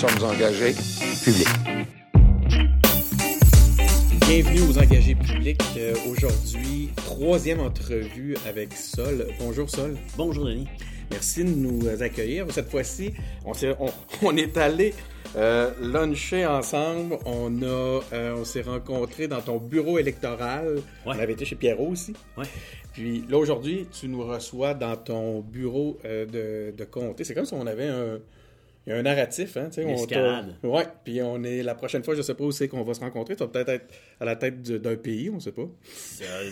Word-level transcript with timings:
Sommes 0.00 0.24
engagés 0.30 0.74
publics. 1.24 1.48
Bienvenue 4.26 4.60
aux 4.70 4.78
engagés 4.78 5.14
publics. 5.14 5.60
Euh, 5.76 5.94
Aujourd'hui, 6.08 6.90
troisième 6.96 7.60
entrevue 7.60 8.36
avec 8.48 8.72
Sol. 8.72 9.26
Bonjour 9.38 9.68
Sol. 9.68 9.96
Bonjour 10.16 10.46
Denis. 10.46 10.68
Merci 11.10 11.44
de 11.44 11.50
nous 11.50 11.86
accueillir. 12.02 12.46
Cette 12.50 12.70
fois-ci, 12.70 13.12
on, 13.44 13.52
s'est- 13.54 13.74
on- 13.80 13.90
on 14.22 14.36
est 14.36 14.56
allé 14.56 14.94
euh, 15.36 15.70
luncher 15.80 16.46
ensemble. 16.46 17.18
On, 17.26 17.60
a, 17.62 17.66
euh, 18.12 18.36
on 18.38 18.44
s'est 18.44 18.62
rencontrés 18.62 19.26
dans 19.28 19.40
ton 19.42 19.58
bureau 19.58 19.98
électoral. 19.98 20.76
Ouais. 20.76 20.82
On 21.06 21.10
avait 21.18 21.32
été 21.32 21.44
chez 21.44 21.56
Pierrot 21.56 21.88
aussi. 21.88 22.14
Ouais. 22.38 22.44
Puis 22.94 23.24
là, 23.28 23.36
aujourd'hui, 23.38 23.86
tu 23.92 24.08
nous 24.08 24.24
reçois 24.26 24.74
dans 24.74 24.96
ton 24.96 25.40
bureau 25.40 25.98
euh, 26.04 26.24
de, 26.72 26.76
de 26.76 26.84
comté. 26.84 27.24
C'est 27.24 27.34
comme 27.34 27.44
si 27.46 27.54
on 27.54 27.66
avait 27.66 27.86
un, 27.88 28.18
il 28.86 28.90
y 28.90 28.92
a 28.92 28.98
un 28.98 29.02
narratif. 29.02 29.56
Hein, 29.56 29.66
tu 29.68 29.74
sais, 29.76 29.82
Une 29.82 29.90
on 29.90 29.94
escalade. 29.94 30.56
Ouais. 30.62 30.84
Puis 31.04 31.20
on 31.22 31.42
est 31.44 31.62
la 31.62 31.74
prochaine 31.74 32.02
fois, 32.02 32.14
je 32.14 32.22
sais 32.22 32.34
pas 32.34 32.44
où 32.44 32.52
c'est 32.52 32.68
qu'on 32.68 32.82
va 32.82 32.94
se 32.94 33.00
rencontrer. 33.00 33.36
Tu 33.36 33.40
vas 33.42 33.48
peut-être 33.48 33.68
être 33.68 33.86
à 34.20 34.24
la 34.24 34.36
tête 34.36 34.62
du- 34.62 34.78
d'un 34.78 34.96
pays, 34.96 35.30
on 35.30 35.38
sait 35.40 35.52
pas. 35.52 35.68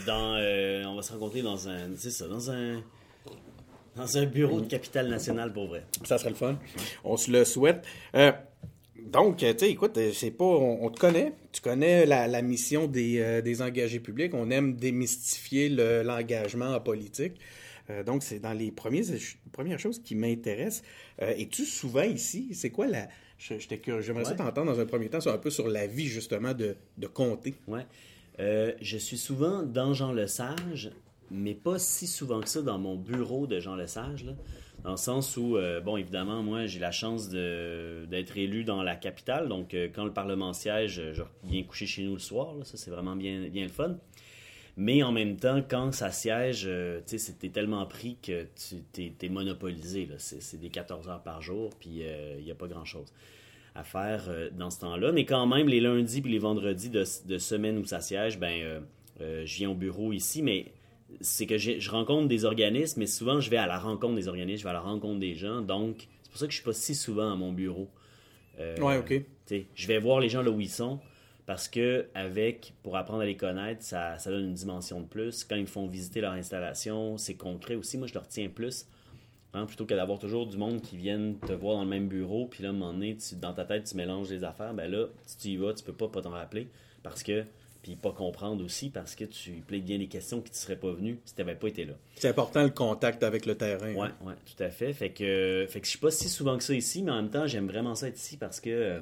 Dans, 0.07 0.35
euh, 0.37 0.85
on 0.87 0.95
va 0.97 1.03
se 1.03 1.12
rencontrer 1.12 1.43
dans 1.43 1.69
un, 1.69 1.89
c'est 1.97 2.11
ça, 2.11 2.27
dans 2.29 2.51
un, 2.51 2.83
dans 3.97 4.17
un 4.19 4.27
bureau 4.27 4.61
de 4.61 4.67
capitale 4.67 5.09
nationale 5.09 5.53
pour 5.53 5.67
vrai. 5.69 5.85
Ça 6.05 6.19
serait 6.19 6.31
le 6.31 6.37
fun. 6.37 6.59
On 7.05 7.17
se 7.17 7.31
le 7.31 7.45
souhaite. 7.45 7.85
Euh, 8.15 8.31
donc, 9.11 9.39
tu 9.39 9.47
sais, 9.47 9.70
écoute, 9.70 9.97
euh, 9.97 10.11
c'est 10.13 10.31
pas, 10.31 10.45
on, 10.45 10.85
on 10.85 10.91
te 10.91 11.01
connaît. 11.01 11.33
Tu 11.53 11.63
connais 11.63 12.05
la, 12.05 12.27
la 12.29 12.42
mission 12.42 12.87
des, 12.87 13.20
euh, 13.20 13.41
des 13.41 13.63
engagés 13.63 14.01
publics. 14.01 14.35
On 14.35 14.51
aime 14.51 14.75
démystifier 14.77 15.69
le- 15.70 16.03
l'engagement 16.03 16.75
en 16.75 16.81
politique. 16.81 17.35
Euh, 17.91 18.03
donc, 18.05 18.22
c'est 18.22 18.39
dans 18.39 18.53
les 18.53 18.70
premiers, 18.70 19.03
premières 19.53 19.78
choses 19.78 20.03
qui 20.03 20.14
m'intéressent. 20.14 20.83
Euh, 21.22 21.33
Es-tu 21.36 21.64
souvent 21.64 22.03
ici? 22.03 22.50
C'est 22.55 22.70
quoi 22.70 22.86
la... 22.86 23.08
J'aimerais 23.39 24.25
ça 24.25 24.30
Ouais. 24.33 24.36
t'entendre 24.36 24.72
dans 24.72 24.80
un 24.80 24.86
premier 24.86 25.08
temps 25.08 25.20
sur 25.20 25.33
un 25.33 25.39
peu 25.39 25.50
sur 25.50 25.69
la 25.69 25.86
vie, 25.86 26.06
justement, 26.08 26.55
de, 26.55 26.77
de 26.97 27.06
comté. 27.06 27.55
Ouais. 27.69 27.86
Euh, 28.41 28.72
je 28.80 28.98
suis 28.98 29.17
souvent 29.19 29.62
dans 29.62 29.95
Jean 29.95 30.12
Lesage, 30.12 30.91
mais 31.30 31.55
pas 31.55 31.78
si 31.78 32.06
souvent 32.06 32.41
que 32.41 32.48
ça 32.48 32.62
dans 32.62 32.78
mon 32.78 32.97
bureau 32.97 33.47
de 33.47 33.61
Jean 33.61 33.77
Lesage, 33.77 34.25
là. 34.25 34.33
Dans 34.84 34.92
le 34.92 34.97
sens 34.97 35.36
où, 35.36 35.56
euh, 35.56 35.80
bon, 35.80 35.97
évidemment, 35.97 36.41
moi, 36.42 36.67
j'ai 36.67 36.78
la 36.78 36.92
chance 36.92 37.28
d'être 37.28 38.36
élu 38.39 38.62
dans 38.62 38.83
la 38.84 38.95
capitale. 38.95 39.48
Donc, 39.48 39.75
quand 39.92 40.05
le 40.05 40.12
Parlement 40.12 40.52
siège, 40.52 41.02
je 41.14 41.23
viens 41.45 41.64
coucher 41.64 41.86
chez 41.86 42.05
nous 42.05 42.12
le 42.12 42.20
soir. 42.20 42.55
là. 42.55 42.64
Ça, 42.64 42.77
c'est 42.77 42.91
vraiment 42.92 43.17
bien, 43.17 43.48
bien 43.48 43.64
le 43.64 43.70
fun. 43.73 43.98
Mais 44.79 45.03
en 45.03 45.12
même 45.12 45.37
temps, 45.37 45.61
quand 45.69 45.93
ça 45.93 46.11
siège, 46.11 46.65
euh, 46.67 47.01
tu 47.07 47.19
sais, 47.19 47.33
t'es 47.33 47.51
tellement 47.51 47.84
pris 47.84 48.17
que 48.23 48.47
tu 48.55 48.77
t'es, 48.93 49.12
t'es 49.19 49.29
monopolisé. 49.29 50.09
C'est, 50.19 50.59
des 50.59 50.70
14 50.70 51.09
heures 51.09 51.23
par 51.23 51.43
jour, 51.43 51.70
puis 51.79 52.05
il 52.39 52.45
n'y 52.45 52.51
a 52.51 52.55
pas 52.55 52.69
grand-chose 52.69 53.12
à 53.79 53.85
faire 53.85 54.25
euh, 54.29 54.51
dans 54.51 54.70
ce 54.70 54.81
temps-là. 54.81 55.12
Mais 55.12 55.25
quand 55.25 55.47
même, 55.47 55.69
les 55.69 55.81
lundis 55.81 56.20
puis 56.20 56.33
les 56.33 56.39
vendredis 56.39 56.91
de, 56.91 57.05
de 57.27 57.39
semaine 57.39 57.79
où 57.79 57.85
ça 57.85 58.01
siège, 58.01 58.39
ben, 58.39 58.61
euh, 58.62 58.81
euh, 59.20 59.43
je 59.47 59.57
viens 59.57 59.70
au 59.70 59.75
bureau 59.75 60.12
ici, 60.12 60.43
mais 60.43 60.73
c'est 61.20 61.47
que 61.47 61.57
je 61.57 61.91
rencontre 61.91 62.29
des 62.29 62.45
organismes, 62.45 63.01
mais 63.01 63.07
souvent 63.07 63.41
je 63.41 63.48
vais 63.48 63.57
à 63.57 63.67
la 63.67 63.79
rencontre 63.79 64.17
des 64.17 64.29
organismes, 64.29 64.61
je 64.61 64.64
vais 64.64 64.70
à 64.70 64.75
la 64.75 64.81
rencontre 64.81 65.20
des 65.20 65.35
gens. 65.35 65.63
Donc, 65.63 66.08
c'est 66.23 66.31
pour 66.31 66.39
ça 66.41 66.47
que 66.47 66.52
je 66.52 66.57
suis 66.57 66.64
pas 66.64 66.73
si 66.73 66.95
souvent 66.95 67.33
à 67.33 67.36
mon 67.36 67.52
bureau. 67.52 67.89
Euh, 68.58 68.77
Ouais, 68.79 68.98
OK. 68.98 69.08
tu 69.08 69.25
sais, 69.47 69.67
je 69.75 69.86
vais 69.86 69.98
voir 69.98 70.20
les 70.20 70.29
gens 70.29 70.42
là 70.42 70.51
où 70.51 70.61
ils 70.61 70.69
sont 70.69 70.98
parce 71.48 71.67
que 71.67 72.07
avec 72.14 72.75
pour 72.85 72.97
apprendre 72.97 73.23
à 73.23 73.27
les 73.27 73.36
connaître, 73.36 73.83
ça, 73.83 74.19
ça 74.19 74.31
donne 74.31 74.45
une 74.45 74.55
dimension 74.55 75.01
de 75.01 75.07
plus. 75.07 75.42
Quand 75.45 75.57
ils 75.57 75.63
me 75.63 75.67
font 75.67 75.86
visiter 75.89 76.20
leur 76.20 76.33
installation, 76.35 77.17
c'est 77.19 77.35
concret 77.35 77.75
aussi. 77.75 77.98
Moi, 77.98 78.07
je 78.07 78.14
leur 78.14 78.29
tiens 78.29 78.48
plus. 78.48 78.86
hein, 79.55 79.64
plutôt 79.64 79.87
que 79.87 79.95
d'avoir 79.95 80.19
toujours 80.19 80.47
du 80.47 80.58
monde 80.58 80.83
qui 80.83 80.97
viennent 80.98 81.39
te 81.39 81.53
voir 81.53 81.77
dans 81.77 81.85
le 81.85 81.89
même 81.89 82.07
bureau, 82.07 82.47
puis 82.47 82.63
là, 82.63 82.69
à 82.69 82.73
un 82.73 82.75
moment 82.75 82.92
donné, 82.92 83.17
tu- 83.17 83.35
dans 83.37 83.55
ta 83.55 83.64
tête, 83.64 83.85
tu 83.85 83.97
mélanges 83.97 84.29
les 84.31 84.45
affaires, 84.45 84.75
ben 84.75 84.91
là, 84.91 85.07
si 85.27 85.39
tu 85.39 85.48
y 85.48 85.57
vas, 85.57 85.73
tu 85.73 85.83
peux 85.83 85.95
pas 85.95 86.07
pas 86.08 86.20
t'en 86.20 86.31
rappeler, 86.31 86.69
parce 87.03 87.23
que, 87.23 87.45
puis 87.83 87.97
pas 87.97 88.13
comprendre 88.13 88.63
aussi, 88.63 88.91
parce 88.91 89.14
que 89.14 89.25
tu 89.25 89.53
plaides 89.67 89.85
bien 89.87 89.97
des 89.98 90.07
questions 90.07 90.42
qui 90.42 90.51
ne 90.51 90.55
seraient 90.57 90.77
pas 90.77 90.92
venues 90.92 91.19
si 91.25 91.35
tu 91.35 91.41
n'avais 91.41 91.55
pas 91.57 91.69
été 91.69 91.87
là. 91.87 91.95
C'est 92.17 92.29
important 92.29 92.63
le 92.63 92.69
contact 92.70 93.23
avec 93.23 93.47
le 93.47 93.55
terrain. 93.55 93.95
Hein. 93.98 94.13
ouais, 94.23 94.35
tout 94.45 94.63
à 94.63 94.69
fait. 94.69 94.92
Fait 94.92 95.11
que, 95.13 95.64
fait 95.67 95.81
que 95.81 95.87
je 95.87 95.91
suis 95.92 95.98
pas 95.98 96.11
si 96.11 96.29
souvent 96.29 96.58
que 96.58 96.63
ça 96.63 96.75
ici, 96.75 97.03
mais 97.03 97.11
en 97.13 97.17
même 97.23 97.31
temps, 97.31 97.47
j'aime 97.47 97.69
vraiment 97.69 97.95
ça 97.95 98.08
être 98.08 98.19
ici 98.19 98.37
parce 98.37 98.61
que 98.61 98.69
euh, 98.69 99.01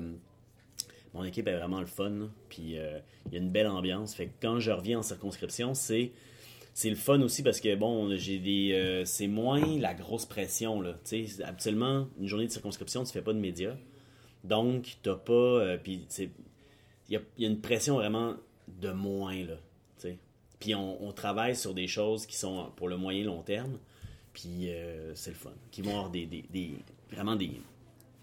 mon 1.16 1.25
équipe 1.25 1.49
est 1.49 1.56
vraiment 1.56 1.81
le 1.81 1.87
fun. 1.87 2.28
Puis 2.49 2.78
euh, 2.78 2.99
il 3.27 3.32
y 3.32 3.37
a 3.37 3.41
une 3.41 3.50
belle 3.50 3.66
ambiance. 3.66 4.15
Fait 4.15 4.27
que 4.27 4.32
quand 4.41 4.60
je 4.60 4.71
reviens 4.71 4.99
en 4.99 5.03
circonscription, 5.03 5.75
c'est 5.75 6.12
c'est 6.75 6.91
le 6.91 6.97
fun 6.97 7.22
aussi 7.22 7.43
parce 7.43 7.60
que 7.60 7.75
bon, 7.75 8.15
j'ai 8.16 8.38
des 8.38 8.72
euh, 8.75 9.04
c'est 9.06 9.28
moins 9.28 9.65
la 9.78 9.94
grosse 9.94 10.26
pression 10.26 10.81
là. 10.81 10.94
Tu 11.05 11.26
sais, 11.26 11.43
habituellement 11.43 12.06
une 12.21 12.26
journée 12.26 12.47
de 12.47 12.53
circonscription, 12.53 13.05
tu 13.05 13.12
fais 13.12 13.22
pas 13.22 13.32
de 13.32 13.38
médias. 13.38 13.76
Donc 14.44 14.99
t'as 15.03 15.15
pas 15.15 15.32
euh, 15.32 15.78
puis 15.82 16.06
il 17.09 17.15
y 17.15 17.16
a, 17.16 17.21
une 17.38 17.60
pression 17.60 17.97
vraiment 17.97 18.34
de 18.69 18.91
moins 18.91 19.43
là. 19.44 19.56
Puis 20.59 20.75
on, 20.75 21.12
travaille 21.12 21.55
sur 21.55 21.75
des 21.75 21.87
choses 21.87 22.25
qui 22.25 22.34
sont 22.34 22.71
pour 22.76 22.88
le 22.88 22.97
moyen 22.97 23.25
long 23.25 23.43
terme. 23.43 23.78
Puis 24.32 24.71
c'est 25.15 25.31
le 25.31 25.37
fun. 25.37 25.53
Qui 25.71 25.82
vont 25.82 25.91
avoir 25.91 26.10
des, 26.10 26.44
vraiment 27.12 27.37
des, 27.37 27.60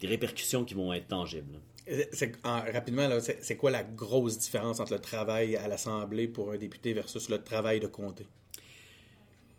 répercussions 0.01 0.65
qui 0.65 0.73
vont 0.73 0.91
être 0.93 1.07
tangibles. 1.07 1.59
Euh, 1.89 2.03
en- 2.43 2.61
rapidement, 2.61 3.09
c'est 3.41 3.57
quoi 3.57 3.71
la 3.71 3.83
grosse 3.83 4.37
différence 4.37 4.79
entre 4.79 4.93
le 4.93 4.99
travail 4.99 5.55
à 5.57 5.67
l'Assemblée 5.67 6.27
pour 6.27 6.51
un 6.51 6.57
député 6.57 6.93
versus 6.93 7.29
le 7.29 7.41
travail 7.43 7.79
de 7.79 7.87
comté? 7.87 8.25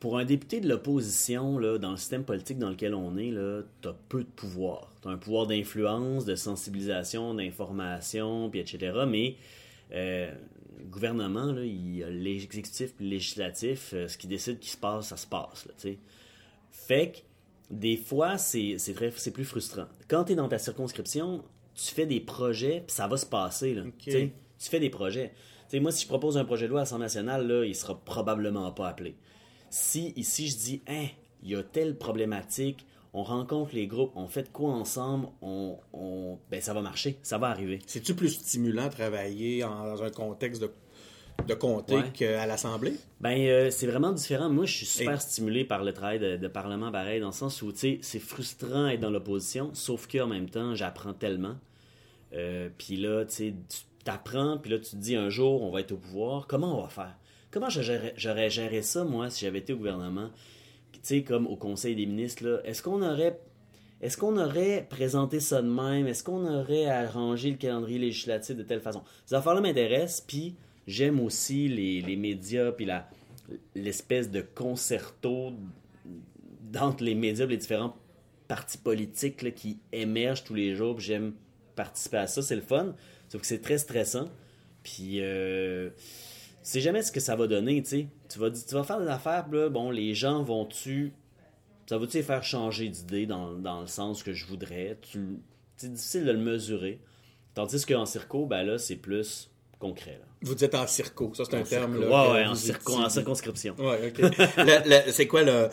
Pour 0.00 0.18
un 0.18 0.24
député 0.24 0.60
de 0.60 0.68
l'opposition, 0.68 1.58
dans 1.78 1.90
le 1.92 1.96
système 1.96 2.24
politique 2.24 2.58
dans 2.58 2.68
lequel 2.70 2.94
on 2.94 3.16
est, 3.16 3.32
tu 3.80 3.88
as 3.88 3.96
peu 4.08 4.20
de 4.24 4.28
pouvoir. 4.28 4.92
Tu 5.02 5.08
as 5.08 5.12
un 5.12 5.16
pouvoir 5.16 5.46
d'influence, 5.46 6.24
de 6.26 6.34
sensibilisation, 6.34 7.34
d'information, 7.34 8.50
etc. 8.52 9.04
Mais 9.08 9.36
euh, 9.92 10.30
le 10.78 10.84
gouvernement, 10.84 11.52
là, 11.52 11.64
il 11.64 12.02
a 12.04 12.10
l'exécutif 12.10 12.90
et 13.00 13.02
le 13.04 13.08
législatif. 13.10 13.92
euh, 13.94 14.08
ce 14.08 14.18
qui 14.18 14.26
décide 14.26 14.58
qui 14.58 14.70
se 14.70 14.76
passe, 14.76 15.08
ça 15.08 15.16
se 15.16 15.26
passe. 15.26 15.66
Là. 15.66 15.92
Fait 16.70 17.12
que 17.12 17.18
des 17.70 17.96
fois, 17.96 18.36
c'est 18.36 18.76
plus 19.32 19.44
frustrant. 19.44 19.86
Quand 20.08 20.24
tu 20.24 20.32
es 20.32 20.36
dans 20.36 20.48
ta 20.48 20.58
circonscription, 20.58 21.42
tu 21.74 21.94
fais 21.94 22.06
des 22.06 22.20
projets, 22.20 22.82
puis 22.86 22.94
ça 22.94 23.06
va 23.06 23.16
se 23.16 23.26
passer. 23.26 23.74
Là, 23.74 23.82
tu 24.58 24.68
fais 24.70 24.80
des 24.80 24.90
projets. 24.90 25.32
Tu 25.68 25.76
sais, 25.76 25.80
moi, 25.80 25.90
si 25.92 26.02
je 26.02 26.08
propose 26.08 26.36
un 26.38 26.44
projet 26.44 26.66
de 26.66 26.70
loi 26.70 26.80
à 26.80 26.82
l'Assemblée 26.82 27.04
nationale, 27.04 27.46
là, 27.46 27.64
il 27.64 27.74
sera 27.74 27.98
probablement 27.98 28.70
pas 28.72 28.88
appelé. 28.88 29.16
Si 29.70 30.12
ici 30.16 30.48
je 30.48 30.56
dis, 30.56 30.82
hein, 30.88 31.06
il 31.42 31.50
y 31.50 31.56
a 31.56 31.62
telle 31.62 31.96
problématique, 31.98 32.86
on 33.12 33.22
rencontre 33.22 33.74
les 33.74 33.86
groupes, 33.86 34.12
on 34.16 34.26
fait 34.28 34.42
de 34.44 34.48
quoi 34.48 34.70
ensemble, 34.72 35.28
on, 35.42 35.76
on- 35.92 36.38
ben 36.50 36.60
ça 36.60 36.74
va 36.74 36.80
marcher, 36.80 37.18
ça 37.22 37.38
va 37.38 37.48
arriver. 37.48 37.78
C'est-tu 37.86 38.14
plus 38.14 38.30
stimulant 38.30 38.86
de 38.86 38.92
travailler 38.92 39.62
en- 39.64 39.84
dans 39.86 40.02
un 40.02 40.10
contexte 40.10 40.62
de, 40.62 40.70
de 41.46 41.54
Ouais. 41.94 42.10
qu'à 42.12 42.46
l'Assemblée? 42.46 42.94
Ben, 43.20 43.38
euh, 43.38 43.70
c'est 43.70 43.86
vraiment 43.86 44.12
différent. 44.12 44.48
Moi, 44.48 44.64
je 44.66 44.72
suis 44.76 44.86
super 44.86 45.16
Et- 45.16 45.20
stimulé 45.20 45.64
par 45.64 45.84
le 45.84 45.92
travail 45.92 46.18
de, 46.18 46.36
de 46.36 46.48
Parlement 46.48 46.90
pareil, 46.90 47.20
dans 47.20 47.26
le 47.28 47.32
sens 47.32 47.60
où, 47.62 47.70
tu 47.72 47.78
sais, 47.78 47.98
c'est 48.02 48.18
frustrant 48.18 48.86
d'être 48.88 49.00
dans 49.00 49.10
l'opposition, 49.10 49.70
sauf 49.74 50.06
qu'en 50.06 50.26
même 50.26 50.48
temps, 50.48 50.74
j'apprends 50.74 51.12
tellement. 51.12 51.56
Euh, 52.32 52.68
puis 52.78 52.96
là, 52.96 53.24
tu 53.24 53.32
sais, 53.34 53.54
tu 53.68 53.78
t'apprends, 54.04 54.58
puis 54.58 54.70
là, 54.70 54.78
tu 54.78 54.90
te 54.92 54.96
dis 54.96 55.16
un 55.16 55.28
jour, 55.28 55.62
on 55.62 55.70
va 55.70 55.80
être 55.80 55.92
au 55.92 55.96
pouvoir, 55.96 56.46
comment 56.46 56.78
on 56.78 56.82
va 56.82 56.88
faire? 56.88 57.16
Comment 57.50 57.68
j'aurais 57.70 58.50
géré 58.50 58.82
ça, 58.82 59.04
moi, 59.04 59.30
si 59.30 59.44
j'avais 59.44 59.58
été 59.58 59.72
au 59.72 59.76
gouvernement? 59.76 60.30
Tu 60.92 61.00
sais, 61.02 61.22
comme 61.22 61.46
au 61.46 61.56
Conseil 61.56 61.94
des 61.94 62.06
ministres, 62.06 62.44
là, 62.44 62.60
est-ce 62.64 62.82
qu'on 62.82 63.02
aurait... 63.02 63.38
Est-ce 64.00 64.18
qu'on 64.18 64.36
aurait 64.36 64.86
présenté 64.90 65.40
ça 65.40 65.62
de 65.62 65.68
même? 65.68 66.06
Est-ce 66.06 66.22
qu'on 66.24 66.44
aurait 66.46 66.86
arrangé 66.86 67.50
le 67.50 67.56
calendrier 67.56 67.98
législatif 67.98 68.54
de 68.54 68.62
telle 68.62 68.80
façon? 68.80 69.02
Ces 69.24 69.34
affaires-là 69.34 69.62
m'intéressent, 69.62 70.20
puis 70.26 70.56
j'aime 70.86 71.20
aussi 71.20 71.68
les, 71.68 72.00
les 72.00 72.16
médias, 72.16 72.72
puis 72.72 72.88
l'espèce 73.74 74.30
de 74.30 74.40
concerto 74.40 75.52
d'entre 76.62 77.04
les 77.04 77.14
médias 77.14 77.46
les 77.46 77.56
différents 77.56 77.96
partis 78.48 78.78
politiques 78.78 79.42
là, 79.42 79.50
qui 79.50 79.78
émergent 79.92 80.44
tous 80.44 80.54
les 80.54 80.74
jours. 80.74 81.00
J'aime 81.00 81.34
participer 81.76 82.18
à 82.18 82.26
ça, 82.26 82.42
c'est 82.42 82.56
le 82.56 82.62
fun. 82.62 82.94
Sauf 83.28 83.40
que 83.40 83.46
c'est 83.46 83.60
très 83.60 83.78
stressant. 83.78 84.28
Puis, 84.82 85.20
euh, 85.20 85.90
sais 86.62 86.80
jamais 86.80 87.02
ce 87.02 87.10
que 87.10 87.20
ça 87.20 87.36
va 87.36 87.46
donner, 87.46 87.82
tu 87.82 87.88
sais. 87.88 88.06
Tu 88.28 88.38
vas, 88.38 88.84
faire 88.84 89.00
des 89.00 89.08
affaires, 89.08 89.48
là, 89.50 89.68
bon, 89.68 89.90
les 89.90 90.14
gens 90.14 90.42
vont-tu... 90.42 91.12
Ça 91.86 91.98
va-tu 91.98 92.16
les 92.16 92.22
faire 92.22 92.42
changer 92.42 92.88
d'idée 92.88 93.26
dans, 93.26 93.52
dans 93.52 93.82
le 93.82 93.86
sens 93.86 94.22
que 94.22 94.32
je 94.32 94.46
voudrais? 94.46 94.98
C'est 95.76 95.92
difficile 95.92 96.24
de 96.24 96.32
le 96.32 96.38
mesurer. 96.38 97.00
Tandis 97.54 97.84
qu'en 97.84 98.06
circo, 98.06 98.46
ben 98.46 98.62
là, 98.62 98.78
c'est 98.78 98.96
plus 98.96 99.50
concret. 99.84 100.18
Là. 100.20 100.26
Vous 100.42 100.54
dites 100.54 100.74
en 100.74 100.86
circo, 100.86 101.32
ça 101.34 101.44
c'est 101.44 101.56
un 101.56 101.62
terme. 101.62 102.00
là, 102.00 102.06
Ouais, 102.06 102.32
ouais, 102.32 102.46
en, 102.46 102.54
circo, 102.54 102.94
en 102.94 103.08
circonscription. 103.08 103.74
Ouais, 103.78 104.08
ok. 104.08 104.32
C'est 105.10 105.26
quoi 105.26 105.42
le. 105.42 105.68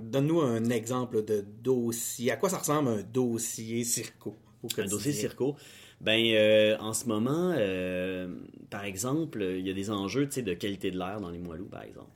Donne-nous 0.00 0.40
un 0.40 0.70
exemple 0.70 1.24
de 1.24 1.44
dossier. 1.62 2.30
À 2.30 2.36
quoi 2.36 2.48
ça 2.48 2.58
ressemble 2.58 2.88
un 2.90 3.02
dossier 3.02 3.82
circo 3.84 4.36
Un 4.76 4.86
dossier 4.86 5.12
circo? 5.12 5.56
Ben, 6.00 6.24
euh, 6.32 6.76
en 6.78 6.92
ce 6.92 7.06
moment, 7.06 7.54
euh, 7.56 8.28
par 8.70 8.84
exemple, 8.84 9.42
il 9.42 9.66
y 9.66 9.70
a 9.70 9.74
des 9.74 9.90
enjeux 9.90 10.26
de 10.26 10.54
qualité 10.54 10.92
de 10.92 10.98
l'air 10.98 11.20
dans 11.20 11.30
les 11.30 11.38
Moilous, 11.38 11.66
par 11.66 11.82
exemple. 11.82 12.10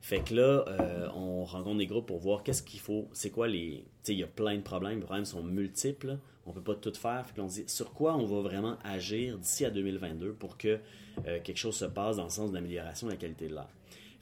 Fait 0.00 0.20
que 0.20 0.34
là, 0.34 0.64
euh, 0.68 1.08
on 1.14 1.44
rencontre 1.44 1.78
des 1.78 1.86
groupes 1.86 2.06
pour 2.06 2.18
voir 2.18 2.42
qu'est-ce 2.42 2.62
qu'il 2.62 2.80
faut, 2.80 3.08
c'est 3.12 3.30
quoi 3.30 3.48
les... 3.48 3.84
Il 4.08 4.18
y 4.18 4.22
a 4.22 4.26
plein 4.26 4.56
de 4.56 4.62
problèmes, 4.62 4.98
les 4.98 5.04
problèmes 5.04 5.24
sont 5.24 5.42
multiples, 5.42 6.18
on 6.46 6.52
peut 6.52 6.62
pas 6.62 6.74
tout 6.74 6.94
faire. 6.94 7.26
Fait 7.26 7.34
que 7.34 7.40
l'on 7.40 7.46
dit 7.46 7.64
sur 7.66 7.92
quoi 7.92 8.16
on 8.16 8.24
va 8.24 8.40
vraiment 8.40 8.76
agir 8.84 9.38
d'ici 9.38 9.64
à 9.64 9.70
2022 9.70 10.32
pour 10.32 10.56
que 10.56 10.78
euh, 11.26 11.40
quelque 11.42 11.58
chose 11.58 11.76
se 11.76 11.84
passe 11.86 12.16
dans 12.16 12.24
le 12.24 12.30
sens 12.30 12.50
de 12.50 12.54
l'amélioration 12.54 13.06
de 13.06 13.12
la 13.12 13.18
qualité 13.18 13.48
de 13.48 13.54
l'air? 13.54 13.68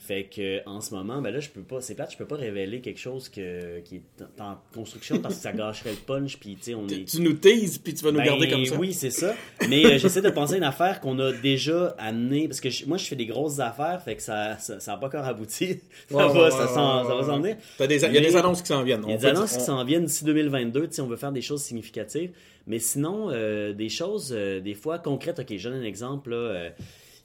Fait 0.06 0.24
que 0.24 0.60
en 0.68 0.82
ce 0.82 0.92
moment, 0.94 1.22
ben 1.22 1.30
là, 1.30 1.40
je 1.40 1.48
peux 1.48 1.62
pas, 1.62 1.80
c'est 1.80 1.94
plate, 1.94 2.12
je 2.12 2.18
peux 2.18 2.26
pas 2.26 2.36
révéler 2.36 2.82
quelque 2.82 3.00
chose 3.00 3.30
que, 3.30 3.80
qui 3.80 3.96
est 3.96 4.02
en 4.38 4.56
construction 4.74 5.18
parce 5.18 5.36
que 5.36 5.40
ça 5.40 5.52
gâcherait 5.52 5.92
le 5.92 5.96
punch, 5.96 6.36
puis 6.38 6.56
tu 6.56 6.62
sais, 6.64 6.74
on 6.74 6.86
est... 6.88 7.06
tu 7.08 7.22
nous 7.22 7.32
teases 7.32 7.78
puis 7.78 7.94
tu 7.94 8.04
vas 8.04 8.10
nous 8.12 8.18
Ben, 8.18 8.24
garder 8.26 8.50
comme 8.50 8.66
ça. 8.66 8.76
Oui, 8.76 8.92
c'est 8.92 9.08
ça. 9.10 9.34
Mais 9.66 9.82
euh, 9.86 9.96
j'essaie 9.98 10.20
de 10.20 10.28
penser 10.28 10.54
à 10.54 10.56
une 10.58 10.62
affaire 10.64 11.00
qu'on 11.00 11.18
a 11.20 11.32
déjà 11.32 11.94
amenée. 11.98 12.48
Parce 12.48 12.60
que 12.60 12.68
je- 12.68 12.84
moi, 12.84 12.98
je 12.98 13.06
fais 13.06 13.16
des 13.16 13.24
grosses 13.24 13.60
affaires, 13.60 14.02
fait 14.04 14.16
que 14.16 14.22
ça 14.22 14.50
n'a 14.50 14.58
ça, 14.58 14.92
a 14.92 14.96
pas 14.98 15.06
encore 15.06 15.24
abouti. 15.24 15.80
Ça, 16.10 16.16
Ouais, 16.16 16.32
va, 16.34 16.44
ouais, 16.44 16.50
ça, 16.50 16.58
ouais, 16.58 16.66
ça 17.08 17.14
va 17.14 17.22
s'en 17.24 17.40
venir. 17.40 17.56
T'as 17.78 17.86
des- 17.86 18.04
Il 18.04 18.12
y 18.12 18.18
a 18.18 18.20
des 18.20 18.36
annonces 18.36 18.60
qui 18.60 18.68
s'en 18.68 18.82
viennent. 18.82 19.02
Il 19.04 19.08
y 19.10 19.12
a 19.12 19.16
On 19.16 19.18
des 19.20 19.26
annonces 19.26 19.52
qui 19.52 19.58
on- 19.62 19.64
s'en 19.64 19.84
viennent 19.84 20.04
d'ici 20.04 20.24
2022. 20.24 20.86
tu 20.88 20.92
sais, 20.96 21.00
On 21.02 21.06
veut 21.06 21.16
faire 21.16 21.32
des 21.32 21.40
choses 21.40 21.62
significatives. 21.62 22.32
Mais 22.66 22.78
sinon, 22.78 23.30
euh, 23.30 23.72
des 23.72 23.88
choses, 23.88 24.34
euh, 24.36 24.60
des 24.60 24.74
fois, 24.74 24.98
concrètes. 24.98 25.38
OK, 25.38 25.56
je 25.56 25.68
donne 25.68 25.78
un 25.80 25.84
exemple. 25.84 26.30
là, 26.30 26.36
euh, 26.36 26.70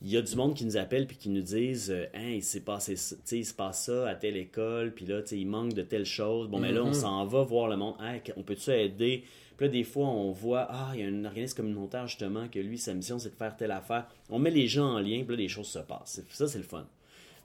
il 0.01 0.09
y 0.09 0.17
a 0.17 0.21
du 0.21 0.35
monde 0.35 0.55
qui 0.55 0.63
nous 0.65 0.77
appelle 0.77 1.07
puis 1.07 1.17
qui 1.17 1.29
nous 1.29 1.41
disent 1.41 1.91
euh, 1.91 2.05
Hein, 2.13 2.31
il 2.35 2.43
s'est 2.43 2.61
passé 2.61 2.95
ça, 2.95 3.15
tu 3.17 3.21
sais, 3.25 3.37
il 3.39 3.45
se 3.45 3.53
passe 3.53 3.85
ça 3.85 4.07
à 4.07 4.15
telle 4.15 4.37
école, 4.37 4.93
puis 4.93 5.05
là, 5.05 5.21
tu 5.21 5.29
sais, 5.29 5.37
il 5.39 5.45
manque 5.47 5.73
de 5.73 5.81
telle 5.81 6.05
chose. 6.05 6.47
Bon, 6.49 6.59
mais 6.59 6.71
là, 6.71 6.81
Mm-hmm. 6.81 6.87
on 6.89 6.93
s'en 6.93 7.25
va 7.25 7.43
voir 7.43 7.67
le 7.67 7.75
monde. 7.77 7.95
Hein, 7.99 8.19
on 8.37 8.43
peut-tu 8.43 8.71
aider 8.71 9.23
Puis 9.57 9.65
là, 9.65 9.71
des 9.73 9.83
fois, 9.83 10.07
on 10.07 10.31
voit 10.31 10.67
Ah, 10.69 10.91
il 10.93 11.01
y 11.01 11.03
a 11.03 11.07
un 11.07 11.25
organisme 11.25 11.57
communautaire, 11.57 12.07
justement, 12.07 12.47
que 12.47 12.59
lui, 12.59 12.77
sa 12.77 12.93
mission, 12.93 13.19
c'est 13.19 13.29
de 13.31 13.35
faire 13.35 13.55
telle 13.57 13.71
affaire. 13.71 14.07
On 14.29 14.39
met 14.39 14.51
les 14.51 14.67
gens 14.67 14.95
en 14.95 14.99
lien, 14.99 15.23
puis 15.25 15.35
là, 15.35 15.41
les 15.41 15.49
choses 15.49 15.67
se 15.67 15.79
passent. 15.79 16.21
Ça, 16.29 16.47
c'est 16.47 16.57
le 16.59 16.63
fun. 16.63 16.87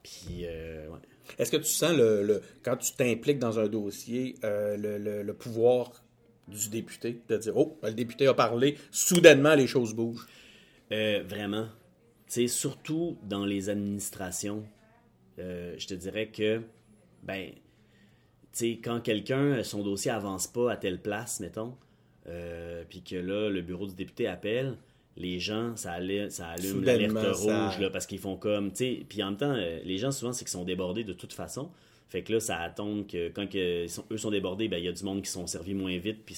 Puis, 0.03 0.45
euh, 0.45 0.87
ouais. 0.91 0.99
Est-ce 1.39 1.50
que 1.50 1.57
tu 1.57 1.65
sens, 1.65 1.97
le, 1.97 2.23
le- 2.23 2.43
quand 2.62 2.77
tu 2.77 2.93
t'impliques 2.93 3.39
dans 3.39 3.59
un 3.59 3.67
dossier, 3.67 4.35
euh, 4.45 4.77
le, 4.77 4.99
le- 4.99 5.23
le 5.23 5.33
pouvoir 5.35 5.91
du 6.47 6.69
député 6.69 7.21
de 7.29 7.37
dire 7.39 7.57
Oh, 7.57 7.79
le 7.83 7.93
député 7.95 8.27
a 8.27 8.35
parlé, 8.35 8.77
soudainement 8.91 9.55
les 9.55 9.67
choses 9.67 9.95
bougent 9.95 10.27
Euh, 10.93 11.23
vraiment. 11.27 11.67
Sais, 12.35 12.49
surtout 12.49 13.17
dans 13.23 13.47
les 13.47 13.71
administrations, 13.71 14.65
euh, 15.39 15.77
je 15.79 15.87
te 15.87 15.95
dirais 15.95 16.27
que, 16.27 16.63
ben, 17.23 17.51
tu 17.53 17.59
sais, 18.51 18.71
quand 18.83 18.99
quelqu'un, 19.01 19.63
son 19.63 19.85
dossier 19.85 20.11
avance 20.11 20.49
pas 20.49 20.73
à 20.73 20.77
telle 20.77 21.01
place, 21.01 21.39
mettons, 21.39 21.77
euh, 22.27 22.83
puis 22.89 23.03
que 23.03 23.15
là, 23.15 23.49
le 23.51 23.63
bureau 23.63 23.87
du 23.87 23.95
député 23.95 24.27
appelle, 24.27 24.77
les 25.17 25.39
gens, 25.39 25.77
ça, 25.77 25.93
allume, 25.93 26.29
ça 26.29 26.49
allume 26.49 26.73
Soudainement, 26.81 27.21
l'alerte 27.21 27.37
rouge, 27.37 27.79
là, 27.79 27.89
parce 27.91 28.05
qu'ils 28.05 28.19
font 28.19 28.37
comme, 28.37 28.71
tu 28.73 28.79
sais, 28.79 29.07
puis 29.09 29.23
en 29.23 29.27
même 29.31 29.37
temps, 29.37 29.55
euh, 29.55 29.79
les 29.85 29.99
gens, 29.99 30.11
souvent, 30.11 30.33
c'est 30.33 30.45
qu'ils 30.45 30.51
sont 30.51 30.65
débordés 30.65 31.05
de 31.05 31.13
toute 31.13 31.35
façon. 31.35 31.71
Fait 32.09 32.23
que 32.25 32.33
là, 32.33 32.41
ça 32.41 32.59
attend 32.59 33.05
que 33.05 33.29
quand 33.29 33.49
que, 33.49 33.85
ils 33.85 33.89
sont- 33.89 34.07
eux 34.11 34.19
sont 34.19 34.33
débordés, 34.33 34.67
ben, 34.67 34.79
il 34.79 34.87
y 34.87 34.89
a 34.89 34.93
du 34.93 35.05
monde 35.05 35.23
qui 35.23 35.31
sont 35.31 35.47
servis 35.47 35.75
moins 35.75 35.97
vite, 35.99 36.25
puis 36.27 36.35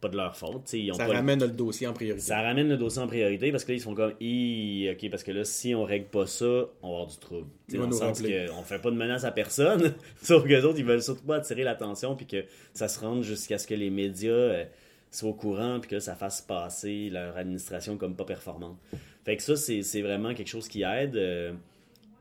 pas 0.00 0.08
de 0.08 0.16
leur 0.16 0.36
faute, 0.36 0.72
ils 0.72 0.92
ont 0.92 0.94
Ça 0.94 1.06
pas 1.06 1.12
ramène 1.14 1.40
le 1.40 1.48
dossier 1.48 1.86
en 1.86 1.92
priorité. 1.92 2.24
ça 2.24 2.40
ramène 2.40 2.68
le 2.68 2.76
dossier 2.76 3.02
en 3.02 3.06
priorité 3.08 3.50
parce 3.50 3.64
que 3.64 3.72
là, 3.72 3.76
ils 3.76 3.80
sont 3.80 3.94
comme, 3.94 4.10
ok, 4.12 5.10
parce 5.10 5.22
que 5.24 5.32
là, 5.32 5.44
si 5.44 5.74
on 5.74 5.84
règle 5.84 6.06
pas 6.06 6.26
ça, 6.26 6.44
on 6.82 6.88
va 6.88 6.94
avoir 6.94 7.06
du 7.06 7.16
trouble. 7.18 7.46
Dans 7.72 7.86
le 7.86 7.92
sens 7.92 8.22
qu'on 8.22 8.62
fait 8.62 8.78
pas 8.78 8.90
de 8.90 8.96
menace 8.96 9.24
à 9.24 9.32
personne, 9.32 9.94
sauf 10.22 10.42
que 10.44 10.48
les 10.48 10.64
autres, 10.64 10.78
ils 10.78 10.84
veulent 10.84 11.02
surtout 11.02 11.24
pas 11.24 11.36
attirer 11.36 11.64
l'attention 11.64 12.14
puis 12.14 12.26
que 12.26 12.44
ça 12.74 12.86
se 12.88 13.00
rende 13.00 13.22
jusqu'à 13.22 13.58
ce 13.58 13.66
que 13.66 13.74
les 13.74 13.90
médias 13.90 14.30
euh, 14.30 14.64
soient 15.10 15.30
au 15.30 15.34
courant 15.34 15.80
puis 15.80 15.90
que 15.90 15.98
ça 16.00 16.14
fasse 16.14 16.40
passer 16.42 17.10
leur 17.10 17.36
administration 17.36 17.96
comme 17.96 18.14
pas 18.14 18.24
performante. 18.24 18.78
Fait 19.24 19.36
que 19.36 19.42
ça, 19.42 19.56
c'est 19.56 19.82
c'est 19.82 20.02
vraiment 20.02 20.32
quelque 20.34 20.48
chose 20.48 20.68
qui 20.68 20.82
aide. 20.82 21.16
euh, 21.16 21.52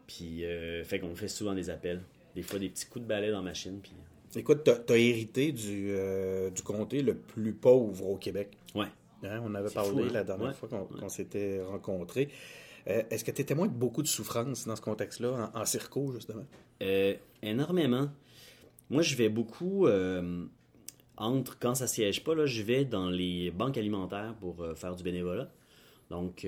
puis, 0.07 0.45
euh, 0.45 0.83
fait 0.85 0.99
qu'on 0.99 1.15
fait 1.15 1.27
souvent 1.27 1.53
des 1.53 1.69
appels. 1.69 2.01
Des 2.33 2.41
fois, 2.41 2.59
des 2.59 2.69
petits 2.69 2.85
coups 2.85 3.03
de 3.03 3.07
balai 3.09 3.29
dans 3.29 3.37
la 3.37 3.43
machine. 3.43 3.79
Puis, 3.83 3.91
Écoute, 4.35 4.63
t'as 4.63 4.93
as 4.93 4.97
hérité 4.97 5.51
du, 5.51 5.87
euh, 5.91 6.49
du 6.49 6.61
comté 6.61 7.01
le 7.01 7.15
plus 7.15 7.53
pauvre 7.53 8.07
au 8.09 8.17
Québec. 8.17 8.57
ouais. 8.75 8.87
Hein, 9.23 9.41
on 9.43 9.55
avait 9.55 9.71
parlé 9.71 9.89
fou, 9.89 9.99
hein? 9.99 10.09
la 10.13 10.23
dernière 10.23 10.49
Ouais. 10.49 10.53
fois 10.53 10.69
qu'on 10.69 11.09
s'était 11.09 11.59
rencontrés. 11.63 12.29
Euh, 12.87 13.01
Est-ce 13.09 13.23
que 13.25 13.31
tu 13.31 13.41
es 13.41 13.45
témoin 13.45 13.65
de 13.65 13.71
beaucoup 13.73 14.03
de 14.03 14.07
souffrance 14.07 14.67
dans 14.67 14.75
ce 14.75 14.81
contexte-là, 14.81 15.49
en, 15.55 15.61
en 15.61 15.65
circo, 15.65 16.13
justement? 16.13 16.45
Euh, 16.83 17.15
énormément. 17.41 18.09
Moi, 18.91 19.01
je 19.01 19.15
vais 19.15 19.29
beaucoup 19.29 19.87
euh, 19.87 20.45
entre 21.17 21.57
quand 21.57 21.73
ça 21.73 21.87
siège 21.87 22.23
pas, 22.23 22.35
là, 22.35 22.45
je 22.45 22.61
vais 22.61 22.85
dans 22.85 23.09
les 23.09 23.49
banques 23.49 23.77
alimentaires 23.77 24.35
pour 24.39 24.63
faire 24.75 24.95
du 24.95 25.01
bénévolat. 25.03 25.51
Donc, 26.11 26.45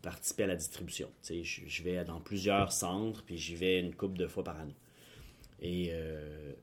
participer 0.00 0.44
à 0.44 0.46
la 0.46 0.56
distribution. 0.56 1.10
Tu 1.22 1.44
je, 1.44 1.60
je 1.66 1.82
vais 1.82 2.02
dans 2.02 2.20
plusieurs 2.20 2.72
centres, 2.72 3.22
puis 3.26 3.36
j'y 3.36 3.56
vais 3.56 3.78
une 3.78 3.94
couple 3.94 4.16
de 4.18 4.26
fois 4.26 4.42
par 4.42 4.58
année. 4.58 4.74
Et 5.60 5.90
euh, 5.92 6.54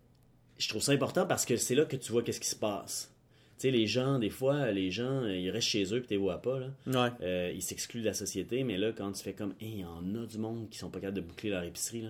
je 0.58 0.70
trouve 0.70 0.82
ça 0.82 0.92
important 0.92 1.26
parce 1.26 1.46
que 1.46 1.58
c'est 1.58 1.76
là 1.76 1.86
que 1.86 1.96
tu 1.96 2.12
vois 2.12 2.24
qu'est-ce 2.24 2.40
qui 2.40 2.50
se 2.50 2.56
passe. 2.56 3.12
Tu 3.58 3.62
sais, 3.62 3.72
les 3.72 3.88
gens, 3.88 4.20
des 4.20 4.30
fois, 4.30 4.72
les 4.72 4.92
gens, 4.92 5.26
ils 5.26 5.50
restent 5.50 5.70
chez 5.70 5.84
eux 5.94 6.00
puis 6.00 6.08
tu 6.08 6.14
les 6.14 6.18
vois 6.18 6.42
pas. 6.42 6.60
Là. 6.60 6.68
Ouais. 6.88 7.10
Euh, 7.22 7.52
ils 7.56 7.62
s'excluent 7.62 8.02
de 8.02 8.06
la 8.06 8.14
société, 8.14 8.64
mais 8.64 8.78
là, 8.78 8.92
quand 8.92 9.12
tu 9.14 9.24
fais 9.24 9.34
comme, 9.34 9.54
Hey, 9.62 9.72
il 9.72 9.80
y 9.80 9.86
en 9.86 10.16
a 10.16 10.26
du 10.26 10.38
monde 10.38 10.70
qui 10.70 10.78
sont 10.78 10.90
pas 10.90 11.00
capables 11.00 11.18
de 11.18 11.22
boucler 11.22 11.50
leur 11.50 11.64
épicerie, 11.64 12.02
là. 12.02 12.10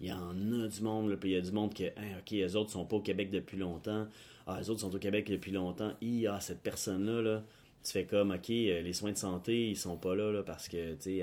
il 0.00 0.06
y 0.06 0.12
en 0.12 0.52
a 0.52 0.68
du 0.68 0.82
monde, 0.82 1.10
là, 1.10 1.16
puis 1.16 1.30
il 1.30 1.32
y 1.34 1.36
a 1.36 1.40
du 1.40 1.50
monde 1.50 1.74
que, 1.74 1.82
Hey, 1.82 2.14
ok, 2.18 2.30
les 2.30 2.54
autres 2.56 2.70
sont 2.70 2.84
pas 2.84 2.96
au 2.96 3.00
Québec 3.00 3.30
depuis 3.30 3.56
longtemps, 3.56 4.06
ah, 4.46 4.58
les 4.60 4.70
autres 4.70 4.80
sont 4.80 4.94
au 4.94 4.98
Québec 4.98 5.28
depuis 5.28 5.50
longtemps, 5.50 5.92
Hi, 6.00 6.28
ah, 6.28 6.38
cette 6.40 6.60
personne-là, 6.60 7.22
là, 7.22 7.42
tu 7.82 7.90
fais 7.90 8.04
comme, 8.04 8.30
ok, 8.30 8.50
euh, 8.50 8.82
les 8.82 8.92
soins 8.92 9.12
de 9.12 9.18
santé, 9.18 9.70
ils 9.70 9.76
sont 9.76 9.96
pas 9.96 10.14
là, 10.14 10.30
là 10.30 10.44
parce 10.44 10.68
que, 10.68 10.94
tu 10.94 11.20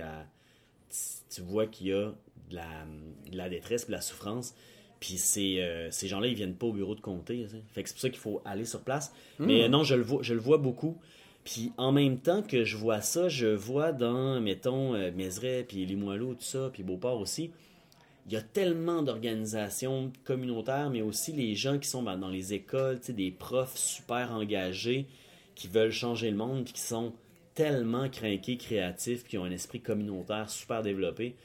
sais, 0.89 1.19
tu 1.33 1.41
vois 1.41 1.67
qu'il 1.67 1.87
y 1.87 1.93
a 1.93 2.11
de 2.49 2.55
la, 2.55 2.85
de 3.31 3.37
la 3.37 3.47
détresse, 3.47 3.87
de 3.87 3.93
la 3.93 4.01
souffrance. 4.01 4.53
Puis 5.01 5.17
ces, 5.17 5.59
euh, 5.59 5.89
ces 5.89 6.07
gens-là, 6.07 6.27
ils 6.27 6.35
viennent 6.35 6.55
pas 6.55 6.67
au 6.67 6.73
bureau 6.73 6.93
de 6.93 7.01
comté. 7.01 7.45
Fait 7.73 7.81
que 7.81 7.89
c'est 7.89 7.95
pour 7.95 8.01
ça 8.01 8.09
qu'il 8.09 8.19
faut 8.19 8.41
aller 8.45 8.65
sur 8.65 8.81
place. 8.81 9.11
Mais 9.39 9.63
euh, 9.63 9.67
non, 9.67 9.83
je 9.83 9.95
le 9.95 10.03
vois, 10.03 10.21
je 10.21 10.33
le 10.35 10.39
vois 10.39 10.59
beaucoup. 10.59 10.95
Puis 11.43 11.71
en 11.77 11.91
même 11.91 12.19
temps 12.19 12.43
que 12.43 12.63
je 12.63 12.77
vois 12.77 13.01
ça, 13.01 13.27
je 13.27 13.47
vois 13.47 13.93
dans, 13.93 14.39
mettons, 14.39 14.93
euh, 14.93 15.11
Mézeray, 15.11 15.63
puis 15.63 15.87
Limoilou, 15.87 16.35
tout 16.35 16.43
ça, 16.43 16.69
puis 16.71 16.83
Beauport 16.83 17.19
aussi, 17.19 17.49
il 18.27 18.33
y 18.33 18.35
a 18.35 18.41
tellement 18.43 19.01
d'organisations 19.01 20.13
communautaires, 20.23 20.91
mais 20.91 21.01
aussi 21.01 21.31
les 21.31 21.55
gens 21.55 21.79
qui 21.79 21.89
sont 21.89 22.03
ben, 22.03 22.17
dans 22.17 22.29
les 22.29 22.53
écoles, 22.53 22.99
des 23.09 23.31
profs 23.31 23.75
super 23.75 24.31
engagés 24.31 25.07
qui 25.55 25.67
veulent 25.67 25.91
changer 25.91 26.29
le 26.29 26.37
monde, 26.37 26.65
puis 26.65 26.73
qui 26.73 26.81
sont 26.81 27.11
tellement 27.55 28.07
craqués, 28.07 28.57
créatifs, 28.57 29.23
qui 29.23 29.39
ont 29.39 29.45
un 29.45 29.51
esprit 29.51 29.81
communautaire 29.81 30.47
super 30.51 30.83
développé, 30.83 31.35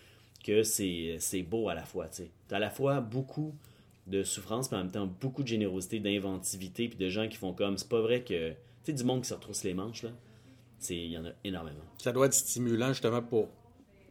que 0.46 0.62
c'est 0.62 1.42
beau 1.42 1.68
à 1.68 1.74
la 1.74 1.84
fois. 1.84 2.06
Tu 2.08 2.22
as 2.50 2.56
à 2.56 2.58
la 2.58 2.70
fois 2.70 3.00
beaucoup 3.00 3.54
de 4.06 4.22
souffrance, 4.22 4.70
mais 4.70 4.78
en 4.78 4.82
même 4.84 4.92
temps 4.92 5.08
beaucoup 5.20 5.42
de 5.42 5.48
générosité, 5.48 5.98
d'inventivité, 5.98 6.88
puis 6.88 6.96
de 6.96 7.08
gens 7.08 7.28
qui 7.28 7.36
font 7.36 7.52
comme, 7.52 7.76
c'est 7.76 7.88
pas 7.88 8.00
vrai 8.00 8.22
que... 8.22 8.50
Tu 8.50 8.56
sais, 8.84 8.92
du 8.92 9.04
monde 9.04 9.22
qui 9.22 9.28
se 9.28 9.34
retrousse 9.34 9.64
les 9.64 9.74
manches, 9.74 10.04
là. 10.04 10.10
Il 10.90 11.06
y 11.06 11.18
en 11.18 11.24
a 11.24 11.30
énormément. 11.42 11.80
Ça 11.98 12.12
doit 12.12 12.26
être 12.26 12.34
stimulant, 12.34 12.88
justement, 12.88 13.22
pour. 13.22 13.48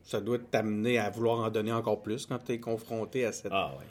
Ça 0.04 0.20
doit 0.20 0.40
t'amener 0.40 0.98
à 0.98 1.10
vouloir 1.10 1.40
en 1.40 1.50
donner 1.50 1.72
encore 1.72 2.02
plus 2.02 2.26
quand 2.26 2.40
tu 2.40 2.54
es 2.54 2.60
confronté 2.60 3.26
à 3.26 3.32
cette, 3.32 3.52
Ah 3.52 3.74
ouais. 3.80 3.86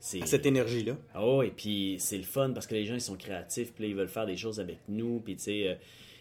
C'est... 0.00 0.22
à 0.22 0.26
cette 0.26 0.44
énergie-là. 0.44 0.96
Ah 1.14 1.26
ouais, 1.36 1.52
puis 1.56 1.96
c'est 1.98 2.18
le 2.18 2.24
fun 2.24 2.50
parce 2.50 2.66
que 2.66 2.74
les 2.74 2.84
gens 2.84 2.94
ils 2.94 3.00
sont 3.00 3.16
créatifs, 3.16 3.72
puis 3.72 3.84
là, 3.84 3.90
ils 3.90 3.96
veulent 3.96 4.08
faire 4.08 4.26
des 4.26 4.36
choses 4.36 4.60
avec 4.60 4.78
nous, 4.88 5.20
puis 5.20 5.36
tu 5.36 5.44
sais, 5.44 5.68
euh, 5.68 5.74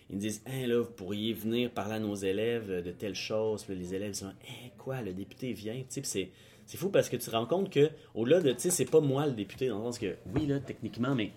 ils 0.09 0.15
me 0.17 0.21
disent, 0.21 0.41
hein 0.45 0.67
là, 0.67 0.79
vous 0.79 0.91
pourriez 0.91 1.33
venir 1.33 1.71
parler 1.71 1.95
à 1.95 1.99
nos 1.99 2.15
élèves 2.15 2.83
de 2.83 2.91
telle 2.91 3.15
chose, 3.15 3.63
puis 3.63 3.73
là, 3.75 3.81
les 3.81 3.95
élèves 3.95 4.11
ils 4.11 4.15
sont, 4.15 4.27
hein 4.27 4.69
quoi, 4.77 5.01
le 5.01 5.13
député 5.13 5.53
vient, 5.53 5.75
tu 5.75 5.85
sais, 5.89 6.01
puis 6.01 6.31
c'est 6.65 6.77
fou 6.77 6.89
parce 6.89 7.09
que 7.09 7.17
tu 7.17 7.25
te 7.25 7.31
rends 7.31 7.45
compte 7.45 7.69
que 7.69 7.89
au-delà 8.15 8.39
de, 8.41 8.51
tu 8.51 8.59
sais, 8.59 8.69
c'est 8.69 8.85
pas 8.85 9.01
moi 9.01 9.25
le 9.25 9.33
député 9.33 9.67
dans 9.67 9.79
le 9.79 9.83
sens 9.85 9.99
que 9.99 10.15
oui 10.35 10.45
là 10.45 10.59
techniquement, 10.59 11.13
mais 11.15 11.31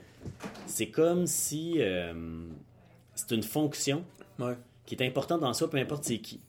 c'est 0.67 0.89
comme 0.89 1.27
si 1.27 1.75
euh, 1.79 2.13
c'est 3.15 3.35
une 3.35 3.43
fonction 3.43 4.05
Ouais. 4.39 4.55
qui 4.85 4.95
est 4.95 5.03
importante 5.07 5.41
dans 5.41 5.55
ça, 5.55 5.67
peu 5.69 5.79
importe 5.79 6.05
c'est 6.05 6.19
qui. 6.19 6.41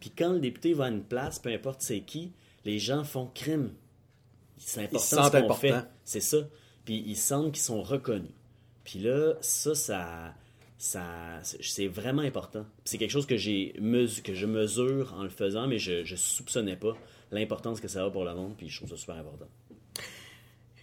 Puis 0.00 0.10
quand 0.10 0.32
le 0.32 0.40
député 0.40 0.72
va 0.74 0.86
à 0.86 0.88
une 0.88 1.02
place, 1.02 1.38
peu 1.38 1.50
importe 1.50 1.80
c'est 1.82 2.00
qui, 2.00 2.32
les 2.64 2.78
gens 2.78 3.04
font 3.04 3.30
crime. 3.34 3.70
C'est 4.56 4.82
important 4.82 4.98
se 5.04 5.16
sentent 5.16 5.32
ce 5.32 5.38
qu'on 5.38 5.54
fait. 5.54 5.74
C'est 6.04 6.20
ça. 6.20 6.38
Puis 6.84 7.02
ils 7.06 7.16
sentent 7.16 7.52
qu'ils 7.52 7.62
sont 7.62 7.82
reconnus. 7.82 8.32
Puis 8.84 8.98
là, 8.98 9.34
ça, 9.40 9.74
ça, 9.74 10.34
ça 10.78 11.02
c'est 11.42 11.88
vraiment 11.88 12.22
important. 12.22 12.64
C'est 12.84 12.98
quelque 12.98 13.10
chose 13.10 13.26
que 13.26 13.36
j'ai 13.36 13.74
que 14.24 14.32
je 14.34 14.46
mesure 14.46 15.14
en 15.18 15.24
le 15.24 15.28
faisant, 15.28 15.66
mais 15.66 15.78
je, 15.78 16.04
je 16.04 16.16
soupçonnais 16.16 16.76
pas 16.76 16.96
l'importance 17.32 17.80
que 17.80 17.88
ça 17.88 18.04
a 18.04 18.10
pour 18.10 18.24
le 18.24 18.34
monde. 18.34 18.54
Puis 18.56 18.68
je 18.68 18.76
trouve 18.78 18.90
ça 18.90 18.96
super 18.96 19.16
important. 19.16 19.48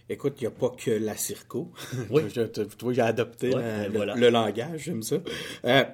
Écoute, 0.08 0.34
il 0.40 0.42
n'y 0.44 0.46
a 0.46 0.50
pas 0.52 0.70
que 0.70 0.90
la 0.90 1.16
circo. 1.16 1.72
Oui. 2.10 2.22
Vois, 2.80 2.92
j'ai 2.92 3.00
adopté 3.00 3.48
Ouais, 3.54 3.88
la- 3.88 3.88
ben 3.88 4.14
le, 4.14 4.28
langage, 4.30 4.82
j'aime 4.84 5.02
ça. 5.02 5.16
Euh, 5.64 5.84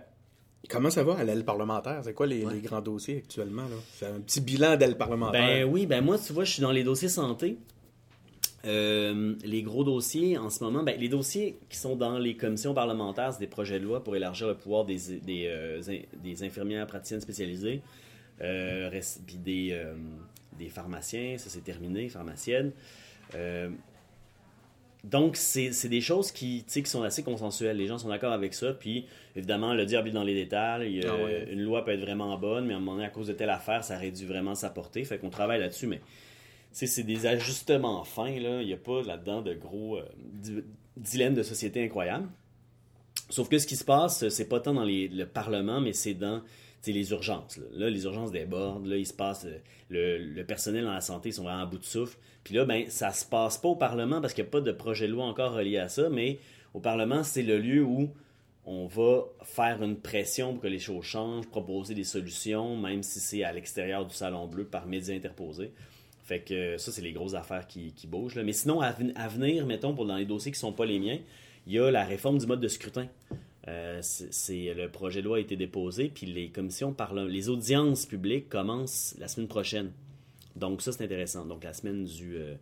comment 0.68 0.90
ça 0.90 1.02
va 1.02 1.16
à 1.16 1.24
l'aile 1.24 1.44
parlementaire? 1.44 2.02
C'est 2.04 2.12
quoi 2.12 2.26
les, 2.26 2.44
les 2.44 2.60
grands 2.60 2.82
dossiers 2.82 3.18
actuellement? 3.18 3.64
C'est 3.94 4.06
un 4.06 4.20
petit 4.20 4.42
bilan 4.42 4.76
d'aile 4.76 4.98
parlementaire. 4.98 5.40
Ben 5.40 5.64
oui, 5.64 5.86
ben 5.86 6.04
moi, 6.04 6.18
tu 6.18 6.32
vois, 6.34 6.44
je 6.44 6.52
suis 6.52 6.60
dans 6.62 6.72
les 6.72 6.84
dossiers 6.84 7.08
santé. 7.08 7.56
Euh, 8.64 9.34
les 9.44 9.62
gros 9.62 9.82
dossiers 9.82 10.38
en 10.38 10.48
ce 10.48 10.62
moment, 10.62 10.82
ben, 10.84 10.98
les 10.98 11.08
dossiers 11.08 11.58
qui 11.68 11.76
sont 11.76 11.96
dans 11.96 12.18
les 12.18 12.36
commissions 12.36 12.74
parlementaires, 12.74 13.32
c'est 13.32 13.40
des 13.40 13.48
projets 13.48 13.80
de 13.80 13.84
loi 13.84 14.04
pour 14.04 14.14
élargir 14.14 14.46
le 14.46 14.54
pouvoir 14.54 14.84
des, 14.84 14.98
des, 15.22 15.46
euh, 15.48 15.82
des 16.22 16.44
infirmières 16.44 16.86
praticiennes 16.86 17.20
spécialisées, 17.20 17.82
euh, 18.40 18.88
puis 19.26 19.36
des, 19.36 19.76
des 20.58 20.68
pharmaciens, 20.68 21.38
ça 21.38 21.50
c'est 21.50 21.64
terminé, 21.64 22.08
pharmaciennes. 22.08 22.72
Donc, 25.04 25.34
c'est 25.34 25.88
des 25.88 26.00
choses 26.00 26.30
qui, 26.30 26.64
sont 26.84 27.02
assez 27.02 27.24
consensuelles. 27.24 27.76
Les 27.76 27.88
gens 27.88 27.98
sont 27.98 28.08
d'accord 28.08 28.32
avec 28.32 28.54
ça. 28.54 28.72
Puis, 28.72 29.06
évidemment, 29.34 29.74
le 29.74 29.84
diable 29.84 30.10
est 30.10 30.12
dans 30.12 30.22
les 30.22 30.34
détails. 30.34 31.04
Ah 31.04 31.16
ouais. 31.16 31.48
Une 31.50 31.62
loi 31.62 31.84
peut 31.84 31.90
être 31.90 32.02
vraiment 32.02 32.38
bonne, 32.38 32.66
mais 32.66 32.74
à 32.74 32.76
un 32.76 32.80
moment 32.80 32.92
donné, 32.92 33.06
à 33.06 33.10
cause 33.10 33.26
de 33.26 33.32
telle 33.32 33.50
affaire, 33.50 33.82
ça 33.82 33.98
réduit 33.98 34.26
vraiment 34.26 34.54
sa 34.54 34.70
portée. 34.70 35.02
Fait 35.02 35.18
qu'on 35.18 35.30
travaille 35.30 35.58
là-dessus, 35.58 35.88
mais 35.88 36.00
c'est 36.72 37.02
des 37.02 37.26
ajustements 37.26 38.04
fins. 38.04 38.38
Là. 38.40 38.60
Il 38.62 38.66
n'y 38.66 38.72
a 38.72 38.76
pas 38.78 39.02
là-dedans 39.02 39.42
de 39.42 39.54
gros 39.54 39.98
euh, 39.98 40.04
di- 40.18 40.62
dilemmes 40.96 41.34
de 41.34 41.42
société 41.42 41.84
incroyables. 41.84 42.28
Sauf 43.30 43.48
que 43.48 43.58
ce 43.58 43.66
qui 43.66 43.76
se 43.76 43.84
passe, 43.84 44.28
c'est 44.28 44.48
pas 44.48 44.60
tant 44.60 44.74
dans 44.74 44.84
le 44.84 45.24
Parlement, 45.24 45.80
mais 45.80 45.92
c'est 45.92 46.14
dans 46.14 46.42
les 46.86 47.10
urgences. 47.12 47.58
Là. 47.76 47.88
Les 47.90 48.04
urgences 48.04 48.32
débordent. 48.32 48.86
Là, 48.86 48.96
il 48.96 49.06
se 49.06 49.14
passe. 49.14 49.44
euh, 49.44 49.58
Le, 49.88 50.18
le 50.18 50.44
personnel 50.44 50.84
dans 50.84 50.92
la 50.94 51.00
santé 51.00 51.28
ils 51.28 51.32
sont 51.34 51.42
vraiment 51.44 51.62
à 51.62 51.66
bout 51.66 51.78
de 51.78 51.84
souffle. 51.84 52.18
Puis 52.44 52.54
là, 52.54 52.64
ben, 52.64 52.86
ça 52.88 53.12
se 53.12 53.24
passe 53.24 53.56
pas 53.58 53.68
au 53.68 53.76
Parlement 53.76 54.20
parce 54.20 54.32
qu'il 54.34 54.42
n'y 54.44 54.48
a 54.48 54.50
pas 54.50 54.60
de 54.60 54.72
projet 54.72 55.06
de 55.06 55.12
loi 55.12 55.24
encore 55.26 55.52
relié 55.52 55.78
à 55.78 55.88
ça, 55.88 56.08
mais 56.08 56.38
au 56.74 56.80
Parlement, 56.80 57.22
c'est 57.22 57.42
le 57.42 57.58
lieu 57.58 57.82
où 57.84 58.10
on 58.64 58.86
va 58.86 59.24
faire 59.42 59.82
une 59.82 59.96
pression 59.96 60.52
pour 60.54 60.62
que 60.62 60.68
les 60.68 60.78
choses 60.78 61.04
changent, 61.04 61.46
proposer 61.48 61.94
des 61.94 62.04
solutions, 62.04 62.76
même 62.76 63.02
si 63.02 63.20
c'est 63.20 63.44
à 63.44 63.52
l'extérieur 63.52 64.06
du 64.06 64.14
Salon 64.14 64.46
Bleu 64.46 64.64
par 64.64 64.86
médias 64.86 65.14
interposés. 65.14 65.72
Fait 66.22 66.40
que 66.40 66.54
euh, 66.54 66.78
ça, 66.78 66.92
c'est 66.92 67.02
les 67.02 67.12
grosses 67.12 67.34
affaires 67.34 67.66
qui, 67.66 67.92
qui 67.92 68.06
bougent. 68.06 68.36
là. 68.36 68.42
Mais 68.44 68.52
sinon, 68.52 68.80
à, 68.80 68.94
à 69.16 69.28
venir, 69.28 69.66
mettons, 69.66 69.94
pour 69.94 70.06
dans 70.06 70.16
les 70.16 70.24
dossiers 70.24 70.52
qui 70.52 70.58
sont 70.58 70.72
pas 70.72 70.86
les 70.86 70.98
miens, 71.00 71.18
il 71.66 71.72
y 71.74 71.78
a 71.78 71.90
la 71.90 72.04
réforme 72.04 72.38
du 72.38 72.46
mode 72.46 72.60
de 72.60 72.68
scrutin. 72.68 73.08
Euh, 73.68 73.98
c'est 74.02 74.74
le 74.74 74.88
projet 74.88 75.20
de 75.20 75.26
loi 75.26 75.36
a 75.36 75.40
été 75.40 75.54
déposé, 75.56 76.10
puis 76.12 76.26
les 76.26 76.48
commissions 76.48 76.92
parlent, 76.92 77.28
les 77.28 77.48
audiences 77.48 78.06
publiques 78.06 78.48
commencent 78.48 79.14
la 79.18 79.28
semaine 79.28 79.46
prochaine. 79.48 79.92
Donc 80.56 80.82
ça, 80.82 80.90
c'est 80.92 81.04
intéressant. 81.04 81.44
Donc 81.46 81.62
la 81.64 81.72
semaine 81.72 82.04
du, 82.04 82.36
euh, 82.36 82.54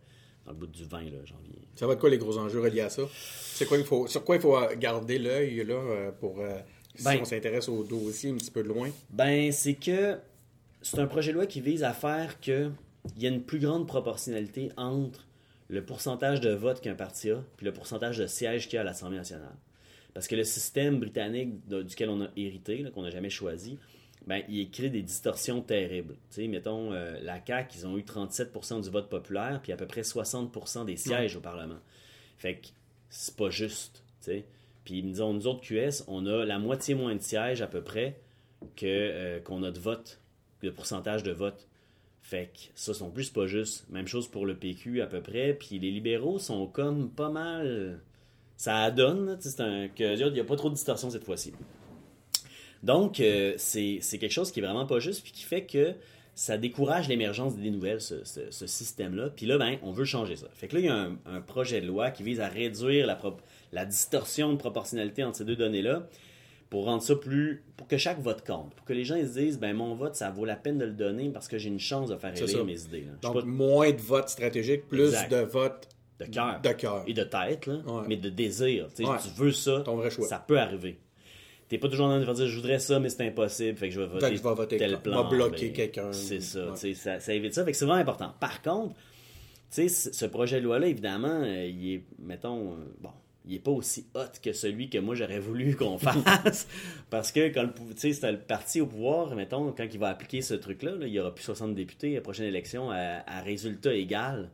dans 0.45 0.51
le 0.51 0.57
bout 0.57 0.67
du 0.67 0.83
20 0.83 1.01
là, 1.05 1.09
janvier. 1.25 1.59
Ça 1.75 1.87
va 1.87 1.93
être 1.93 1.99
quoi 1.99 2.09
les 2.11 2.19
gros 2.19 2.37
enjeux 2.37 2.59
reliés 2.61 2.81
à 2.81 2.89
ça? 2.89 3.03
C'est 3.13 3.65
quoi 3.65 3.77
il 3.79 3.83
faut, 3.83 4.05
sur 4.07 4.23
quoi 4.23 4.35
il 4.35 4.41
faut 4.41 4.55
garder 4.79 5.17
l'œil 5.17 5.63
là, 5.65 6.11
pour 6.19 6.39
euh, 6.39 6.59
si 6.95 7.03
Ben- 7.03 7.17
on 7.21 7.25
s'intéresse 7.25 7.67
au 7.69 7.83
dossier 7.83 8.29
un 8.31 8.35
petit 8.35 8.51
peu 8.51 8.61
de 8.61 8.67
loin? 8.67 8.89
Ben, 9.09 9.51
c'est 9.51 9.73
que 9.75 10.17
c'est 10.83 10.99
un 10.99 11.07
projet 11.07 11.31
de 11.31 11.37
loi 11.37 11.45
qui 11.47 11.61
vise 11.61 11.83
à 11.83 11.93
faire 11.93 12.39
que 12.39 12.69
il 13.15 13.23
y 13.23 13.25
a 13.25 13.29
une 13.29 13.43
plus 13.43 13.59
grande 13.59 13.87
proportionnalité 13.87 14.71
entre 14.77 15.27
le 15.69 15.83
pourcentage 15.83 16.41
de 16.41 16.51
votes 16.51 16.81
qu'un 16.81 16.95
parti 16.95 17.31
a 17.31 17.43
puis 17.57 17.65
le 17.65 17.73
pourcentage 17.73 18.17
de 18.17 18.27
sièges 18.27 18.65
qu'il 18.67 18.75
y 18.75 18.77
a 18.77 18.81
à 18.81 18.83
l'Assemblée 18.83 19.17
nationale. 19.17 19.55
Parce 20.13 20.27
que 20.27 20.35
le 20.35 20.43
système 20.43 20.99
britannique 20.99 21.67
de- 21.67 21.83
duquel 21.83 22.09
on 22.09 22.21
a 22.21 22.27
hérité, 22.35 22.83
qu'on 22.93 23.03
n'a 23.03 23.09
jamais 23.09 23.29
choisi, 23.29 23.77
ben, 24.27 24.43
il 24.49 24.69
crée 24.69 24.89
des 24.89 25.01
distorsions 25.01 25.61
terribles. 25.61 26.15
Sais, 26.29 26.47
mettons, 26.47 26.91
euh, 26.91 27.17
la 27.21 27.39
CAQ, 27.43 27.77
ils 27.79 27.87
ont 27.87 27.97
eu 27.97 28.03
37% 28.03 28.81
du 28.81 28.89
vote 28.89 29.09
populaire, 29.09 29.61
puis 29.63 29.71
à 29.71 29.77
peu 29.77 29.87
près 29.87 30.03
60% 30.03 30.85
des 30.85 30.97
sièges 30.97 31.35
au 31.37 31.39
Parlement. 31.39 31.79
Fait 32.37 32.55
que 32.57 32.67
c'est 33.09 33.35
pas 33.35 33.49
juste, 33.49 34.03
sais. 34.19 34.45
Puis 34.83 35.01
disons, 35.01 35.33
nous 35.33 35.47
autres 35.47 35.61
QS, 35.61 36.03
on 36.07 36.25
a 36.25 36.43
la 36.45 36.59
moitié 36.59 36.93
moins 36.93 37.15
de 37.15 37.21
sièges 37.21 37.61
à 37.61 37.67
peu 37.67 37.81
près 37.81 38.19
que 38.75 38.85
euh, 38.85 39.39
qu'on 39.39 39.63
a 39.63 39.71
de 39.71 39.79
votes, 39.79 40.19
de 40.61 40.69
pourcentage 40.69 41.23
de 41.23 41.31
votes. 41.31 41.67
Fait 42.31 42.49
que 42.53 42.59
ça, 42.75 42.93
non 43.03 43.11
plus, 43.11 43.29
pas 43.29 43.45
juste. 43.45 43.83
Même 43.89 44.07
chose 44.07 44.29
pour 44.29 44.45
le 44.45 44.55
PQ 44.55 45.01
à 45.01 45.05
peu 45.05 45.19
près. 45.19 45.53
Puis 45.53 45.79
les 45.79 45.91
libéraux 45.91 46.39
sont 46.39 46.65
comme 46.65 47.09
pas 47.09 47.29
mal. 47.29 47.99
Ça 48.55 48.89
donne, 48.89 49.37
c'est 49.41 49.59
un. 49.59 49.89
il 49.99 50.31
n'y 50.31 50.39
a 50.39 50.43
pas 50.45 50.55
trop 50.55 50.69
de 50.69 50.75
distorsion 50.75 51.09
cette 51.09 51.25
fois-ci. 51.25 51.51
Donc, 52.83 53.19
euh, 53.19 53.55
c'est 53.57 53.99
quelque 53.99 54.31
chose 54.31 54.49
qui 54.53 54.61
est 54.61 54.63
vraiment 54.63 54.85
pas 54.85 54.99
juste, 54.99 55.23
puis 55.23 55.33
qui 55.33 55.43
fait 55.43 55.65
que 55.65 55.93
ça 56.33 56.57
décourage 56.57 57.09
l'émergence 57.09 57.57
des 57.57 57.69
nouvelles, 57.69 57.99
ce, 57.99 58.23
système-là. 58.65 59.29
Puis 59.35 59.45
là, 59.45 59.57
ben, 59.57 59.77
on 59.83 59.91
veut 59.91 60.05
changer 60.05 60.37
ça. 60.37 60.47
Fait 60.53 60.69
que 60.69 60.75
là, 60.75 60.79
il 60.79 60.85
y 60.85 60.89
a 60.89 61.09
un, 61.25 61.41
projet 61.41 61.81
de 61.81 61.87
loi 61.87 62.11
qui 62.11 62.23
vise 62.23 62.39
à 62.39 62.47
réduire 62.47 63.07
la, 63.07 63.19
la 63.73 63.85
distorsion 63.85 64.53
de 64.53 64.57
proportionnalité 64.57 65.25
entre 65.25 65.39
ces 65.39 65.45
deux 65.45 65.57
données-là 65.57 66.07
pour 66.71 66.85
rendre 66.85 67.03
ça 67.03 67.15
plus. 67.15 67.63
pour 67.77 67.87
que 67.87 67.97
chaque 67.97 68.19
vote 68.19 68.43
compte. 68.47 68.73
Pour 68.75 68.85
que 68.85 68.93
les 68.93 69.03
gens 69.03 69.15
ils 69.15 69.27
se 69.27 69.33
disent, 69.37 69.59
ben, 69.59 69.75
mon 69.75 69.93
vote, 69.93 70.15
ça 70.15 70.29
vaut 70.31 70.45
la 70.45 70.55
peine 70.55 70.77
de 70.79 70.85
le 70.85 70.93
donner 70.93 71.29
parce 71.29 71.47
que 71.47 71.57
j'ai 71.59 71.67
une 71.69 71.79
chance 71.79 72.09
de 72.09 72.15
faire 72.15 72.35
élire 72.35 72.65
mes 72.65 72.81
idées. 72.81 73.01
là. 73.01 73.11
Donc, 73.21 73.33
pas 73.35 73.45
moins 73.45 73.91
de 73.91 74.01
votes 74.01 74.29
stratégiques, 74.29 74.87
plus 74.87 75.03
Exact. 75.09 75.31
de 75.31 75.37
votes 75.41 75.89
de 76.19 76.25
cœur. 76.25 76.61
de 76.61 76.69
cœur. 76.71 77.03
Et 77.07 77.13
de 77.13 77.23
tête, 77.23 77.65
là, 77.67 77.79
Ouais. 77.85 78.03
mais 78.07 78.15
de 78.17 78.29
désir. 78.29 78.87
Ouais. 78.99 79.05
Tu 79.21 79.29
veux 79.35 79.51
ça, 79.51 79.81
Ton 79.83 79.95
vrai 79.97 80.09
choix. 80.09 80.25
ça 80.27 80.39
peut 80.39 80.59
arriver. 80.59 80.97
T'es 81.67 81.77
pas 81.77 81.87
toujours 81.89 82.07
en 82.07 82.21
train 82.21 82.31
de 82.31 82.35
dire 82.37 82.47
je 82.47 82.55
voudrais 82.55 82.79
ça, 82.79 82.99
mais 82.99 83.09
c'est 83.09 83.25
impossible, 83.27 83.77
fait 83.77 83.87
que 83.89 83.93
je 83.95 83.99
vais 84.01 84.07
voter, 84.07 84.35
je 84.35 84.41
vais 84.43 84.53
voter 84.53 84.77
tel 84.77 84.91
contre. 84.91 85.01
plan. 85.03 85.23
Va 85.23 85.29
bloquer 85.29 85.67
Ben, 85.67 85.73
quelqu'un. 85.73 86.11
C'est 86.13 86.41
ça, 86.41 86.71
Ouais. 86.71 86.93
ça, 86.93 87.19
ça 87.19 87.33
évite 87.33 87.53
ça. 87.53 87.63
Fait 87.65 87.71
que 87.71 87.77
c'est 87.77 87.85
vraiment 87.85 87.99
important. 88.01 88.33
Par 88.39 88.61
contre, 88.61 88.95
ce 89.69 90.25
projet 90.25 90.59
de 90.59 90.65
loi-là, 90.65 90.87
évidemment, 90.87 91.41
euh, 91.43 91.65
il 91.65 91.93
est, 91.95 92.03
mettons, 92.19 92.73
euh, 92.73 92.75
bon, 92.99 93.09
il 93.45 93.55
est 93.55 93.59
pas 93.59 93.71
aussi 93.71 94.05
hot 94.13 94.39
que 94.41 94.53
celui 94.53 94.89
que 94.89 94.97
moi 94.97 95.15
j'aurais 95.15 95.39
voulu 95.39 95.75
qu'on 95.77 95.97
fasse. 95.97 96.67
parce 97.09 97.31
que 97.31 97.49
quand 97.49 97.63
le, 97.63 98.31
le 98.31 98.37
parti 98.37 98.81
au 98.81 98.87
pouvoir, 98.87 99.35
mettons, 99.35 99.71
quand 99.71 99.87
il 99.91 99.99
va 99.99 100.09
appliquer 100.09 100.41
ce 100.41 100.53
truc-là, 100.53 100.95
là, 100.95 101.07
il 101.07 101.13
y 101.13 101.19
aura 101.19 101.33
plus 101.33 101.43
60 101.43 101.73
députés 101.73 102.11
à 102.11 102.15
la 102.15 102.21
prochaine 102.21 102.45
élection 102.45 102.91
à, 102.91 103.41
résultat 103.41 103.93
égal. 103.93 104.49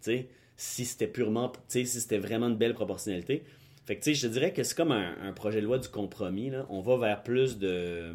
Si 0.00 0.84
c'était 0.84 1.06
purement, 1.06 1.52
si 1.68 1.86
c'était 1.86 2.18
vraiment 2.18 2.48
une 2.48 2.56
belle 2.56 2.74
proportionnalité. 2.74 3.44
Fait 3.86 3.96
que, 3.96 4.12
je 4.12 4.28
dirais 4.28 4.52
que 4.52 4.62
c'est 4.62 4.76
comme 4.76 4.92
un, 4.92 5.16
un 5.22 5.32
projet 5.32 5.60
de 5.60 5.66
loi 5.66 5.78
du 5.78 5.88
compromis. 5.88 6.50
Là. 6.50 6.66
On 6.68 6.80
va 6.80 6.96
vers 6.96 7.22
plus 7.22 7.58
de, 7.58 8.12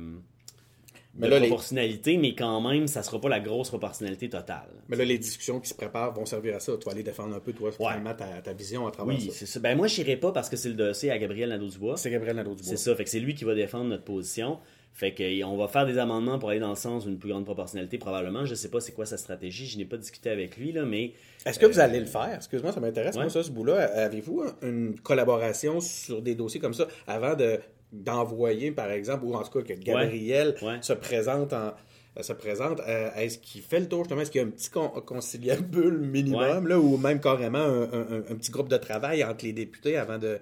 Mais 1.17 1.27
de 1.27 1.31
là, 1.31 1.39
les- 1.39 1.47
proportionnalité, 1.47 2.17
mais 2.17 2.35
quand 2.35 2.59
même, 2.61 2.87
ça 2.87 3.01
sera 3.03 3.19
pas 3.21 3.29
la 3.29 3.39
grosse 3.39 3.69
proportionnalité 3.69 4.27
totale. 4.29 4.67
Mais 4.89 4.97
là, 4.97 5.05
les 5.05 5.17
discussions 5.17 5.59
qui 5.59 5.69
se 5.69 5.73
préparent 5.73 6.13
vont 6.13 6.25
servir 6.25 6.55
à 6.55 6.59
ça. 6.59 6.73
Tu 6.77 6.85
vas 6.85 6.91
aller 6.91 7.03
défendre 7.03 7.35
un 7.35 7.39
peu, 7.39 7.53
toi, 7.53 7.71
finalement, 7.71 8.13
ta, 8.13 8.25
ta 8.43 8.53
vision 8.53 8.85
à 8.87 8.91
travers 8.91 9.15
Oui, 9.15 9.21
ça. 9.27 9.31
c'est 9.33 9.45
ça. 9.45 9.59
Ben, 9.59 9.77
moi, 9.77 9.87
je 9.87 10.01
n'irai 10.01 10.17
pas 10.17 10.31
parce 10.31 10.49
que 10.49 10.57
c'est 10.57 10.69
le 10.69 10.75
dossier 10.75 11.11
à 11.11 11.17
Gabriel 11.17 11.49
Nadeau-Dubois. 11.49 11.97
C'est 11.97 12.09
Gabriel 12.11 12.35
Nadeau-Dubois. 12.35 12.67
C'est 12.69 12.77
ça. 12.77 12.93
Fait 12.95 13.03
que 13.05 13.09
c'est 13.09 13.19
lui 13.19 13.33
qui 13.33 13.43
va 13.45 13.55
défendre 13.55 13.85
notre 13.85 14.03
position. 14.03 14.59
Fait 14.93 15.13
que 15.13 15.43
on 15.43 15.57
va 15.57 15.67
faire 15.67 15.85
des 15.85 15.97
amendements 15.97 16.39
pour 16.39 16.51
aller 16.51 16.61
dans 16.61 16.69
le 16.69 16.75
sens 16.77 17.05
d'une 17.05 17.17
plus 17.17 17.29
grande 17.29 17.43
proportionnalité, 17.43 17.97
probablement. 17.97 18.45
Je 18.45 18.55
sais 18.55 18.69
pas 18.69 18.79
c'est 18.79 18.93
quoi 18.93 19.05
sa 19.05 19.17
stratégie. 19.17 19.65
Je 19.67 19.77
n'ai 19.77 19.83
pas 19.83 19.97
discuté 19.97 20.29
avec 20.29 20.55
lui, 20.55 20.71
là, 20.71 20.85
mais 20.85 21.11
Est-ce 21.45 21.59
que 21.59 21.65
vous 21.65 21.79
allez 21.81 21.99
le 21.99 22.05
faire? 22.05 22.33
Excuse-moi, 22.35 22.71
ça 22.71 22.79
m'intéresse, 22.79 23.15
Ouais. 23.15 23.23
moi, 23.23 23.29
ça, 23.29 23.43
ce 23.43 23.51
bout-là. 23.51 23.75
Avez-vous 24.05 24.43
un- 24.43 24.55
une 24.67 24.97
collaboration 25.01 25.81
sur 25.81 26.21
des 26.21 26.33
dossiers 26.33 26.61
comme 26.61 26.73
ça 26.73 26.87
avant 27.07 27.35
de 27.35 27.59
d'envoyer, 27.91 28.71
par 28.71 28.91
exemple, 28.91 29.25
ou 29.25 29.33
en 29.35 29.43
tout 29.43 29.59
cas 29.61 29.73
que 29.73 29.79
Gabriel 29.79 30.55
Ouais. 30.61 30.77
se 30.81 30.93
présente 30.93 31.53
en 31.53 31.73
se 32.21 32.31
présente, 32.31 32.79
euh, 32.87 33.09
est-ce 33.17 33.37
qu'il 33.39 33.61
fait 33.61 33.81
le 33.81 33.89
tour 33.89 34.03
justement? 34.05 34.21
Est-ce 34.21 34.31
qu'il 34.31 34.39
y 34.39 34.43
a 34.43 34.47
un 34.47 34.51
petit 34.51 34.69
con- 34.69 34.87
conciliabule 35.05 35.97
minimum, 35.99 36.65
là, 36.67 36.79
ou 36.79 36.95
même 36.95 37.19
carrément 37.19 37.57
un, 37.59 37.83
un- 37.91 38.19
un 38.29 38.35
petit 38.35 38.51
groupe 38.51 38.69
de 38.69 38.77
travail 38.77 39.21
entre 39.23 39.43
les 39.43 39.51
députés 39.51 39.97
avant 39.97 40.17
de. 40.17 40.39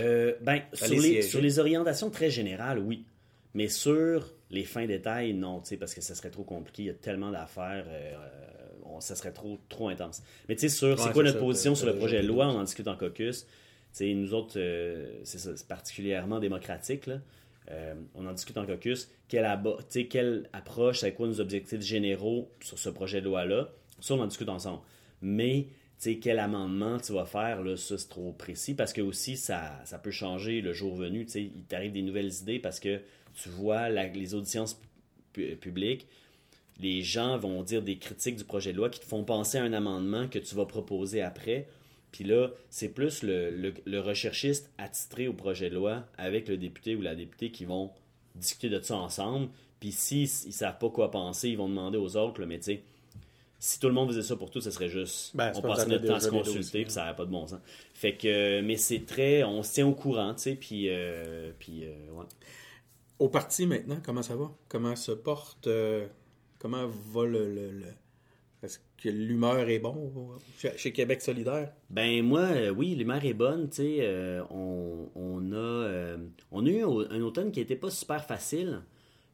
Euh, 0.00 0.34
ben, 0.40 0.60
sur 0.72 1.00
les, 1.00 1.22
sur 1.22 1.40
les 1.40 1.58
orientations 1.58 2.10
très 2.10 2.30
générales, 2.30 2.78
oui. 2.78 3.04
Mais 3.54 3.66
sur 3.66 4.32
les 4.52 4.62
fins 4.62 4.86
détails, 4.86 5.34
non, 5.34 5.60
parce 5.80 5.94
que 5.94 6.00
ça 6.00 6.14
serait 6.14 6.30
trop 6.30 6.44
compliqué. 6.44 6.82
Il 6.84 6.86
y 6.86 6.90
a 6.90 6.94
tellement 6.94 7.32
d'affaires, 7.32 7.86
euh, 7.88 8.12
ça 9.00 9.16
serait 9.16 9.32
trop, 9.32 9.58
trop 9.68 9.88
intense. 9.88 10.22
Mais 10.48 10.54
tu 10.54 10.60
sais, 10.60 10.68
sur 10.68 10.96
c'est 10.96 11.12
quoi 11.12 11.24
notre 11.24 11.38
ça, 11.38 11.44
position 11.44 11.74
sur 11.74 11.86
le 11.86 11.96
projet 11.96 12.22
de 12.22 12.28
loi, 12.28 12.46
on 12.46 12.58
en 12.58 12.62
discute 12.62 12.86
en 12.86 12.96
caucus. 12.96 13.48
Nous 14.00 14.34
autres, 14.34 14.58
euh, 14.58 15.20
c'est 15.24 15.66
particulièrement 15.66 16.38
démocratique, 16.40 17.06
là. 17.06 17.20
Euh, 17.70 17.94
on 18.14 18.26
en 18.26 18.32
discute 18.32 18.56
en 18.56 18.66
caucus. 18.66 19.08
Quelle, 19.28 19.46
quelle 20.08 20.48
approche, 20.52 21.00
c'est 21.00 21.12
quoi 21.12 21.28
nos 21.28 21.40
objectifs 21.40 21.82
généraux 21.82 22.50
sur 22.60 22.78
ce 22.78 22.88
projet 22.88 23.20
de 23.20 23.26
loi-là? 23.26 23.68
Ça, 24.00 24.14
on 24.14 24.20
en 24.20 24.26
discute 24.26 24.48
ensemble. 24.48 24.80
Mais, 25.22 25.66
quel 26.20 26.38
amendement 26.38 26.98
tu 26.98 27.12
vas 27.12 27.26
faire, 27.26 27.62
là, 27.62 27.76
ça, 27.76 27.98
c'est 27.98 28.08
trop 28.08 28.32
précis 28.32 28.74
parce 28.74 28.92
que 28.92 29.02
aussi, 29.02 29.36
ça, 29.36 29.78
ça 29.84 29.98
peut 29.98 30.10
changer 30.10 30.62
le 30.62 30.72
jour 30.72 30.96
venu. 30.96 31.26
Tu 31.26 31.32
sais, 31.32 31.42
il 31.42 31.64
t'arrive 31.64 31.92
des 31.92 32.02
nouvelles 32.02 32.32
idées 32.40 32.58
parce 32.58 32.80
que 32.80 33.00
tu 33.34 33.50
vois 33.50 33.88
les 33.90 34.34
auditions 34.34 34.64
pu- 35.32 35.56
publiques, 35.56 36.06
les 36.80 37.02
gens 37.02 37.36
vont 37.36 37.62
dire 37.62 37.82
des 37.82 37.98
critiques 37.98 38.36
du 38.36 38.44
projet 38.44 38.72
de 38.72 38.78
loi 38.78 38.88
qui 38.88 39.00
te 39.00 39.04
font 39.04 39.24
penser 39.24 39.58
à 39.58 39.62
un 39.62 39.74
amendement 39.74 40.26
que 40.26 40.38
tu 40.38 40.54
vas 40.54 40.64
proposer 40.64 41.20
après. 41.20 41.68
Puis 42.12 42.24
là, 42.24 42.48
c'est 42.70 42.88
plus 42.88 43.22
le, 43.22 43.50
le- 43.50 43.74
le 43.86 44.00
recherchiste 44.00 44.70
attitré 44.78 45.28
au 45.28 45.32
projet 45.32 45.70
de 45.70 45.76
loi 45.76 46.04
avec 46.18 46.48
le 46.48 46.56
député 46.56 46.96
ou 46.96 47.02
la 47.02 47.14
députée 47.14 47.50
qui 47.50 47.64
vont 47.64 47.90
discuter 48.34 48.68
de 48.68 48.80
ça 48.80 48.96
ensemble. 48.96 49.48
Puis 49.78 49.92
s'ils 49.92 50.22
ne 50.46 50.52
savent 50.52 50.78
pas 50.78 50.90
quoi 50.90 51.10
penser, 51.10 51.48
ils 51.50 51.56
vont 51.56 51.68
demander 51.68 51.98
aux 51.98 52.16
autres, 52.16 52.40
là, 52.40 52.46
mais 52.46 52.58
tu 52.58 52.64
sais, 52.64 52.82
si 53.58 53.78
tout 53.78 53.88
le 53.88 53.92
monde 53.94 54.08
faisait 54.08 54.22
ça 54.22 54.36
pour 54.36 54.50
tout, 54.50 54.60
ce 54.60 54.70
serait 54.70 54.88
juste. 54.88 55.36
Ben, 55.36 55.52
on 55.54 55.60
pas 55.62 55.68
passait 55.68 55.82
ça, 55.82 55.88
notre 55.88 56.06
temps 56.06 56.14
à 56.14 56.20
se 56.20 56.28
consulter, 56.30 56.82
puis 56.84 56.92
ça 56.92 57.04
n'avait 57.04 57.16
pas 57.16 57.24
de 57.26 57.30
bon 57.30 57.46
sens. 57.46 57.60
Fait 57.94 58.16
que, 58.16 58.60
mais 58.62 58.76
c'est 58.76 59.04
très. 59.06 59.44
On 59.44 59.62
se 59.62 59.74
tient 59.74 59.86
au 59.86 59.94
courant, 59.94 60.34
tu 60.34 60.42
sais, 60.42 60.54
puis. 60.54 60.88
euh, 60.88 61.52
puis 61.58 61.84
euh, 61.84 61.94
ouais. 62.12 62.24
Au 63.18 63.28
parti 63.28 63.66
maintenant, 63.66 63.98
comment 64.02 64.22
ça 64.22 64.34
va? 64.34 64.50
Comment 64.68 64.96
se 64.96 65.12
porte? 65.12 65.66
euh, 65.66 66.06
comment 66.58 66.86
va 66.86 67.26
le. 67.26 67.54
le- 67.54 67.70
le- 67.70 67.94
Est-ce 68.62 68.78
que 69.02 69.08
l'humeur 69.08 69.68
est 69.70 69.78
bon 69.78 70.12
chez, 70.76 70.92
Québec 70.92 71.22
solidaire? 71.22 71.72
Ben 71.88 72.22
moi, 72.22 72.40
euh, 72.42 72.70
oui, 72.70 72.94
l'humeur 72.94 73.24
est 73.24 73.32
bonne, 73.32 73.70
tu 73.70 73.76
sais. 73.76 73.96
euh, 74.00 74.42
on, 74.50 75.08
on 75.14 75.52
a, 75.52 75.56
euh, 75.56 76.18
on 76.52 76.66
a 76.66 76.68
eu 76.68 76.82
un, 76.82 77.22
automne 77.22 77.52
qui 77.52 77.60
n'était 77.60 77.76
pas 77.76 77.88
super 77.90 78.24
facile. 78.24 78.82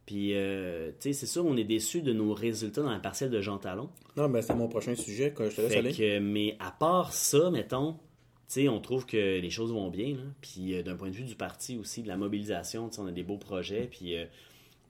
Puis, 0.07 0.35
euh, 0.35 0.93
tu 1.01 1.09
sais, 1.09 1.13
c'est 1.13 1.27
sûr, 1.27 1.45
on 1.45 1.57
est 1.57 1.65
déçu 1.65 2.03
de 2.03 2.13
nos 2.13 2.33
résultats 2.33 2.83
dans 2.83 2.93
la 2.93 3.01
partielle 3.01 3.31
de 3.31 3.41
Jean 3.41 3.59
Talon. 3.59 3.89
Non, 4.17 4.29
mais 4.29 4.43
c'est 4.43 4.55
mon 4.55 4.69
prochain 4.69 4.95
sujet 4.95 5.33
que 5.33 5.51
je 5.51 5.57
te 5.57 5.61
laisse 5.63 5.73
Fait 5.73 5.79
aller. 5.79 5.93
que, 5.93 6.19
mais 6.21 6.57
à 6.61 6.71
part 6.71 7.13
ça, 7.13 7.51
mettons, 7.51 7.95
tu 7.95 7.99
sais, 8.47 8.69
on 8.69 8.81
trouve 8.81 9.07
que 9.07 9.41
les 9.41 9.51
choses 9.51 9.73
vont 9.73 9.91
bien. 9.91 10.11
Là. 10.15 10.23
Puis 10.41 10.81
d'un 10.85 10.95
point 10.95 11.11
de 11.11 11.17
vue 11.17 11.25
du 11.25 11.35
parti 11.35 11.77
aussi, 11.77 12.03
de 12.03 12.09
la 12.09 12.17
mobilisation, 12.17 12.89
tu 12.89 12.95
sais, 12.95 13.01
on 13.01 13.07
a 13.07 13.11
des 13.11 13.25
beaux 13.25 13.39
projets. 13.39 13.89
Puis 13.91 14.15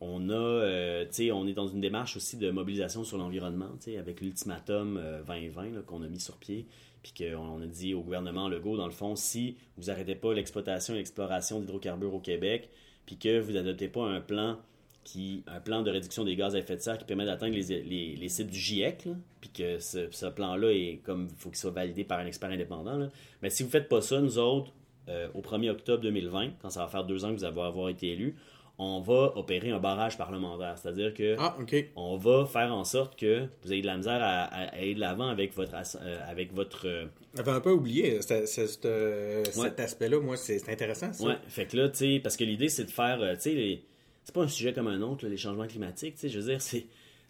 on 0.01 0.29
a, 0.29 0.35
euh, 0.35 1.07
est 1.11 1.53
dans 1.55 1.69
une 1.69 1.81
démarche 1.81 2.17
aussi 2.17 2.37
de 2.37 2.51
mobilisation 2.51 3.05
sur 3.05 3.17
l'environnement, 3.17 3.71
avec 3.99 4.21
l'ultimatum 4.21 4.99
euh, 4.99 5.23
2020 5.23 5.75
là, 5.75 5.83
qu'on 5.83 6.03
a 6.03 6.09
mis 6.09 6.21
sur 6.21 6.37
pied. 6.37 6.67
Puis 7.03 7.13
qu'on 7.17 7.39
on 7.39 7.63
a 7.63 7.67
dit 7.67 7.95
au 7.95 8.03
gouvernement 8.03 8.49
Legault, 8.49 8.77
dans 8.77 8.87
le 8.87 8.93
fond, 8.93 9.15
si 9.15 9.57
vous 9.77 9.91
arrêtez 9.91 10.17
pas 10.17 10.35
l'exploitation 10.35 10.95
et 10.95 10.99
l'exploration 10.99 11.61
d'hydrocarbures 11.61 12.15
au 12.15 12.21
Québec, 12.21 12.69
puis 13.07 13.17
que 13.17 13.39
vous 13.39 13.53
n'adoptez 13.53 13.89
pas 13.89 14.05
un 14.05 14.21
plan 14.21 14.59
qui, 15.05 15.45
un 15.47 15.61
plan 15.61 15.83
de 15.83 15.91
réduction 15.91 16.25
des 16.25 16.35
gaz 16.35 16.57
à 16.57 16.59
effet 16.59 16.75
de 16.75 16.81
serre 16.81 16.99
qui 16.99 17.05
permet 17.05 17.25
d'atteindre 17.25 17.55
les, 17.55 17.83
les, 17.83 18.17
les 18.17 18.29
cibles 18.29 18.51
du 18.51 18.59
GIEC, 18.59 19.09
puis 19.41 19.51
que 19.51 19.79
ce, 19.79 20.29
plan-là 20.29 20.73
est 20.73 21.01
comme 21.05 21.29
faut 21.29 21.51
qu'il 21.51 21.59
soit 21.59 21.71
validé 21.71 22.03
par 22.03 22.19
un 22.19 22.27
expert 22.27 22.51
indépendant. 22.51 23.09
Mais 23.41 23.51
si 23.51 23.63
vous 23.63 23.71
faites 23.71 23.89
pas 23.89 24.01
ça, 24.01 24.21
nous 24.21 24.39
autres, 24.39 24.73
euh, 25.09 25.29
au 25.35 25.43
1er 25.43 25.71
octobre 25.71 26.03
2020, 26.03 26.55
quand 26.61 26.71
ça 26.71 26.81
va 26.81 26.89
faire 26.89 27.05
deux 27.05 27.25
ans 27.25 27.33
que 27.33 27.39
vous 27.39 27.45
allez 27.45 27.61
avoir 27.61 27.89
été 27.89 28.11
élu, 28.11 28.35
on 28.79 29.01
va 29.01 29.33
opérer 29.37 29.71
un 29.71 29.79
barrage 29.79 30.19
parlementaire. 30.19 30.77
C'est-à-dire 30.77 31.15
que 31.15 31.35
Ah, 31.39 31.57
on 31.97 32.17
va 32.17 32.45
faire 32.47 32.75
en 32.75 32.85
sorte 32.85 33.19
que 33.19 33.47
vous 33.63 33.73
ayez 33.73 33.81
de 33.83 33.87
la 33.87 33.97
misère 33.97 34.23
à, 34.23 34.43
à- 34.45 34.65
à 34.67 34.75
aller 34.77 34.95
de 34.95 35.01
l'avant 35.01 35.29
avec 35.29 35.55
votre, 35.55 35.73
euh, 36.03 36.19
avec 36.29 36.53
votre 36.53 36.87
euh, 36.87 37.07
J'avais 37.35 37.53
un 37.53 37.61
peu 37.61 37.71
oublié 37.73 38.19
euh, 38.19 38.21
Ouais. 38.21 38.47
cet 38.47 39.81
aspect-là. 39.81 40.21
Moi, 40.21 40.37
c'est 40.37 40.69
intéressant, 40.69 41.13
ça. 41.13 41.25
Ouais, 41.25 41.37
fait 41.49 41.67
que 41.67 41.77
là, 41.77 41.89
tu 41.89 41.99
sais, 41.99 42.21
parce 42.23 42.37
que 42.37 42.45
l'idée, 42.45 42.69
c'est 42.69 42.85
de 42.85 42.91
faire, 42.91 43.21
euh, 43.21 43.35
tu 43.35 43.41
sais, 43.43 43.53
les- 43.55 43.83
c'est 44.25 44.35
pas 44.35 44.43
un 44.43 44.49
sujet 44.49 44.73
comme 44.73 44.89
un 44.89 45.01
autre, 45.03 45.25
là, 45.25 45.31
les 45.31 45.37
changements 45.37 45.67
climatiques, 45.67 46.15
tu 46.15 46.21
sais, 46.23 46.29
je 46.29 46.39
veux 46.39 46.47
dire, 46.51 46.61
c'est 46.61 46.85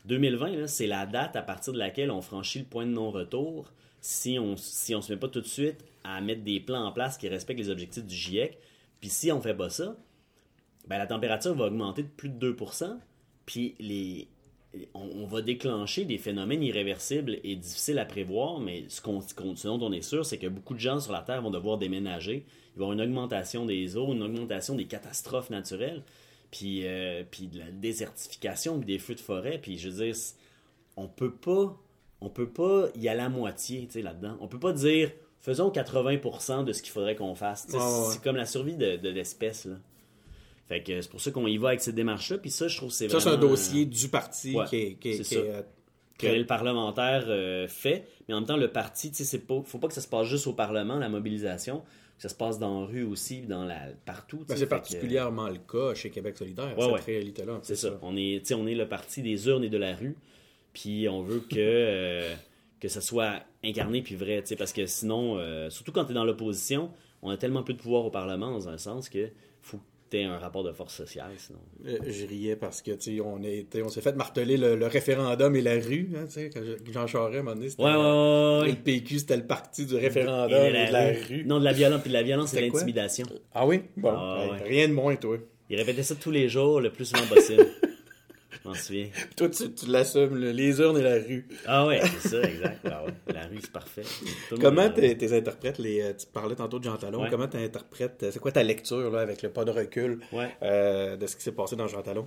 2020, 0.05 0.51
là, 0.57 0.67
c'est 0.67 0.87
la 0.87 1.07
date 1.07 1.37
à 1.37 1.43
partir 1.43 1.73
de 1.73 1.79
laquelle 1.79 2.11
on 2.11 2.23
franchit 2.23 2.61
le 2.61 2.65
point 2.65 2.87
de 2.87 2.91
non-retour 2.93 3.73
si 4.01 4.39
on 4.39 4.57
si 4.57 4.95
on 4.95 5.03
se 5.03 5.13
met 5.13 5.19
pas 5.19 5.29
tout 5.29 5.41
de 5.41 5.47
suite 5.47 5.85
à 6.05 6.21
mettre 6.21 6.43
des 6.43 6.61
plans 6.61 6.85
en 6.85 6.93
place 6.93 7.19
qui 7.19 7.29
respectent 7.29 7.59
les 7.59 7.71
objectifs 7.71 8.05
du 8.05 8.15
GIEC. 8.15 8.59
Puis 9.01 9.11
si 9.11 9.33
on 9.33 9.41
fait 9.41 9.55
pas 9.55 9.69
ça, 9.69 9.97
ben, 10.87 10.99
la 10.99 11.07
température 11.07 11.55
va 11.55 11.67
augmenter 11.67 12.03
de 12.03 12.09
plus 12.09 12.29
de 12.29 12.53
2%, 12.53 12.97
puis 13.45 13.75
les, 13.79 14.29
on, 14.95 15.23
on 15.23 15.27
va 15.27 15.43
déclencher 15.43 16.05
des 16.05 16.19
phénomènes 16.19 16.63
irréversibles 16.63 17.39
et 17.45 17.57
difficiles 17.57 17.99
à 17.99 18.05
prévoir, 18.05 18.61
mais 18.61 18.85
ce, 18.89 19.01
qu'on, 19.01 19.21
ce 19.21 19.67
dont 19.67 19.81
on 19.83 19.93
est 19.93 20.03
sûr, 20.03 20.25
c'est 20.25 20.39
que 20.39 20.47
beaucoup 20.47 20.75
de 20.75 20.81
gens 20.81 21.01
sur 21.01 21.13
la 21.13 21.23
Terre 21.23 21.43
vont 21.43 21.51
devoir 21.51 21.79
déménager. 21.79 22.45
Il 22.75 22.79
va 22.79 22.85
y 22.85 22.91
avoir 22.91 22.93
une 22.93 23.01
augmentation 23.01 23.67
des 23.67 23.97
eaux, 23.97 24.13
une 24.13 24.23
augmentation 24.23 24.75
des 24.75 24.87
catastrophes 24.87 25.51
naturelles, 25.51 26.03
puis, 26.51 26.87
euh, 26.87 27.25
puis 27.29 27.49
de 27.49 27.59
la 27.59 27.71
désertification, 27.71 28.79
puis 28.79 28.87
des 28.87 28.99
feux 28.99 29.15
de 29.15 29.21
forêt, 29.21 29.59
puis 29.59 29.79
je 29.79 29.89
veux 29.89 30.05
dire, 30.05 30.15
on 30.97 31.09
peut 31.09 31.33
pas, 31.33 31.77
on 32.21 32.29
peut 32.29 32.49
pas 32.49 32.89
y 32.95 33.09
aller 33.09 33.21
à 33.21 33.29
moitié, 33.29 33.87
tu 33.87 33.95
sais, 33.95 34.03
là-dedans. 34.03 34.37
On 34.41 34.49
peut 34.49 34.61
pas 34.61 34.73
dire, 34.73 35.11
faisons 35.41 35.71
80% 35.71 36.65
de 36.65 36.73
ce 36.73 36.83
qu'il 36.83 36.93
faudrait 36.93 37.17
qu'on 37.17 37.35
fasse. 37.35 37.67
Ouais. 37.73 37.81
C'est 38.13 38.23
comme 38.23 38.37
la 38.37 38.47
survie 38.47 38.77
de, 38.77 38.97
de 38.97 39.09
l'espèce, 39.09 39.65
là. 39.67 39.77
Fait 40.69 40.83
que 40.83 41.01
c'est 41.01 41.11
pour 41.11 41.21
ça 41.21 41.31
qu'on 41.31 41.47
y 41.47 41.59
va 41.59 41.69
avec 41.69 41.81
cette 41.81 41.95
démarche-là, 41.95 42.39
puis 42.39 42.51
ça, 42.51 42.67
je 42.69 42.77
trouve 42.77 42.91
c'est 42.91 43.09
Ça, 43.09 43.21
c'est 43.21 43.29
un 43.29 43.37
dossier 43.37 43.87
du 43.87 44.09
parti 44.09 44.55
ouais, 44.55 44.65
qui 44.67 44.77
est. 44.77 44.95
Qui 44.95 45.09
est- 45.11 45.17
qui 45.19 45.25
ça. 45.25 45.37
est, 45.37 45.51
euh, 45.51 45.63
que 46.19 46.27
le 46.27 46.47
parlementaire 46.47 47.25
euh, 47.29 47.69
fait, 47.69 48.09
mais 48.27 48.35
en 48.35 48.39
même 48.39 48.47
temps, 48.49 48.57
le 48.57 48.73
parti, 48.73 49.11
tu 49.11 49.17
sais, 49.19 49.25
c'est 49.25 49.47
pas, 49.47 49.61
faut 49.65 49.79
pas 49.79 49.87
que 49.89 49.93
ça 49.95 50.01
se 50.01 50.09
passe 50.09 50.27
juste 50.27 50.47
au 50.47 50.55
Parlement, 50.55 50.97
la 50.99 51.11
mobilisation, 51.11 51.81
que 52.17 52.23
ça 52.23 52.31
se 52.31 52.35
passe 52.35 52.59
dans 52.59 52.81
la 52.81 52.87
rue 52.87 53.03
aussi, 53.05 53.43
dans 53.43 53.65
la, 53.67 53.79
partout. 54.07 54.39
ben, 54.49 54.57
c'est 54.57 54.65
que, 54.65 54.71
particulièrement 54.71 55.49
le 55.49 55.59
cas 55.59 55.95
chez 55.95 56.09
Québec 56.11 56.37
solidaire, 56.39 56.75
Ouais, 56.79 56.85
cette 56.85 56.93
ouais. 56.95 57.01
réalité-là. 57.03 57.59
C'est 57.63 57.77
ça. 57.77 57.99
On 58.01 58.17
est, 58.17 58.41
tu 58.41 58.47
sais, 58.47 58.55
on 58.55 58.67
est 58.67 58.75
le 58.75 58.89
parti 58.89 59.21
des 59.23 59.47
urnes 59.47 59.63
et 59.65 59.69
de 59.69 59.77
la 59.77 59.95
rue, 59.95 60.17
puis 60.73 61.07
on 61.09 61.21
veut 61.23 61.41
que, 61.41 61.57
euh, 61.59 62.35
que 62.81 62.89
ça 62.89 63.03
soit 63.03 63.43
incarné 63.63 64.01
puis 64.01 64.15
vrai, 64.17 64.43
parce 64.59 64.73
que 64.73 64.87
sinon, 64.87 65.37
euh, 65.39 65.69
surtout 65.69 65.93
quand 65.93 66.07
tu 66.07 66.13
es 66.13 66.15
dans 66.15 66.25
l'opposition, 66.25 66.91
on 67.21 67.29
a 67.31 67.37
tellement 67.37 67.63
peu 67.63 67.75
de 67.75 67.79
pouvoir 67.79 68.07
au 68.07 68.11
Parlement, 68.11 68.51
dans 68.53 68.69
un 68.71 68.79
sens, 68.79 69.11
que 69.11 69.29
faut 69.61 69.81
aies 70.13 70.25
un 70.25 70.39
rapport 70.39 70.63
de 70.65 70.73
force 70.73 70.95
sociale, 70.95 71.31
sinon. 71.37 71.59
Euh, 71.87 71.99
Je 72.07 72.27
riais 72.27 72.57
parce 72.57 72.83
que, 72.83 72.91
tu 72.93 73.21
on, 73.21 73.41
on 73.85 73.89
s'est 73.89 74.01
fait 74.01 74.15
marteler 74.15 74.57
le, 74.57 74.77
le 74.77 74.87
référendum 74.87 75.55
et 75.57 75.63
la 75.63 75.75
rue, 75.75 76.11
hein, 76.17 76.25
tu 76.27 76.33
sais, 76.33 76.51
quand 76.51 76.61
je- 76.63 76.93
Jean 76.93 77.07
Charest, 77.07 77.37
à 77.37 77.39
un 77.41 77.43
moment 77.43 77.57
donné, 77.57 77.71
c'était- 77.71 77.83
Ouais, 77.83 77.91
ouais. 77.91 78.69
Le 78.71 78.75
PQ, 78.85 79.19
c'était 79.21 79.37
le 79.37 79.47
parti 79.47 79.87
du 79.87 79.97
référendum 79.97 80.53
Et 80.63 80.69
et 80.69 80.87
de 80.89 80.93
la, 80.93 81.13
rue. 81.29 81.45
Non, 81.47 81.59
de 81.59 81.65
la 81.65 81.73
violence, 81.73 82.01
puis 82.03 82.11
de 82.11 82.15
la 82.15 82.23
violence 82.23 82.55
et 82.55 82.61
l'intimidation. 82.61 83.27
Ah 83.55 83.67
oui? 83.67 83.83
Bon, 83.97 84.11
Ah, 84.17 84.47
ben, 84.59 84.65
rien 84.65 84.89
de 84.89 84.93
moins, 84.93 85.17
toi. 85.17 85.39
Il 85.69 85.77
répétait 85.77 86.03
ça 86.05 86.15
tous 86.15 86.31
les 86.31 86.49
jours, 86.49 86.81
le 86.81 86.91
plus 86.93 87.07
souvent 87.07 87.27
possible. 87.27 87.67
Je 88.63 88.69
m'en 88.69 88.75
souviens. 88.75 89.09
Toi, 89.37 89.49
tu, 89.51 89.73
tu 89.73 89.87
l'assumes, 89.87 90.35
le- 90.35 90.51
les 90.53 90.79
urnes 90.81 90.99
et 90.99 91.03
la 91.03 91.15
rue. 91.15 91.47
Ah 91.67 91.87
ouais, 91.87 92.01
c'est 92.21 92.29
ça, 92.29 92.43
exact. 92.43 92.81
Ah 92.91 93.05
ouais, 93.05 93.13
La 93.35 93.47
rue, 93.47 93.59
c'est 93.61 93.71
parfait. 93.73 94.03
Tout 94.49 94.57
Comment 94.61 94.89
t'es 94.91 95.37
interprètes 95.37 95.79
les. 95.79 96.01
euh, 96.03 96.13
Tu 96.19 96.27
parlais 96.27 96.55
tantôt 96.57 96.79
de 96.79 96.85
Jean 96.85 96.97
Talon. 96.97 97.23
Ouais. 97.23 97.31
Comment 97.31 97.49
tu 97.49 97.57
interprètes. 97.57 98.27
C'est 98.31 98.39
quoi 98.39 98.53
ta 98.53 98.63
lecture 98.63 99.11
là, 99.11 99.21
avec 99.21 99.43
le 99.43 99.51
pas 99.51 99.65
de 99.65 99.71
recul 99.71 100.21
Ouais. 100.33 100.49
euh, 100.63 101.17
de 101.17 101.27
ce 101.27 101.37
qui 101.37 101.43
s'est 101.43 101.53
passé 101.53 101.77
dans 101.77 101.87
Jean 101.89 102.03
Talon? 102.03 102.27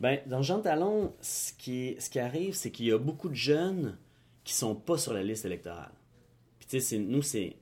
Ben, 0.00 0.18
dans 0.26 0.42
Jean 0.42 0.60
Talon, 0.60 1.12
ce 1.20 1.52
qui, 1.52 1.88
est- 1.88 2.00
ce 2.00 2.08
qui 2.10 2.18
arrive, 2.18 2.54
c'est 2.54 2.70
qu'il 2.70 2.86
y 2.86 2.92
a 2.92 2.98
beaucoup 2.98 3.28
de 3.28 3.34
jeunes 3.34 3.96
qui 4.44 4.54
sont 4.54 4.74
pas 4.74 4.96
sur 4.98 5.12
la 5.12 5.22
liste 5.22 5.44
électorale. 5.44 5.92
Puis 6.58 6.68
tu 6.68 6.80
sais, 6.80 6.98
nous, 6.98 7.22
c'est 7.22 7.54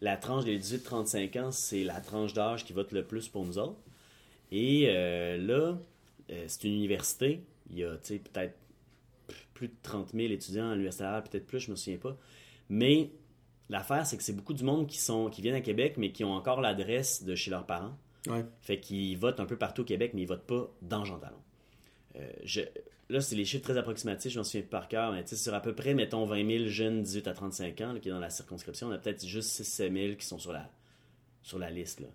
la 0.00 0.16
tranche 0.16 0.44
des 0.44 0.58
18-35 0.58 1.36
ans, 1.40 1.50
c'est 1.52 1.84
la 1.84 2.00
tranche 2.00 2.32
d'âge 2.34 2.64
qui 2.64 2.72
vote 2.72 2.92
le 2.92 3.04
plus 3.04 3.28
pour 3.28 3.44
nous 3.44 3.58
autres. 3.58 3.78
Et 4.50 4.86
euh, 4.88 5.36
là, 5.38 5.78
euh, 6.30 6.44
c'est 6.46 6.64
une 6.64 6.74
université. 6.74 7.42
Il 7.70 7.78
y 7.78 7.84
a, 7.84 7.96
peut-être 7.96 8.54
plus 9.54 9.68
de 9.68 9.74
30 9.82 10.12
000 10.14 10.32
étudiants 10.32 10.68
à 10.70 10.72
l'université 10.72 11.04
Laval, 11.04 11.24
peut-être 11.24 11.46
plus, 11.46 11.60
je 11.60 11.70
me 11.70 11.76
souviens 11.76 11.98
pas. 11.98 12.16
Mais 12.68 13.10
l'affaire, 13.68 14.06
c'est 14.06 14.16
que 14.16 14.22
c'est 14.22 14.32
beaucoup 14.34 14.54
du 14.54 14.64
monde 14.64 14.86
qui, 14.86 14.98
sont, 14.98 15.28
qui 15.30 15.42
viennent 15.42 15.54
à 15.54 15.60
Québec, 15.60 15.94
mais 15.96 16.12
qui 16.12 16.24
ont 16.24 16.32
encore 16.32 16.60
l'adresse 16.60 17.24
de 17.24 17.34
chez 17.34 17.50
leurs 17.50 17.66
parents. 17.66 17.96
Ouais. 18.28 18.44
Fait 18.62 18.78
qu'ils 18.80 19.16
votent 19.18 19.40
un 19.40 19.46
peu 19.46 19.56
partout 19.56 19.82
au 19.82 19.84
Québec, 19.84 20.12
mais 20.14 20.22
ils 20.22 20.28
votent 20.28 20.46
pas 20.46 20.70
dans 20.82 21.04
Jean 21.04 21.18
Talon. 21.18 21.36
Euh, 22.16 22.30
je- 22.44 22.60
là, 23.10 23.20
c'est 23.20 23.36
les 23.36 23.44
chiffres 23.44 23.64
très 23.64 23.76
approximatifs, 23.76 24.32
je 24.32 24.38
m'en 24.38 24.44
souviens 24.44 24.62
par 24.68 24.88
cœur, 24.88 25.12
mais 25.12 25.26
sur 25.26 25.54
à 25.54 25.60
peu 25.60 25.74
près, 25.74 25.94
mettons, 25.94 26.24
20 26.26 26.46
000 26.58 26.64
jeunes 26.68 27.02
18 27.02 27.26
à 27.28 27.32
35 27.34 27.80
ans 27.82 27.92
là, 27.94 28.00
qui 28.00 28.08
est 28.08 28.12
dans 28.12 28.18
la 28.20 28.30
circonscription, 28.30 28.88
on 28.88 28.92
a 28.92 28.98
peut-être 28.98 29.24
juste 29.26 29.50
6-7 29.62 29.92
000 29.92 30.16
qui 30.16 30.26
sont 30.26 30.38
sur 30.38 30.52
la, 30.52 30.70
sur 31.42 31.58
la 31.58 31.70
liste. 31.70 32.00
Là. 32.00 32.08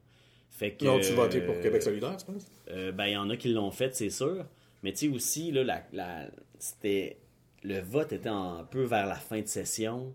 Fait 0.55 0.71
que, 0.73 0.85
Non, 0.85 0.99
tu 0.99 1.13
votais 1.13 1.41
pour 1.41 1.55
euh, 1.55 1.61
Québec 1.61 1.81
solidaire, 1.81 2.15
tu 2.15 2.25
penses? 2.25 2.45
euh, 2.69 2.91
ben, 2.91 3.07
il 3.07 3.13
y 3.13 3.17
en 3.17 3.29
a 3.29 3.35
qui 3.37 3.49
l'ont 3.51 3.71
fait, 3.71 3.95
c'est 3.95 4.09
sûr. 4.11 4.45
Mais 4.83 4.91
tu 4.93 5.07
sais 5.09 5.15
aussi, 5.15 5.51
là, 5.51 5.63
la, 5.63 5.83
la- 5.93 6.27
c'était, 6.59 7.17
le 7.63 7.79
vote 7.79 8.13
était 8.13 8.29
un 8.29 8.65
peu 8.69 8.83
vers 8.83 9.07
la 9.07 9.15
fin 9.15 9.41
de 9.41 9.47
session. 9.47 10.13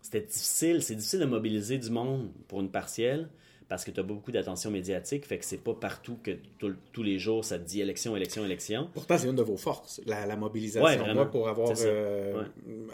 C'était 0.00 0.20
difficile. 0.20 0.82
C'est 0.82 0.94
difficile 0.94 1.20
de 1.20 1.24
mobiliser 1.24 1.78
du 1.78 1.90
monde 1.90 2.30
pour 2.48 2.60
une 2.60 2.70
partielle 2.70 3.28
parce 3.68 3.84
que 3.84 3.90
tu 3.90 4.00
as 4.00 4.02
beaucoup 4.02 4.30
d'attention 4.32 4.70
médiatique. 4.70 5.24
Fait 5.26 5.38
que 5.38 5.44
c'est 5.44 5.62
pas 5.62 5.74
partout 5.74 6.18
que 6.22 6.32
tout- 6.58 6.74
tous 6.92 7.02
les 7.02 7.18
jours 7.18 7.44
ça 7.44 7.58
te 7.58 7.64
dit 7.64 7.80
élection, 7.80 8.14
élection, 8.16 8.44
élection. 8.44 8.88
Pourtant, 8.94 9.16
c'est 9.18 9.28
une 9.28 9.34
de 9.36 9.42
vos 9.42 9.56
forces, 9.56 10.00
la, 10.06 10.26
la 10.26 10.36
mobilisation. 10.36 10.84
Ouais, 10.84 10.96
vraiment. 10.96 11.14
Moi, 11.22 11.30
pour 11.30 11.48
avoir, 11.48 11.72
euh, 11.80 12.44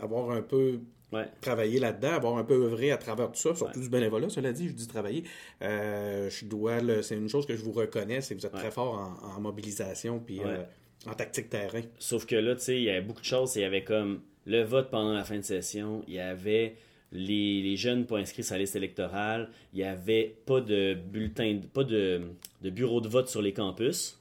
avoir 0.01 0.31
un 0.31 0.43
peu 0.43 0.81
Ouais. 1.13 1.27
travaillé 1.41 1.81
là-dedans, 1.81 2.13
avoir 2.13 2.37
un 2.37 2.45
peu 2.45 2.55
œuvré 2.55 2.91
à 2.93 2.99
travers 2.99 3.29
tout 3.33 3.39
ça, 3.39 3.55
surtout 3.55 3.79
Ouais. 3.79 3.85
du 3.85 3.91
bénévolat, 3.91 4.29
cela 4.29 4.53
dit, 4.53 4.69
je 4.69 4.73
dis 4.75 4.87
travailler. 4.87 5.25
Euh, 5.63 6.29
je 6.31 6.45
dois, 6.45 6.81
le- 6.81 7.03
c'est 7.03 7.17
une 7.17 7.29
chose 7.29 7.47
que 7.47 7.57
je 7.57 7.63
vous 7.65 7.73
reconnais, 7.73 8.21
c'est 8.21 8.35
que 8.35 8.41
vous 8.41 8.47
êtes 8.47 8.53
Ouais. 8.53 8.61
très 8.61 8.71
fort 8.71 8.95
en, 9.23 9.37
en 9.37 9.41
mobilisation 9.41 10.19
puis 10.19 10.41
Ouais. 10.41 10.45
euh, 10.47 10.65
en 11.11 11.15
tactique 11.15 11.49
terrain. 11.49 11.81
Sauf 11.99 12.27
que 12.27 12.35
là, 12.37 12.55
tu 12.57 12.61
sais, 12.63 12.77
il 12.77 12.83
y 12.85 12.91
avait 12.91 13.01
beaucoup 13.01 13.21
de 13.21 13.25
choses. 13.27 13.57
Il 13.57 13.63
y 13.63 13.65
avait 13.65 13.85
comme 13.85 14.21
le 14.45 14.63
vote 14.65 14.91
pendant 14.91 15.13
la 15.15 15.25
fin 15.25 15.37
de 15.37 15.43
session. 15.43 16.03
Il 16.09 16.15
y 16.15 16.21
avait 16.21 16.77
les, 17.13 17.63
les 17.63 17.77
jeunes 17.77 18.05
pas 18.05 18.19
inscrits 18.19 18.43
sur 18.45 18.55
la 18.57 18.61
liste 18.61 18.77
électorale. 18.77 19.49
Il 19.73 19.79
y 19.79 19.85
avait 19.85 20.37
pas 20.45 20.61
de 20.61 20.93
bulletin, 20.95 21.61
pas 21.73 21.85
de, 21.85 22.21
de 22.61 22.71
bureau 22.71 23.01
de 23.01 23.09
vote 23.09 23.29
sur 23.29 23.41
les 23.41 23.55
campus. 23.55 24.21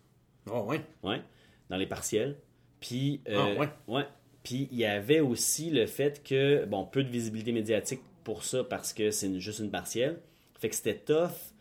Oh, 0.49 0.61
ouais. 0.69 0.79
Ouais, 1.03 1.21
dans 1.69 1.75
les 1.77 1.87
partiels. 1.87 2.37
Puis, 2.79 3.19
euh, 3.27 3.55
Ah, 3.57 3.61
ouais. 3.89 4.05
Puis 4.47 4.69
il 4.71 4.77
y 4.77 4.85
avait 4.85 5.19
aussi 5.19 5.71
le 5.71 5.87
fait 5.87 6.23
que, 6.23 6.63
bon, 6.63 6.85
peu 6.85 7.03
de 7.03 7.09
visibilité 7.09 7.51
médiatique 7.51 7.99
pour 8.23 8.45
ça 8.45 8.63
parce 8.63 8.93
que 8.93 9.11
c'est 9.11 9.41
juste 9.41 9.59
une 9.59 9.69
partielle. 9.69 10.21
Fait 10.57 10.69
que 10.69 10.75
c'était 10.75 10.95
tough 10.95 11.51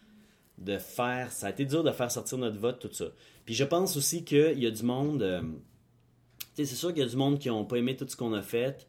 de 0.59 0.79
faire, 0.79 1.33
ça 1.33 1.49
a 1.49 1.51
été 1.51 1.65
dur 1.65 1.83
de 1.83 1.91
faire 1.91 2.13
sortir 2.13 2.39
notre 2.39 2.61
vote, 2.61 2.79
tout 2.79 2.93
ça. 2.93 3.07
Puis 3.45 3.55
je 3.57 3.65
pense 3.65 3.97
aussi 3.97 4.23
qu'il 4.23 4.61
y 4.61 4.67
a 4.69 4.71
du 4.71 4.85
monde, 4.85 5.21
euh, 5.25 5.41
tu 5.41 6.47
sais, 6.55 6.65
c'est 6.65 6.77
sûr 6.77 6.91
qu'il 6.91 7.03
y 7.03 7.05
a 7.05 7.09
du 7.09 7.17
monde 7.17 7.41
qui 7.41 7.49
n'ont 7.49 7.65
pas 7.65 7.75
aimé 7.75 7.97
tout 7.97 8.07
ce 8.07 8.15
qu'on 8.15 8.33
a 8.35 8.43
fait. 8.43 8.87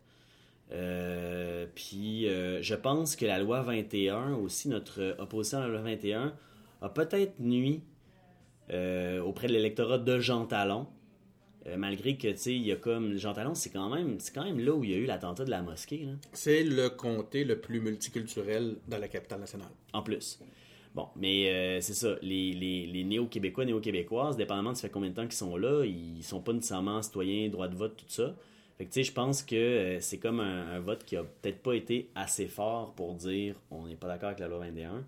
Euh, 0.72 1.66
puis 1.74 2.30
euh, 2.30 2.62
je 2.62 2.76
pense 2.76 3.16
que 3.16 3.26
la 3.26 3.40
loi 3.40 3.64
21, 3.64 4.36
aussi 4.36 4.70
notre 4.70 5.16
opposition 5.18 5.58
à 5.58 5.62
la 5.62 5.70
loi 5.70 5.82
21, 5.82 6.36
a 6.84 6.90
peut-être 6.90 7.40
nuit 7.40 7.82
auprès 8.70 9.48
de 9.48 9.54
l'électorat 9.54 9.98
de 9.98 10.20
Jean 10.20 10.46
Talon. 10.46 10.86
Euh, 11.68 11.76
malgré 11.78 12.16
que, 12.16 12.30
tu 12.30 12.38
sais, 12.38 12.56
il 12.56 12.66
y 12.66 12.72
a 12.72 12.76
comme. 12.78 13.18
Jean 13.18 13.34
Talon, 13.34 13.54
c'est 13.54 13.70
quand, 13.70 13.90
même, 13.90 14.20
c'est 14.20 14.34
quand 14.34 14.44
même 14.44 14.60
là 14.60 14.74
où 14.74 14.84
il 14.84 14.92
y 14.92 14.94
a 14.94 14.98
eu 14.98 15.06
l'attentat 15.06 15.44
de 15.44 15.50
la 15.50 15.62
mosquée, 15.62 16.08
C'est 16.32 16.64
le 16.64 16.90
comté 16.90 17.44
le 17.44 17.60
plus 17.60 17.82
multiculturel 17.82 18.76
dans 18.88 18.98
la 18.98 19.08
capitale 19.08 19.40
nationale. 19.42 19.70
en 19.94 20.02
plus. 20.02 20.40
Bon, 20.96 21.10
mais 21.16 21.50
euh, 21.52 21.82
c'est 21.82 21.94
ça. 21.94 22.16
Les, 22.22 22.54
les, 22.54 22.88
les 22.88 23.04
néo-québécois, 23.04 23.66
néo-québécoises, 23.66 24.36
dépendamment 24.38 24.72
de 24.72 24.78
ça 24.78 24.84
fait 24.84 24.90
combien 24.90 25.10
de 25.10 25.16
temps 25.16 25.26
qu'ils 25.26 25.34
sont 25.34 25.56
là, 25.58 25.84
ils 25.86 26.24
sont 26.24 26.42
pas 26.42 26.54
nécessairement 26.54 27.02
citoyens, 27.02 27.50
droit 27.50 27.68
de 27.68 27.76
vote, 27.76 27.98
tout 27.98 28.06
ça. 28.08 28.34
Fait 28.78 28.86
que, 28.86 28.90
tu 28.92 29.02
sais, 29.02 29.04
je 29.04 29.12
pense 29.12 29.44
que 29.44 29.56
euh, 29.56 30.00
c'est 30.00 30.18
comme 30.18 30.40
un, 30.40 30.72
un 30.72 30.80
vote 30.80 31.04
qui 31.04 31.16
a 31.16 31.24
peut-être 31.24 31.60
pas 31.62 31.74
été 31.74 32.10
assez 32.16 32.48
fort 32.48 32.94
pour 32.96 33.14
dire 33.14 33.56
on 33.70 33.88
n'est 33.88 33.96
pas 33.96 34.08
d'accord 34.08 34.30
avec 34.30 34.40
la 34.40 34.48
loi 34.48 34.60
21. 34.60 35.04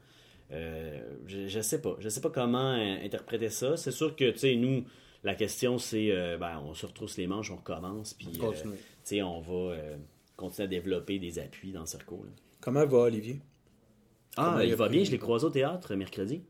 Euh, 0.52 1.00
je, 1.28 1.48
je 1.48 1.60
sais 1.60 1.82
pas. 1.82 1.96
Je 2.00 2.10
sais 2.10 2.22
pas 2.22 2.30
comment 2.30 2.72
interpréter 2.72 3.50
ça. 3.50 3.78
C'est 3.78 3.92
sûr 3.92 4.16
que, 4.16 4.30
tu 4.32 4.38
sais, 4.40 4.56
nous, 4.56 4.84
la 5.24 5.36
question, 5.36 5.78
c'est 5.78 6.12
euh, 6.12 6.38
ben, 6.38 6.62
on 6.66 6.74
se 6.74 6.86
retrousse 6.86 7.18
les 7.18 7.28
manches, 7.28 7.52
on 7.52 7.58
recommence, 7.58 8.14
puis 8.14 8.28
euh, 8.42 9.24
on 9.24 9.40
va 9.42 9.74
euh, 9.74 9.98
continuer 10.36 10.66
à 10.66 10.68
développer 10.68 11.20
des 11.20 11.40
appuis 11.40 11.72
dans 11.72 11.82
le 11.82 11.86
circo. 11.86 12.24
là. 12.24 12.32
Comment 12.62 12.86
va 12.86 12.98
Olivier? 13.00 13.40
Ah, 14.38 14.52
Comment 14.52 14.60
il 14.64 14.76
va 14.76 14.90
bien. 14.90 15.04
Je 15.04 15.12
l'ai 15.12 15.18
croisé 15.18 15.46
au 15.46 15.50
théâtre 15.50 15.96
mercredi. 15.96 16.44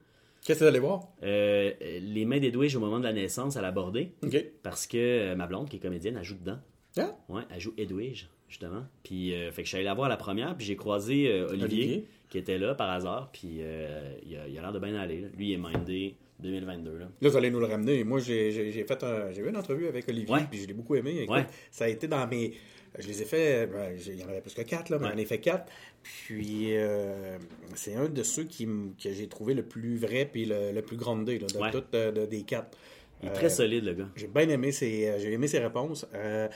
Qu'est-ce 0.46 0.60
que 0.60 0.64
tu 0.66 0.68
allé 0.68 0.80
voir? 0.80 1.08
Euh, 1.24 1.74
les 1.82 2.26
mains 2.26 2.40
d'Edwige 2.40 2.76
au 2.76 2.80
moment 2.80 3.00
de 3.00 3.04
la 3.04 3.14
naissance, 3.14 3.56
elle 3.56 3.66
a 3.66 3.70
abordé 3.70 4.14
OK. 4.24 4.38
parce 4.64 4.88
que 4.88 5.34
ma 5.36 5.48
blonde, 5.48 5.70
qui 5.70 5.78
est 5.78 5.80
comédienne, 5.80 6.16
elle 6.18 6.24
joue 6.24 6.38
dedans. 6.38 6.60
Ah, 6.98 7.16
Ouais, 7.28 7.44
elle 7.52 7.60
joue 7.60 7.74
Edwige, 7.78 8.30
justement. 8.48 8.84
Puis, 9.04 9.32
fait 9.52 9.62
que 9.62 9.64
je 9.64 9.68
suis 9.68 9.76
allé 9.78 9.86
la 9.86 9.94
voir 9.94 10.06
à 10.08 10.10
la 10.10 10.18
première, 10.18 10.56
puis 10.56 10.66
j'ai 10.66 10.76
croisé 10.76 11.42
Olivier, 11.44 11.64
Olivier. 11.66 12.06
qui 12.30 12.38
était 12.38 12.58
là 12.58 12.74
par 12.74 12.90
hasard, 12.90 13.30
puis 13.32 13.58
euh, 13.60 14.14
il 14.26 14.36
a 14.38 14.48
il 14.48 14.58
a 14.58 14.62
l'air 14.62 14.72
de 14.72 14.80
bien 14.80 14.96
aller. 14.96 15.22
là. 15.22 15.28
Lui, 15.38 15.50
il 15.50 15.54
est 15.54 15.58
mindé 15.58 16.16
2022. 16.40 16.98
Là. 16.98 17.10
Là, 17.22 17.30
vous 17.30 17.38
allez 17.38 17.52
nous 17.52 17.60
le 17.60 17.66
ramener. 17.66 18.04
Moi, 18.04 18.20
j'ai 18.20 18.72
fait 18.88 19.04
un, 19.04 19.32
j'ai 19.32 19.42
eu 19.42 19.50
une 19.50 19.58
entrevue 19.58 19.88
avec 19.88 20.08
Olivier, 20.08 20.34
Ouais. 20.34 20.42
puis 20.50 20.60
je 20.62 20.68
l'ai 20.68 20.74
beaucoup 20.74 20.96
aimé. 20.96 21.22
Écoute, 21.24 21.36
Ouais. 21.36 21.46
Ça 21.72 21.86
a 21.86 21.88
été 21.90 22.08
dans 22.08 22.26
mes. 22.28 22.54
Je 22.98 23.08
les 23.08 23.22
ai 23.22 23.26
fait. 23.26 23.68
ben, 23.68 23.96
il 24.08 24.20
y 24.20 24.24
en 24.24 24.30
avait 24.30 24.42
plus 24.42 24.54
que 24.54 24.62
quatre, 24.64 24.90
là, 24.90 24.98
mais 25.00 25.06
Ouais. 25.06 25.12
j'en 25.14 25.18
ai 25.20 25.26
fait 25.26 25.40
quatre. 25.40 25.72
Puis, 26.02 26.76
euh, 26.78 27.38
c'est 27.76 27.94
un 27.96 28.10
de 28.10 28.24
ceux 28.24 28.46
qui, 28.46 28.66
que 28.66 29.12
j'ai 29.12 29.28
trouvé 29.28 29.54
le 29.54 29.64
plus 29.64 29.98
vrai, 29.98 30.26
puis 30.32 30.46
le, 30.46 30.72
le 30.72 30.82
plus 30.82 30.98
grandé, 30.98 31.38
là, 31.40 31.48
de 31.48 31.72
toutes 31.72 31.94
euh, 31.94 32.12
de- 32.12 32.26
des 32.26 32.42
quatre. 32.44 32.78
Il 33.22 33.28
est 33.28 33.32
Euh, 33.32 33.36
très 33.36 33.50
solide, 33.50 33.84
le 33.84 33.94
gars. 33.94 34.10
J'ai 34.16 34.28
bien 34.28 34.48
aimé 34.50 34.72
ses, 34.72 35.08
euh, 35.08 35.20
j'ai 35.20 35.34
aimé 35.34 35.48
ses 35.48 35.60
réponses. 35.60 36.08
Euh, 36.16 36.48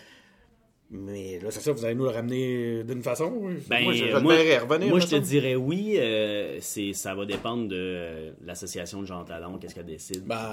mais 0.94 1.40
là, 1.42 1.50
c'est 1.52 1.60
ça, 1.62 1.72
vous 1.72 1.84
allez 1.84 1.96
nous 1.96 2.04
le 2.06 2.12
ramener 2.12 2.84
d'une 2.84 3.02
façon. 3.04 3.32
Ben, 3.70 3.84
moi, 3.84 3.94
je, 3.94 4.06
je 4.06 4.12
euh, 4.16 4.22
moi, 4.22 4.36
revenir. 4.36 4.90
moi, 4.90 5.00
je 5.00 5.08
te 5.08 5.16
dirais 5.16 5.56
oui. 5.56 5.96
euh, 5.98 6.58
c'est, 6.62 6.94
ça 6.94 7.16
va 7.16 7.26
dépendre 7.26 7.68
de 7.68 7.76
euh, 7.76 8.32
l'association 8.46 9.02
de 9.02 9.08
Jean 9.08 9.24
Talon, 9.24 9.58
qu'est-ce 9.58 9.76
qu'elle 9.76 9.86
décide. 9.86 10.24
Ben, 10.26 10.52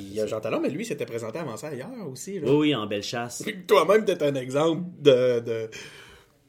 il 0.00 0.14
y 0.14 0.20
a 0.20 0.26
Jean 0.26 0.40
Talon, 0.40 0.60
mais 0.60 0.70
lui, 0.70 0.84
s'était 0.84 1.06
présenté 1.06 1.38
avant 1.40 1.56
ça 1.56 1.74
hier 1.74 1.88
aussi. 2.10 2.38
Là. 2.40 2.46
Oui, 2.50 2.56
oui, 2.56 2.74
en 2.74 2.86
belle 2.86 3.02
chasse. 3.02 3.42
Puis 3.42 3.52
que 3.54 3.66
Toi-même, 3.66 4.04
t'es 4.04 4.22
un 4.22 4.34
exemple 4.34 4.82
de, 5.00 5.40
de- 5.40 5.70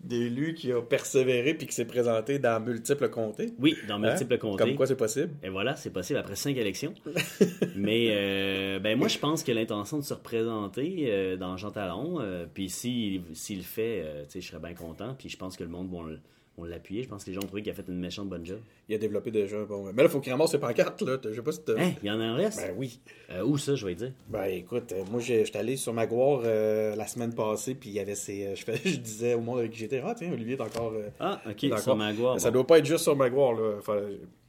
d'élu 0.04 0.54
qui 0.54 0.72
a 0.72 0.82
persévéré 0.82 1.54
puis 1.54 1.68
qui 1.68 1.74
s'est 1.74 1.86
présenté 1.86 2.40
dans 2.40 2.60
multiples 2.60 3.10
comtés. 3.10 3.52
Oui, 3.60 3.76
dans 3.88 4.00
multiples 4.00 4.34
Hein? 4.34 4.38
comtés. 4.38 4.64
Comme 4.64 4.76
quoi 4.76 4.88
c'est 4.88 4.96
possible. 4.96 5.30
Et 5.44 5.50
voilà, 5.50 5.76
c'est 5.76 5.92
possible 5.92 6.20
après 6.20 6.36
cinq 6.36 6.58
élections. 6.58 6.94
Mais 7.76 8.08
euh, 8.12 8.80
ben 8.80 8.98
moi, 8.98 9.08
je 9.08 9.18
pense 9.18 9.44
qu'il 9.44 9.58
a 9.58 9.62
l'intention 9.62 9.98
de 9.98 10.04
se 10.04 10.14
représenter 10.14 11.06
euh, 11.10 11.38
dans 11.38 11.58
Jean 11.58 11.72
Talon. 11.72 12.20
euh, 12.22 12.46
puis 12.52 12.70
s'il 12.70 13.22
s'il 13.34 13.58
le 13.58 13.64
fait, 13.64 14.04
je 14.34 14.40
serais 14.40 14.60
bien 14.60 14.74
content. 14.74 15.16
Puis 15.18 15.30
je 15.30 15.38
pense 15.38 15.56
que 15.58 15.64
le 15.64 15.70
monde 15.70 15.90
va, 15.92 16.10
le- 16.10 16.20
vont 16.62 16.68
l'appuyer. 16.70 17.04
Je 17.04 17.10
pense 17.10 17.24
que 17.24 17.30
les 17.30 17.34
gens 17.36 17.42
ont 17.42 17.48
trouvé 17.48 17.62
qu'il 17.62 17.72
a 17.72 17.76
fait 17.76 17.88
une 17.88 18.00
méchante 18.00 18.30
bonne 18.30 18.46
job. 18.46 18.60
Il 18.88 18.96
a 18.96 18.98
développé 18.98 19.32
déjà 19.32 19.58
un 19.58 19.64
bon. 19.64 19.84
Mais 19.86 20.04
là, 20.04 20.04
il 20.04 20.10
faut 20.10 20.20
qu'il 20.20 20.32
ramasse 20.32 20.52
ses 20.52 20.60
pancartes, 20.60 21.02
là. 21.02 21.18
Je 21.24 21.34
sais 21.34 21.42
pas 21.42 21.52
si. 21.52 21.62
Hein, 21.78 21.92
il 22.02 22.08
y 22.08 22.12
en 22.12 22.20
a 22.20 22.24
un 22.24 22.36
reste? 22.36 22.60
Ben 22.60 22.74
oui. 22.78 23.00
Euh, 23.32 23.44
où 23.44 23.58
ça, 23.58 23.76
je 23.76 23.86
vais 23.86 23.96
dire? 23.96 24.12
Ben 24.30 24.46
écoute, 24.46 24.92
euh, 24.92 25.04
moi 25.12 25.20
j'étais 25.20 25.58
allé 25.58 25.76
sur 25.76 25.94
Maguire 25.94 26.42
euh, 26.46 26.96
la 26.96 27.08
semaine 27.08 27.34
passée, 27.34 27.76
puis 27.76 27.90
il 27.90 27.96
y 27.96 28.00
avait 28.00 28.16
ces. 28.16 28.46
euh, 28.48 28.56
je, 28.56 28.96
disais 28.98 29.34
au 29.34 29.42
monde 29.42 29.60
avec 29.60 29.72
qui 29.72 29.80
j'étais, 29.80 30.02
ah 30.06 30.14
tiens, 30.16 30.32
Olivier 30.32 30.56
est 30.56 30.62
encore. 30.62 30.94
Ah, 31.20 31.42
ok, 31.50 31.62
d'accord. 31.64 31.80
sur 31.80 31.96
Magua. 31.96 32.40
Ça 32.40 32.50
bon, 32.52 32.56
doit 32.56 32.68
pas 32.68 32.80
être 32.80 32.86
juste 32.86 33.04
sur 33.04 33.16
Maguire, 33.16 33.54
là. 33.54 33.76
Enfin, 33.80 34.00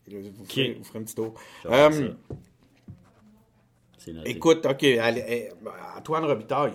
vous, 0.09 0.45
ferez, 0.45 0.73
Ok. 0.73 0.77
vous 0.79 0.85
ferez 0.85 0.99
un 0.99 1.03
petit 1.03 1.15
tour. 1.15 1.35
ça. 1.63 1.91
Écoute, 4.25 4.67
ok, 4.67 4.85
allez, 4.85 5.25
eh, 5.29 5.49
ben, 5.63 5.73
Antoine 5.97 6.25
Robitaille, 6.25 6.73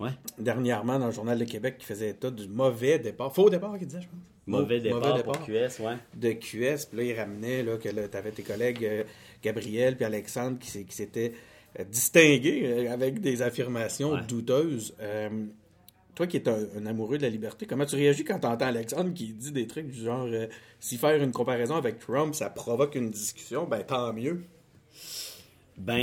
Ouais. 0.00 0.10
dernièrement 0.38 0.98
dans 0.98 1.06
le 1.06 1.12
Journal 1.12 1.38
de 1.38 1.44
Québec, 1.44 1.76
qui 1.78 1.84
faisait 1.86 2.10
état 2.10 2.30
du 2.30 2.48
mauvais 2.48 2.98
départ. 2.98 3.34
Faux 3.34 3.50
départ, 3.50 3.76
qu'il 3.78 3.86
disait, 3.86 4.00
je 4.00 4.08
pense. 4.08 4.18
Mauvais 4.50 4.78
Mau- 4.78 4.82
départ, 5.00 5.22
pour 5.22 5.44
QS, 5.44 5.80
ouais. 5.80 5.96
de 6.14 6.32
QS. 6.32 6.86
Puis 6.88 6.96
là, 6.98 7.02
il 7.04 7.14
ramenait 7.18 7.62
là, 7.62 7.76
que 7.76 7.88
tu 7.88 8.16
avais 8.16 8.30
tes 8.32 8.42
collègues 8.42 8.84
euh, 8.84 9.04
Gabriel 9.42 9.96
puis 9.96 10.04
Alexandre 10.04 10.58
qui, 10.58 10.84
s'étaient 10.88 11.32
euh, 11.78 11.84
distingués 11.84 12.62
euh, 12.64 12.92
avec 12.92 13.20
des 13.20 13.42
affirmations 13.42 14.12
Ouais. 14.12 14.20
douteuses. 14.26 14.94
Toi 16.14 16.26
qui 16.26 16.38
es 16.38 16.48
un, 16.48 16.58
un 16.76 16.86
amoureux 16.86 17.16
de 17.18 17.22
la 17.22 17.28
liberté, 17.28 17.64
comment 17.64 17.86
tu 17.86 17.94
réagis 17.94 18.24
quand 18.24 18.40
tu 18.40 18.46
entends 18.48 18.66
Alexandre 18.66 19.14
qui 19.14 19.32
dit 19.34 19.52
des 19.52 19.68
trucs 19.68 19.86
du 19.88 20.02
genre 20.02 20.26
si 20.80 20.96
faire 20.96 21.22
une 21.22 21.30
comparaison 21.30 21.76
avec 21.76 22.00
Trump, 22.00 22.34
ça 22.34 22.50
provoque 22.50 22.96
une 22.96 23.10
discussion, 23.10 23.66
ben 23.68 23.84
tant 23.84 24.12
mieux. 24.12 24.42
Ben, 25.76 26.00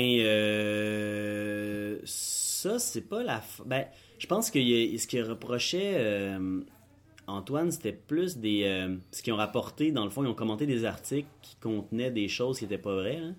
ça, 2.06 2.80
c'est 2.80 3.02
pas 3.02 3.24
la. 3.24 3.40
f- 3.40 3.64
Ben, 3.66 3.86
je 4.18 4.28
pense 4.28 4.50
que 4.52 4.60
ce 4.60 5.08
qu'il 5.08 5.24
reprochait 5.24 5.96
Antoine, 7.28 7.72
c'était 7.72 7.92
plus 7.94 8.38
des. 8.38 8.64
euh, 8.66 8.96
ce 9.12 9.22
qu'ils 9.24 9.34
ont 9.34 9.38
rapporté, 9.38 9.92
dans 9.92 10.04
le 10.04 10.10
fond, 10.12 10.24
ils 10.24 10.28
ont 10.28 10.34
commenté 10.36 10.66
des 10.66 10.86
articles 10.86 11.28
qui 11.42 11.56
contenaient 11.58 12.12
des 12.12 12.28
choses 12.28 12.60
qui 12.60 12.66
n'étaient 12.66 12.78
pas 12.78 12.96
vraies. 12.96 13.18
hein. 13.22 13.36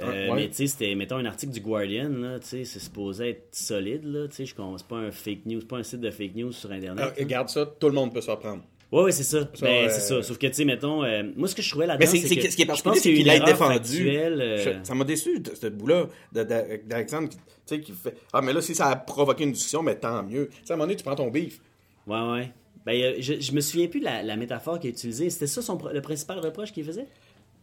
Euh, 0.00 0.06
Ouais, 0.06 0.28
ouais. 0.30 0.34
Mais 0.34 0.48
tu 0.48 0.54
sais, 0.54 0.66
c'était, 0.66 0.94
mettons, 0.94 1.16
un 1.16 1.26
article 1.26 1.52
du 1.52 1.60
Guardian, 1.60 2.08
là, 2.08 2.38
tu 2.38 2.46
sais, 2.46 2.64
c'est 2.64 2.78
supposé 2.78 3.28
être 3.30 3.48
solide, 3.54 4.04
là, 4.04 4.28
tu 4.28 4.36
sais, 4.36 4.46
je 4.46 4.54
c'est 4.76 4.86
pas 4.86 4.96
un 4.96 5.10
fake 5.10 5.44
news, 5.46 5.60
c'est 5.60 5.68
pas 5.68 5.76
un 5.76 5.82
site 5.82 6.00
de 6.00 6.10
fake 6.10 6.34
news 6.36 6.52
sur 6.52 6.72
Internet. 6.72 7.02
Alors, 7.04 7.14
regarde 7.18 7.48
ça, 7.50 7.66
tout 7.66 7.86
le 7.88 7.92
monde 7.92 8.12
peut 8.14 8.22
se 8.22 8.30
reprendre. 8.30 8.62
Ouais, 8.92 9.04
ouais, 9.04 9.12
c'est 9.12 9.22
ça. 9.24 9.40
Ça, 9.54 9.66
ben, 9.66 9.84
euh, 9.86 9.88
c'est 9.90 10.00
ça. 10.00 10.22
Sauf 10.22 10.36
que, 10.38 10.46
tu 10.46 10.54
sais, 10.54 10.64
mettons, 10.64 11.04
euh, 11.04 11.22
moi, 11.36 11.46
ce 11.48 11.54
que 11.54 11.60
je 11.62 11.68
trouvais 11.70 11.86
là-dedans, 11.86 12.06
c'est, 12.10 12.50
ce 12.50 12.56
qui 12.56 12.62
est 12.62 12.66
particulier, 12.66 12.94
c'est 12.98 13.14
qu'il 13.14 13.30
a 13.30 13.34
erreur 13.36 13.46
défendu. 13.46 14.08
euh, 14.18 14.56
Je- 14.80 14.84
ça 14.86 14.94
m'a 14.94 15.04
déçu, 15.04 15.42
ce 15.54 15.66
bout-là, 15.68 16.06
d'Alexandre, 16.32 17.28
tu 17.28 17.36
sais, 17.66 17.80
qui 17.80 17.92
fait 17.92 18.16
Ah, 18.32 18.40
mais 18.42 18.52
là, 18.52 18.60
si 18.60 18.74
ça 18.74 18.88
a 18.88 18.96
provoqué 18.96 19.44
une 19.44 19.52
discussion, 19.52 19.82
mais 19.82 19.96
tant 19.96 20.22
mieux. 20.22 20.48
Tu 20.48 20.56
sais, 20.64 20.72
à 20.72 20.74
un 20.74 20.76
moment 20.78 20.86
donné, 20.86 20.96
tu 20.96 21.04
prends 21.04 21.14
ton 21.14 21.28
bif. 21.28 21.60
Ouais, 22.06 22.20
ouais. 22.32 22.52
Ben, 22.86 22.92
euh, 23.00 23.14
je, 23.18 23.34
je 23.40 23.52
me 23.52 23.60
souviens 23.60 23.88
plus 23.88 24.00
de 24.00 24.04
la, 24.06 24.22
la 24.22 24.36
métaphore 24.36 24.78
qu'il 24.78 24.88
a 24.88 24.92
utilisée. 24.92 25.28
C'était 25.30 25.46
ça 25.46 25.62
son, 25.62 25.78
le 25.92 26.00
principal 26.00 26.38
reproche 26.38 26.72
qu'il 26.72 26.84
faisait? 26.84 27.06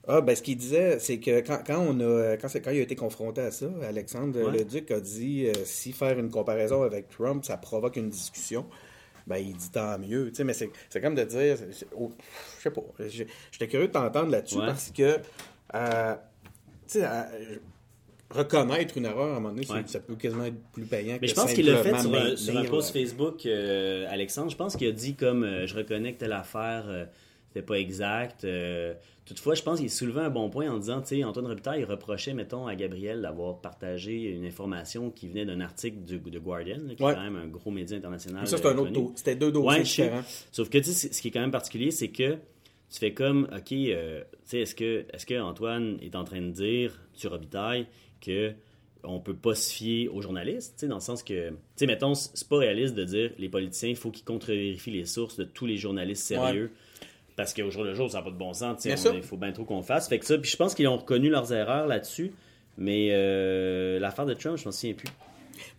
Ah, 0.07 0.21
ben, 0.21 0.35
ce 0.35 0.41
qu'il 0.41 0.55
disait, 0.57 0.99
c'est 0.99 1.19
que 1.19 1.41
quand, 1.41 1.59
quand 1.65 1.79
on 1.79 1.99
a, 1.99 2.37
quand, 2.37 2.47
quand 2.63 2.71
il 2.71 2.79
a 2.79 2.81
été 2.81 2.95
confronté 2.95 3.41
à 3.41 3.51
ça, 3.51 3.67
Alexandre 3.83 4.39
Ouais. 4.41 4.59
Leduc 4.59 4.89
a 4.91 4.99
dit 5.01 5.47
euh, 5.47 5.53
si 5.65 5.91
faire 5.91 6.17
une 6.17 6.29
comparaison 6.29 6.83
avec 6.83 7.09
Trump, 7.09 7.43
ça 7.43 7.57
provoque 7.57 7.97
une 7.97 8.09
discussion, 8.09 8.65
ben, 9.25 9.35
il 9.37 9.57
dit 9.57 9.69
tant 9.69 9.97
mieux. 9.99 10.29
Tu 10.29 10.35
sais, 10.35 10.43
mais 10.45 10.53
c'est, 10.53 10.69
c'est 10.89 11.01
comme 11.01 11.15
de 11.15 11.23
dire, 11.25 11.57
oh, 11.97 12.11
je 12.57 12.63
sais 12.63 12.71
pas, 12.71 12.81
j'étais 13.51 13.67
curieux 13.67 13.87
de 13.87 13.91
t'entendre 13.93 14.31
là-dessus 14.31 14.59
Ouais. 14.59 14.67
parce 14.67 14.91
que, 14.91 15.17
euh, 15.75 16.15
tu 16.87 16.99
sais, 16.99 17.05
reconnaître 18.29 18.97
une 18.97 19.05
erreur 19.05 19.27
à 19.33 19.37
un 19.37 19.39
moment 19.39 19.49
donné, 19.53 19.65
Ouais. 19.69 19.83
ça 19.85 19.99
peut 19.99 20.15
quasiment 20.15 20.45
être 20.45 20.57
plus 20.73 20.85
payant 20.85 21.13
Mais 21.21 21.27
que 21.27 21.27
je 21.27 21.33
pense 21.35 21.53
qu'il 21.53 21.65
l'a 21.65 21.77
fait 21.83 21.89
sur 21.99 22.13
un, 22.13 22.35
sur 22.35 22.51
un 22.51 22.53
maintenir, 22.55 22.69
post 22.71 22.93
là. 22.95 23.01
Facebook, 23.01 23.45
euh, 23.45 24.05
Alexandre. 24.09 24.51
Je 24.51 24.57
pense 24.57 24.75
qu'il 24.75 24.87
a 24.87 24.91
dit 24.91 25.15
comme 25.15 25.43
euh, 25.43 25.65
je 25.67 25.75
reconnais 25.75 26.13
que 26.13 26.19
telle 26.19 26.33
affaire, 26.33 26.85
euh, 26.87 27.05
c'était 27.47 27.65
pas 27.65 27.79
exact. 27.79 28.43
Euh, 28.43 28.93
toutefois, 29.25 29.55
je 29.55 29.61
pense 29.63 29.79
qu'il 29.79 29.89
soulevait 29.89 30.21
un 30.21 30.29
bon 30.29 30.49
point 30.49 30.69
en 30.69 30.77
disant, 30.77 31.01
tu 31.01 31.15
sais, 31.17 31.23
Antoine 31.23 31.47
Robitaille 31.47 31.79
il 31.81 31.85
reprochait, 31.85 32.33
mettons, 32.33 32.67
à 32.67 32.75
Gabriel 32.75 33.21
d'avoir 33.21 33.59
partagé 33.61 34.23
une 34.31 34.45
information 34.45 35.09
qui 35.09 35.27
venait 35.29 35.45
d'un 35.45 35.61
article 35.61 35.99
du, 36.03 36.19
de 36.19 36.39
Guardian, 36.39 36.79
là, 36.85 36.95
qui 36.95 37.03
Ouais. 37.03 37.13
est 37.13 37.15
quand 37.15 37.23
même 37.23 37.37
un 37.37 37.47
gros 37.47 37.71
média 37.71 37.95
international. 37.97 38.45
Ça, 38.47 38.57
c'est 38.57 38.65
un 38.67 38.77
euh, 38.77 38.81
autre. 38.81 39.11
C'était 39.15 39.35
deux 39.37 39.51
dossiers 39.53 39.69
Ouais, 39.77 39.83
différents. 39.83 40.21
Sauf 40.51 40.69
que 40.69 40.77
tu 40.79 40.91
sais, 40.91 41.13
ce 41.13 41.21
qui 41.21 41.29
est 41.29 41.31
quand 41.31 41.39
même 41.41 41.51
particulier, 41.51 41.91
c'est 41.91 42.09
que 42.09 42.33
tu 42.89 42.99
fais 42.99 43.13
comme, 43.13 43.47
ok, 43.53 43.71
euh, 43.73 44.21
tu 44.21 44.37
sais, 44.45 44.59
est-ce 44.59 44.75
que, 44.75 45.05
est-ce 45.13 45.25
que 45.25 45.39
Antoine 45.41 45.97
est 46.01 46.15
en 46.15 46.23
train 46.23 46.41
de 46.41 46.51
dire 46.51 47.01
sur 47.13 47.31
Robitaille 47.31 47.87
que 48.21 48.53
on 49.03 49.19
peut 49.19 49.35
pas 49.35 49.55
se 49.55 49.71
fier 49.73 50.09
aux 50.09 50.21
journalistes, 50.21 50.83
dans 50.85 50.95
le 50.95 51.01
sens 51.01 51.23
que, 51.23 51.49
tu 51.49 51.55
sais, 51.75 51.85
mettons, 51.85 52.13
c'est 52.15 52.47
pas 52.49 52.57
réaliste 52.57 52.93
de 52.95 53.03
dire 53.05 53.31
les 53.37 53.47
politiciens, 53.47 53.89
il 53.89 53.95
faut 53.95 54.11
qu'ils 54.11 54.25
contre-vérifient 54.25 54.91
les 54.91 55.05
sources 55.05 55.37
de 55.37 55.43
tous 55.45 55.65
les 55.65 55.77
journalistes 55.77 56.23
sérieux. 56.25 56.71
Parce 57.35 57.53
qu'au 57.53 57.69
jour 57.69 57.83
le 57.83 57.93
jour, 57.93 58.09
ça 58.09 58.17
n'a 58.17 58.23
pas 58.23 58.31
de 58.31 58.35
bon 58.37 58.51
sens. 58.53 58.83
Il 59.13 59.21
faut 59.23 59.37
bien 59.37 59.51
trop 59.51 59.63
qu'on 59.63 59.83
fasse. 59.83 60.09
Fait 60.09 60.17
que 60.19 60.25
ça, 60.25 60.37
puis 60.39 60.49
je 60.49 60.57
pense 60.57 60.73
qu'ils 60.73 60.87
ont 60.87 60.97
reconnu 60.97 61.29
leurs 61.29 61.53
erreurs 61.53 61.85
là-dessus. 61.87 62.33
Mais 62.79 63.09
euh, 63.11 63.99
l'affaire 63.99 64.25
de 64.25 64.33
Trump, 64.33 64.57
je 64.57 64.65
m'en 64.65 64.71
souviens 64.71 64.93
plus. 64.95 65.07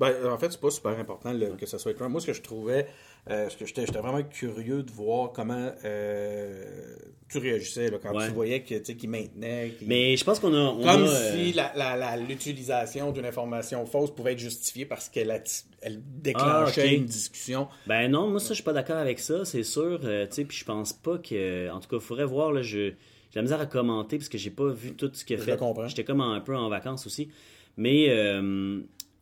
Ben, 0.01 0.13
en 0.31 0.39
fait, 0.39 0.51
c'est 0.53 0.61
pas 0.61 0.71
super 0.71 0.99
important 0.99 1.33
le- 1.33 1.57
que 1.57 1.67
ce 1.67 1.79
soit 1.79 1.95
Trump. 1.95 2.11
Moi, 2.13 2.21
ce 2.21 2.27
que 2.29 2.33
je 2.33 2.43
trouvais, 2.43 2.87
euh, 3.31 3.49
ce 3.51 3.57
que 3.57 3.67
j'étais 3.67 3.85
vraiment 3.85 4.23
curieux 4.23 4.83
de 4.83 4.91
voir 4.91 5.33
comment 5.33 5.71
euh, 5.85 6.97
tu 7.29 7.39
réagissais 7.39 7.91
là, 7.91 7.99
quand 8.03 8.15
Ouais. 8.17 8.27
tu 8.27 8.33
voyais 8.33 8.63
que, 8.63 8.75
qu'il 8.77 9.11
maintenait. 9.11 9.75
Mais 9.83 10.17
je 10.17 10.25
pense 10.25 10.41
qu'on 10.41 10.55
a. 10.55 10.59
on 10.59 10.77
Comme 10.79 10.87
a, 11.05 11.09
euh, 11.09 11.33
si 11.37 11.53
la- 11.53 11.73
la- 11.77 11.97
la- 11.97 12.17
l'utilisation 12.17 13.13
d'une 13.13 13.27
information 13.27 13.85
fausse 13.85 14.11
pouvait 14.15 14.33
être 14.33 14.39
justifiée 14.39 14.87
parce 14.87 15.09
qu'elle 15.11 15.31
atti- 15.31 15.65
elle 15.83 16.01
déclenchait 16.05 16.83
Ah, 16.89 16.93
une 16.95 17.05
discussion. 17.05 17.69
Ben 17.87 18.11
non, 18.11 18.29
moi 18.31 18.41
ça 18.41 18.49
je 18.51 18.55
suis 18.55 18.63
pas 18.65 18.73
d'accord 18.73 18.97
avec 18.97 19.19
ça, 19.19 19.45
c'est 19.45 19.63
sûr. 19.63 20.01
euh, 20.05 20.27
tu 20.27 20.35
sais, 20.37 20.45
puis 20.45 20.57
je 20.57 20.65
pense 20.65 20.93
pas 20.95 21.19
que. 21.19 21.71
En 21.71 21.81
tout 21.81 21.89
cas, 21.89 21.97
il 21.97 22.03
faudrait 22.03 22.25
voir 22.25 22.53
là, 22.53 22.63
je. 22.63 22.93
J'ai 23.31 23.37
la 23.41 23.43
misère 23.43 23.61
à 23.61 23.67
commenter 23.67 24.17
parce 24.17 24.31
que 24.31 24.39
j'ai 24.39 24.49
pas 24.51 24.71
vu 24.71 24.95
tout 24.95 25.11
ce 25.13 25.23
qu'il 25.23 25.37
a 25.37 25.39
Je 25.39 25.45
fait. 25.45 25.59
J'étais 25.89 26.05
comme 26.05 26.23
un 26.23 26.41
peu 26.41 26.57
en 26.57 26.71
vacances 26.71 27.07
aussi. 27.07 27.29
Mais 27.77 28.07
euh, 28.09 28.81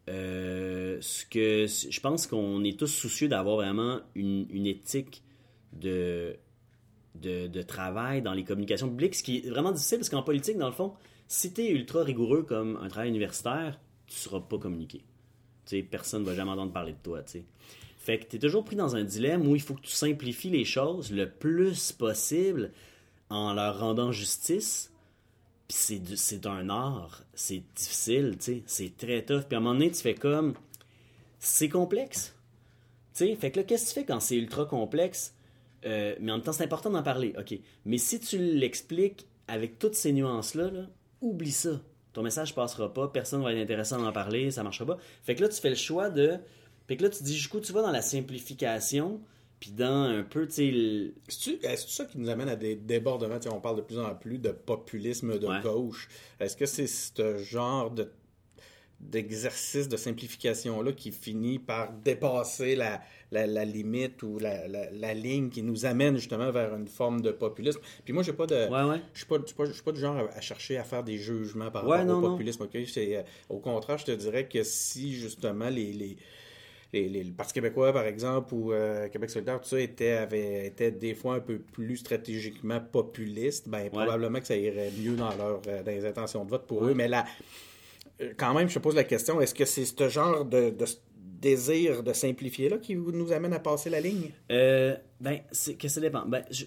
euh, 0.09 0.99
ce 1.01 1.25
que 1.27 1.67
je 1.67 2.01
pense 2.01 2.27
qu'on 2.27 2.63
est 2.65 2.79
tous 2.79 2.87
soucieux 2.87 3.29
d'avoir 3.29 3.57
vraiment 3.57 4.01
une, 4.15 4.47
une 4.51 4.67
éthique 4.67 5.23
de, 5.73 6.37
de, 7.15 7.63
travail 7.63 8.23
dans 8.23 8.33
les 8.33 8.45
communications 8.45 8.89
publiques, 8.89 9.15
ce 9.15 9.23
qui 9.23 9.39
est 9.39 9.51
vraiment 9.51 9.73
difficile 9.73 9.99
parce 9.99 10.09
qu'en 10.09 10.23
politique, 10.23 10.59
dans 10.59 10.69
le 10.69 10.75
fond, 10.75 10.93
si 11.29 11.53
tu 11.53 11.63
es 11.63 11.71
ultra 11.71 12.03
rigoureux 12.03 12.43
comme 12.43 12.79
un 12.83 12.89
travail 12.89 13.09
universitaire, 13.09 13.79
tu 14.07 14.17
seras 14.17 14.41
pas 14.41 14.59
communiqué. 14.59 14.99
Tu 15.65 15.77
sais, 15.79 15.83
personne 15.83 16.23
ne 16.23 16.27
va 16.27 16.35
jamais 16.35 16.53
entendre 16.53 16.73
parler 16.73 16.93
de 16.93 16.99
toi. 17.03 17.23
tu 17.23 17.33
sais. 17.33 17.45
Fait 17.99 18.21
que 18.21 18.27
tu 18.27 18.37
es 18.37 18.39
toujours 18.39 18.65
pris 18.65 18.77
dans 18.77 18.95
un 18.95 19.03
dilemme 19.03 19.49
où 19.49 19.57
il 19.57 19.63
faut 19.63 19.75
que 19.75 19.81
tu 19.81 19.91
simplifies 19.91 20.51
les 20.51 20.65
choses 20.65 21.11
le 21.11 21.29
plus 21.29 21.91
possible 21.91 22.71
en 23.31 23.53
leur 23.55 23.81
rendant 23.81 24.13
justice. 24.13 24.93
C'est, 25.69 26.47
un 26.47 26.69
art, 26.69 27.25
c'est 27.35 27.63
difficile, 27.75 28.37
c'est 28.67 28.97
très 28.97 29.25
tough. 29.25 29.43
Puis 29.43 29.57
à 29.57 29.59
un 29.59 29.61
moment 29.61 29.75
donné, 29.75 29.91
tu 29.91 30.01
fais 30.01 30.15
comme. 30.15 30.55
C'est 31.39 31.69
complexe. 31.69 32.35
Tu 33.15 33.27
sais, 33.27 33.35
fait 33.37 33.51
que 33.51 33.61
là, 33.61 33.65
qu'est-ce 33.65 33.85
que 33.85 33.89
tu 33.89 33.95
fais 34.01 34.05
quand 34.05 34.21
c'est 34.21 34.37
ultra 34.37 34.65
complexe? 34.65 35.35
Euh, 35.85 36.15
mais 36.21 36.33
en 36.33 36.37
même 36.37 36.45
temps, 36.45 36.53
c'est 36.53 36.65
important 36.65 36.91
d'en 36.91 37.03
parler. 37.03 37.35
Mais 37.85 37.99
si 37.99 38.21
tu 38.21 38.39
l'expliques 38.39 39.27
avec 39.49 39.79
toutes 39.79 39.95
ces 39.95 40.13
nuances-là, 40.13 40.71
là, 40.71 40.87
oublie 41.21 41.53
ça. 41.53 41.81
Ton 42.13 42.23
message 42.23 42.55
passera 42.55 42.93
pas, 42.93 43.09
personne 43.09 43.43
va 43.43 43.53
être 43.53 43.63
intéressé 43.63 43.95
à 43.95 43.99
en 43.99 44.13
parler, 44.13 44.51
ça 44.51 44.63
marchera 44.63 44.87
pas. 44.87 44.99
Fait 45.23 45.35
que 45.35 45.43
là, 45.43 45.49
tu 45.49 45.61
fais 45.61 45.69
le 45.69 45.77
choix 45.77 46.11
de. 46.11 46.39
Fait 46.89 46.97
que 46.97 47.03
là, 47.03 47.11
tu 47.11 47.23
dis, 47.23 47.37
jusqu'où 47.37 47.61
tu 47.61 47.73
vas 47.73 47.83
dans 47.83 47.91
la 47.91 48.03
simplification, 48.03 49.21
puis 49.61 49.71
dans 49.71 50.03
un 50.05 50.23
peu, 50.23 50.47
tu 50.47 51.15
sais, 51.29 51.59
Est-ce 51.63 51.89
ça 51.89 52.05
qui 52.05 52.19
nous 52.19 52.29
amène 52.29 52.49
à 52.49 52.57
des 52.57 52.77
débordements? 52.77 53.39
Tu 53.39 53.49
sais, 53.49 53.55
on 53.55 53.61
parle 53.61 53.77
de 53.77 53.83
plus 53.83 53.99
en 53.99 54.15
plus 54.15 54.39
de 54.39 54.51
populisme 54.51 55.39
de 55.39 55.47
Ouais. 55.47 55.61
gauche. 55.63 56.09
Est-ce 56.41 56.57
que 56.57 56.67
c'est 56.67 56.87
ce 56.87 57.39
genre 57.39 57.91
de 57.91 58.11
d'exercice 58.99 59.89
de 59.89 59.97
simplification-là 59.99 60.93
qui 60.93 61.13
finit 61.13 61.59
par 61.59 61.93
dépasser 61.93 62.75
la, 62.77 63.03
la, 63.31 63.47
la 63.47 63.65
limite 63.67 64.23
ou 64.23 64.39
la, 64.39 65.15
ligne 65.15 65.51
qui 65.51 65.63
nous 65.63 65.85
amène 65.85 66.17
justement 66.17 66.51
vers 66.51 66.75
une 66.75 66.89
forme 66.89 67.21
de 67.21 67.31
populisme? 67.31 67.81
Puis 68.05 68.15
moi, 68.15 68.23
j'ai 68.23 68.33
pas 68.33 68.47
de, 68.47 68.55
Ouais, 68.55 68.85
ouais. 68.85 69.03
je 69.13 69.19
suis 69.19 69.27
pas, 69.27 69.93
du 69.93 70.01
genre 70.01 70.17
à, 70.17 70.35
à 70.35 70.41
chercher 70.41 70.79
à 70.79 70.85
faire 70.85 71.05
des 71.05 71.19
jugements 71.19 71.71
par 71.71 71.87
Ouais, 71.87 71.99
rapport 71.99 72.21
non, 72.21 72.27
au 72.27 72.31
populisme. 72.31 72.67
euh, 72.75 73.23
au 73.51 73.59
contraire, 73.59 73.99
je 73.99 74.07
te 74.07 74.13
dirais 74.13 74.49
que 74.49 74.63
si 74.63 75.15
justement 75.15 75.69
les, 75.69 75.93
les, 75.93 76.17
les, 77.03 77.09
les- 77.09 77.25
le 77.25 77.33
Parti 77.33 77.53
québécois, 77.55 77.93
par 77.93 78.05
exemple, 78.05 78.55
ou 78.55 78.73
euh, 78.73 79.09
Québec 79.09 79.31
solidaire, 79.31 79.61
tout 79.61 79.69
ça, 79.69 79.81
était, 79.81 80.13
avait, 80.13 80.67
était 80.67 80.91
des 80.91 81.15
fois 81.15 81.35
un 81.37 81.41
peu 81.41 81.59
plus 81.59 81.97
stratégiquement 81.99 82.81
populiste, 82.81 83.69
ben 83.69 83.89
probablement 83.91 84.41
que 84.41 84.47
ça 84.47 84.57
irait 84.57 84.91
mieux 84.99 85.17
dans, 85.17 85.35
leur, 85.37 85.61
euh, 85.69 85.83
dans 85.83 85.91
les 85.93 86.05
intentions 86.07 86.45
de 86.45 86.51
vote 86.51 86.67
pour 86.67 86.85
eux. 86.85 86.95
Mais 86.95 87.09
là, 87.09 87.25
euh, 88.21 88.33
quand 88.37 88.55
même, 88.55 88.69
je 88.69 88.75
te 88.75 88.79
pose 88.79 88.95
la 88.95 89.05
question, 89.05 89.41
est-ce 89.41 89.55
que 89.55 89.65
c'est 89.65 89.85
ce 89.85 90.09
genre 90.09 90.45
de, 90.45 90.71
de 90.71 90.85
désir 91.41 92.03
de 92.03 92.13
simplifier-là 92.13 92.79
qui 92.79 92.97
nous 92.97 93.31
amène 93.33 93.53
à 93.53 93.59
passer 93.59 93.91
la 93.91 94.01
ligne? 94.01 94.31
Euh, 94.51 94.97
ben, 95.21 95.41
c'est 95.53 95.75
que 95.75 95.89
ça 95.89 96.01
dépend. 96.01 96.25
Ben, 96.27 96.43
je, 96.51 96.65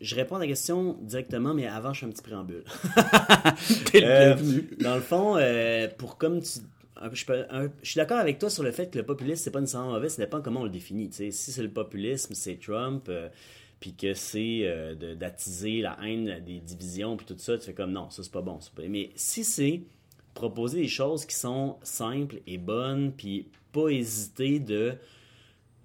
je 0.00 0.14
réponds 0.14 0.36
à 0.36 0.38
la 0.40 0.46
question 0.46 0.96
directement, 1.02 1.54
mais 1.54 1.66
avant, 1.66 1.92
je 1.92 2.00
fais 2.00 2.06
un 2.06 2.10
petit 2.10 2.22
préambule. 2.22 2.64
T'es 3.90 4.00
le 4.00 4.06
Euh, 4.06 4.34
bienvenu. 4.34 4.68
dans 4.80 4.94
le 4.94 5.00
fond, 5.00 5.36
euh, 5.36 5.88
pour 5.98 6.18
comme 6.18 6.40
tu. 6.40 6.60
Je, 7.12 7.68
suis 7.82 7.96
d'accord 7.96 8.18
avec 8.18 8.38
toi 8.38 8.50
sur 8.50 8.62
le 8.62 8.70
fait 8.70 8.90
que 8.90 8.98
le 8.98 9.04
populisme, 9.04 9.42
c'est 9.42 9.50
pas 9.50 9.60
nécessairement 9.60 9.92
mauvais, 9.92 10.08
ça 10.08 10.22
dépend 10.22 10.40
comment 10.40 10.60
on 10.60 10.64
le 10.64 10.70
définit. 10.70 11.10
Si 11.12 11.32
c'est 11.32 11.62
le 11.62 11.70
populisme, 11.70 12.34
c'est 12.34 12.56
Trump, 12.56 13.06
euh, 13.08 13.28
puis 13.80 13.94
que 13.94 14.14
c'est 14.14 14.60
euh, 14.62 14.94
d'attiser 15.14 15.80
la 15.80 15.98
haine, 16.04 16.40
des 16.44 16.60
divisions, 16.60 17.16
puis 17.16 17.26
tout 17.26 17.36
ça, 17.38 17.58
tu 17.58 17.66
fais 17.66 17.74
comme 17.74 17.92
non, 17.92 18.10
ça 18.10 18.22
c'est 18.22 18.32
pas 18.32 18.42
bon. 18.42 18.58
Mais 18.88 19.10
si 19.16 19.44
c'est 19.44 19.82
proposer 20.34 20.82
des 20.82 20.88
choses 20.88 21.26
qui 21.26 21.34
sont 21.34 21.76
simples 21.82 22.36
et 22.46 22.58
bonnes, 22.58 23.12
puis 23.12 23.48
pas 23.72 23.88
hésiter 23.88 24.60
de 24.60 24.94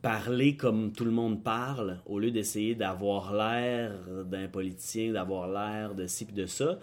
parler 0.02 0.56
comme 0.56 0.92
tout 0.92 1.06
le 1.06 1.12
monde 1.12 1.44
parle, 1.44 2.00
au 2.06 2.20
lieu 2.20 2.32
d'essayer 2.32 2.76
d'avoir 2.76 3.34
l'air 3.34 3.94
d'un 4.26 4.48
politicien, 4.48 5.12
d'avoir 5.12 5.50
l'air 5.50 5.96
de 5.96 6.06
ci 6.08 6.26
puis 6.26 6.36
de 6.36 6.46
ça, 6.46 6.80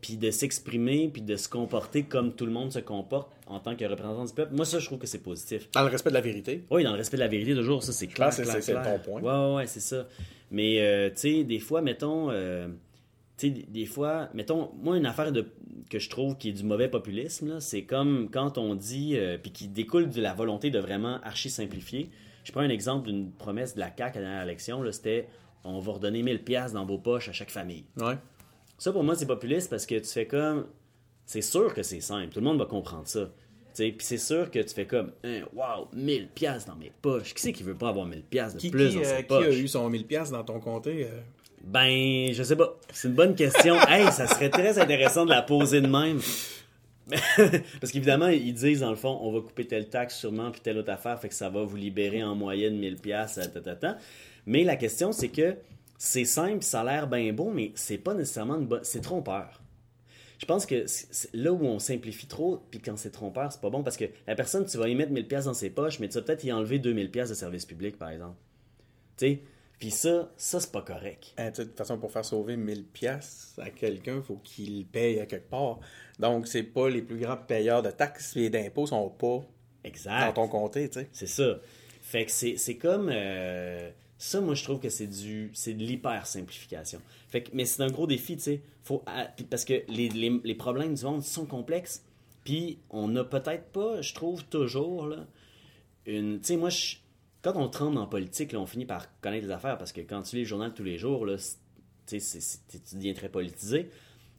puis 0.00 0.16
de 0.16 0.30
s'exprimer, 0.30 1.08
puis 1.08 1.22
de 1.22 1.36
se 1.36 1.48
comporter 1.48 2.02
comme 2.02 2.34
tout 2.34 2.46
le 2.46 2.52
monde 2.52 2.72
se 2.72 2.80
comporte 2.80 3.35
en 3.46 3.60
tant 3.60 3.76
que 3.76 3.84
représentant 3.84 4.24
du 4.24 4.32
peuple. 4.32 4.54
Moi, 4.54 4.64
ça, 4.64 4.78
je 4.78 4.86
trouve 4.86 4.98
que 4.98 5.06
c'est 5.06 5.22
positif. 5.22 5.70
Dans 5.72 5.82
le 5.82 5.88
respect 5.88 6.10
de 6.10 6.14
la 6.14 6.20
vérité. 6.20 6.64
Oui, 6.70 6.82
dans 6.84 6.90
le 6.92 6.96
respect 6.96 7.16
de 7.16 7.22
la 7.22 7.28
vérité, 7.28 7.54
toujours, 7.54 7.82
ça, 7.82 7.92
c'est 7.92 8.06
clair, 8.08 8.32
c'est- 8.32 8.42
ton 8.82 8.98
point. 8.98 9.22
Ouais, 9.22 9.48
ouais, 9.50 9.54
ouais, 9.56 9.66
c'est 9.66 9.80
ça. 9.80 10.06
Mais, 10.50 10.80
euh, 10.80 11.08
tu 11.10 11.16
sais, 11.16 11.44
des 11.44 11.58
fois, 11.60 11.80
mettons... 11.82 12.30
euh, 12.30 12.68
tu 13.38 13.48
sais, 13.48 13.50
des- 13.68 13.86
fois, 13.86 14.28
mettons, 14.34 14.70
moi, 14.82 14.96
une 14.96 15.06
affaire 15.06 15.30
de, 15.30 15.46
que 15.90 15.98
je 15.98 16.08
trouve 16.08 16.36
qui 16.38 16.48
est 16.48 16.52
du 16.52 16.64
mauvais 16.64 16.88
populisme, 16.88 17.60
c'est 17.60 17.82
comme 17.82 18.28
quand 18.30 18.56
on 18.58 18.74
dit, 18.74 19.16
euh, 19.16 19.36
puis 19.38 19.52
qui 19.52 19.68
découle 19.68 20.08
de 20.08 20.20
la 20.22 20.32
volonté 20.34 20.70
de 20.70 20.78
vraiment 20.78 21.20
archi-simplifier. 21.22 22.10
Je 22.44 22.52
prends 22.52 22.62
un 22.62 22.68
exemple 22.70 23.08
d'une 23.08 23.30
promesse 23.32 23.74
de 23.74 23.80
la 23.80 23.90
CAQ 23.96 24.18
à 24.18 24.20
la 24.20 24.26
dernière 24.28 24.42
élection, 24.44 24.82
c'était 24.92 25.28
on 25.64 25.80
va 25.80 25.92
redonner 25.92 26.22
1000 26.22 26.42
pièces 26.44 26.72
dans 26.72 26.86
vos 26.86 26.96
poches 26.98 27.28
à 27.28 27.32
chaque 27.32 27.50
famille. 27.50 27.84
Ouais. 27.98 28.14
Ça, 28.78 28.92
pour 28.92 29.02
moi, 29.02 29.16
c'est 29.16 29.26
populiste 29.26 29.68
parce 29.68 29.84
que 29.86 29.96
tu 29.96 30.06
fais 30.08 30.26
comme. 30.26 30.66
C'est 31.26 31.42
sûr 31.42 31.74
que 31.74 31.82
c'est 31.82 32.00
simple. 32.00 32.32
Tout 32.32 32.40
le 32.40 32.46
monde 32.46 32.58
va 32.58 32.66
comprendre 32.66 33.06
ça. 33.06 33.28
Puis 33.74 33.94
c'est 33.98 34.16
sûr 34.16 34.50
que 34.50 34.60
tu 34.60 34.72
fais 34.74 34.86
comme. 34.86 35.12
Hein, 35.22 35.42
wow, 35.54 35.88
1000 35.92 36.28
pièces 36.28 36.64
dans 36.64 36.76
mes 36.76 36.92
poches. 37.02 37.34
Qui 37.34 37.42
c'est 37.42 37.52
qui 37.52 37.62
veut 37.62 37.74
pas 37.74 37.90
avoir 37.90 38.06
1000 38.06 38.22
pièces 38.22 38.54
de 38.54 38.58
Qui, 38.58 38.70
plus 38.70 38.90
qui, 38.90 38.94
dans 38.96 39.02
euh, 39.02 39.16
ses 39.16 39.16
qui 39.18 39.28
poches? 39.28 39.46
a 39.46 39.52
eu 39.52 39.68
son 39.68 39.90
1000$ 39.90 40.04
piastres 40.04 40.34
dans 40.34 40.44
ton 40.44 40.60
comté? 40.60 41.04
euh? 41.04 41.20
Ben, 41.64 42.32
je 42.32 42.42
sais 42.42 42.56
pas. 42.56 42.74
C'est 42.92 43.08
une 43.08 43.14
bonne 43.14 43.34
question. 43.34 43.74
hey, 43.88 44.10
ça 44.12 44.26
serait 44.26 44.50
très 44.50 44.78
intéressant 44.78 45.24
de 45.24 45.30
la 45.30 45.42
poser 45.42 45.80
de 45.80 45.88
même. 45.88 46.20
Parce 47.80 47.92
qu'évidemment, 47.92 48.28
ils 48.28 48.54
disent, 48.54 48.80
dans 48.80 48.90
le 48.90 48.96
fond, 48.96 49.18
on 49.20 49.32
va 49.32 49.40
couper 49.40 49.66
telle 49.66 49.88
taxe 49.88 50.16
sûrement, 50.16 50.50
puis 50.50 50.60
telle 50.60 50.78
autre 50.78 50.90
affaire, 50.90 51.20
fait 51.20 51.28
que 51.28 51.34
ça 51.34 51.48
va 51.48 51.62
vous 51.62 51.76
libérer 51.76 52.22
en 52.22 52.34
moyenne 52.34 52.76
1000 52.78 52.96
pièces 52.96 53.38
Mais 54.46 54.64
la 54.64 54.76
question, 54.76 55.12
c'est 55.12 55.28
que 55.28 55.56
c'est 55.98 56.24
simple, 56.24 56.62
ça 56.62 56.80
a 56.80 56.84
l'air 56.84 57.06
bien 57.06 57.32
beau, 57.32 57.50
mais 57.54 57.72
c'est 57.74 57.98
pas 57.98 58.14
nécessairement 58.14 58.56
une 58.56 58.66
bonne... 58.66 58.80
C'est 58.82 59.00
trompeur. 59.02 59.60
Je 60.38 60.44
pense 60.46 60.66
que 60.66 60.84
là 61.32 61.52
où 61.52 61.64
on 61.64 61.78
simplifie 61.78 62.26
trop, 62.26 62.62
puis 62.70 62.80
quand 62.80 62.96
c'est 62.96 63.10
trompeur, 63.10 63.50
c'est 63.52 63.60
pas 63.60 63.70
bon, 63.70 63.82
parce 63.82 63.96
que 63.96 64.04
la 64.26 64.34
personne, 64.34 64.66
tu 64.66 64.76
vas 64.76 64.88
y 64.88 64.94
mettre 64.94 65.12
1000 65.12 65.26
pièces 65.26 65.46
dans 65.46 65.54
ses 65.54 65.70
poches, 65.70 65.98
mais 65.98 66.08
tu 66.08 66.14
vas 66.14 66.22
peut-être 66.22 66.44
y 66.44 66.52
enlever 66.52 66.78
2000 66.78 67.10
pièces 67.10 67.30
de 67.30 67.34
service 67.34 67.64
public, 67.64 67.96
par 67.98 68.10
exemple. 68.10 68.36
Tu 69.16 69.26
sais? 69.26 69.40
Puis 69.78 69.90
ça, 69.90 70.30
ça, 70.36 70.58
c'est 70.60 70.72
pas 70.72 70.82
correct. 70.82 71.34
Sais, 71.36 71.50
de 71.50 71.62
toute 71.64 71.76
façon, 71.76 71.98
pour 71.98 72.10
faire 72.10 72.24
sauver 72.24 72.56
1000 72.56 72.84
pièces 72.84 73.54
à 73.60 73.70
quelqu'un, 73.70 74.16
il 74.16 74.22
faut 74.22 74.36
qu'il 74.42 74.78
le 74.80 74.84
paye 74.84 75.20
à 75.20 75.26
quelque 75.26 75.48
part. 75.50 75.80
Donc, 76.18 76.46
c'est 76.48 76.62
pas 76.62 76.88
les 76.88 77.02
plus 77.02 77.18
grands 77.18 77.36
payeurs 77.36 77.82
de 77.82 77.90
taxes 77.90 78.36
et 78.36 78.48
d'impôts 78.50 78.86
sont 78.86 79.08
pas 79.10 79.42
Exact. 79.84 80.26
dans 80.26 80.32
ton 80.32 80.48
comté, 80.48 80.88
tu 80.88 81.00
sais. 81.00 81.08
C'est 81.12 81.26
ça. 81.26 81.60
Fait 82.02 82.24
que 82.24 82.30
c'est 82.30 82.56
c'est 82.56 82.76
comme. 82.76 83.10
euh, 83.12 83.90
ça, 84.18 84.40
moi, 84.40 84.54
je 84.54 84.64
trouve 84.64 84.80
que 84.80 84.88
c'est 84.88 85.06
du 85.06 85.50
c'est 85.52 85.74
de 85.74 85.82
l'hyper 85.82 86.26
simplification. 86.26 87.00
Fait 87.28 87.44
mais 87.52 87.64
c'est 87.66 87.82
un 87.82 87.90
gros 87.90 88.06
défi, 88.06 88.36
tu 88.36 88.42
sais. 88.42 88.62
Puis 89.36 89.44
parce 89.44 89.64
que 89.64 89.82
les, 89.88 90.54
problèmes 90.54 90.94
du 90.94 91.04
monde 91.04 91.22
sont 91.22 91.46
complexes. 91.46 92.04
Puis 92.44 92.78
on 92.90 93.08
n'a 93.08 93.24
peut-être 93.24 93.64
pas, 93.72 94.00
je 94.00 94.14
trouve, 94.14 94.44
toujours, 94.44 95.12
une. 96.06 96.40
Tu 96.40 96.46
sais, 96.46 96.56
moi, 96.56 96.70
quand 97.42 97.56
on 97.56 97.68
tremble 97.68 97.98
en 97.98 98.06
politique, 98.06 98.54
on 98.56 98.66
finit 98.66 98.86
par 98.86 99.20
connaître 99.20 99.46
les 99.46 99.52
affaires 99.52 99.76
parce 99.76 99.92
que 99.92 100.00
quand 100.00 100.22
tu 100.22 100.36
lis 100.36 100.42
le 100.42 100.48
journal 100.48 100.72
tous 100.72 100.84
les 100.84 100.96
jours, 100.96 101.26
là, 101.26 101.36
tu 102.06 102.18
deviens 102.94 103.14
très 103.14 103.28
politisé. 103.28 103.90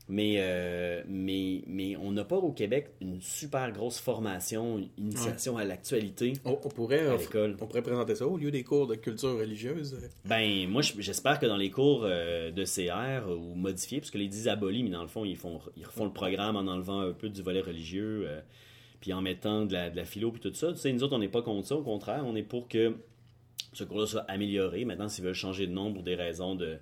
Mais, 0.10 0.36
euh, 0.38 1.04
mais, 1.10 1.64
mais 1.68 1.98
on 1.98 2.14
n'a 2.14 2.24
pas 2.24 2.38
au 2.38 2.54
Québec 2.54 2.92
une 3.02 3.20
super 3.22 3.72
grosse 3.74 4.00
formation, 4.00 4.78
une 4.78 4.88
initiation 4.98 5.58
à 5.58 5.66
l'actualité. 5.66 6.32
On, 6.46 6.52
on 6.64 6.70
pourrait, 6.70 7.08
À 7.08 7.18
l'école. 7.18 7.58
on 7.60 7.66
pourrait 7.68 7.82
présenter 7.82 8.16
ça 8.16 8.26
au 8.26 8.38
lieu 8.38 8.50
des 8.50 8.64
cours 8.64 8.88
de 8.88 8.96
culture 8.96 9.38
religieuse. 9.38 10.00
Ben, 10.24 10.66
moi, 10.70 10.82
je- 10.82 10.94
j'espère 11.00 11.40
que 11.40 11.46
dans 11.46 11.58
les 11.58 11.70
cours 11.72 12.04
euh, 12.06 12.52
de 12.52 12.64
CR 12.64 13.30
ou 13.30 13.54
modifiés, 13.56 14.00
parce 14.00 14.10
que 14.12 14.18
les 14.18 14.30
disent 14.30 14.48
abolis, 14.48 14.84
mais 14.84 14.92
dans 14.92 15.02
le 15.02 15.10
fond, 15.10 15.26
ils, 15.26 15.36
font, 15.36 15.60
ils 15.76 15.86
refont 15.86 16.06
le 16.06 16.14
programme 16.14 16.56
en 16.56 16.68
enlevant 16.72 17.02
un 17.02 17.12
peu 17.12 17.28
du 17.28 17.42
volet 17.42 17.60
religieux, 17.62 18.24
euh, 18.30 18.40
puis 19.02 19.12
en 19.12 19.22
mettant 19.22 19.66
de 19.66 19.74
la, 19.74 19.90
de 19.90 19.98
la 19.98 20.06
philo, 20.06 20.32
puis 20.32 20.40
tout 20.40 20.54
ça. 20.54 20.72
Tu 20.72 20.78
sais, 20.78 20.94
nous 20.94 21.04
autres, 21.04 21.16
on 21.18 21.20
n'est 21.20 21.28
pas 21.28 21.42
contre 21.42 21.68
ça, 21.68 21.76
au 21.76 21.84
contraire, 21.84 22.24
on 22.26 22.36
est 22.38 22.44
pour 22.44 22.70
que 22.70 22.96
ce 23.74 23.84
cours-là 23.84 24.06
soit 24.08 24.22
amélioré. 24.30 24.86
Maintenant, 24.86 25.10
s'ils 25.10 25.26
veulent 25.26 25.34
changer 25.34 25.68
de 25.68 25.74
nom 25.74 25.92
pour 25.94 26.04
des 26.04 26.16
raisons 26.16 26.56
de. 26.56 26.78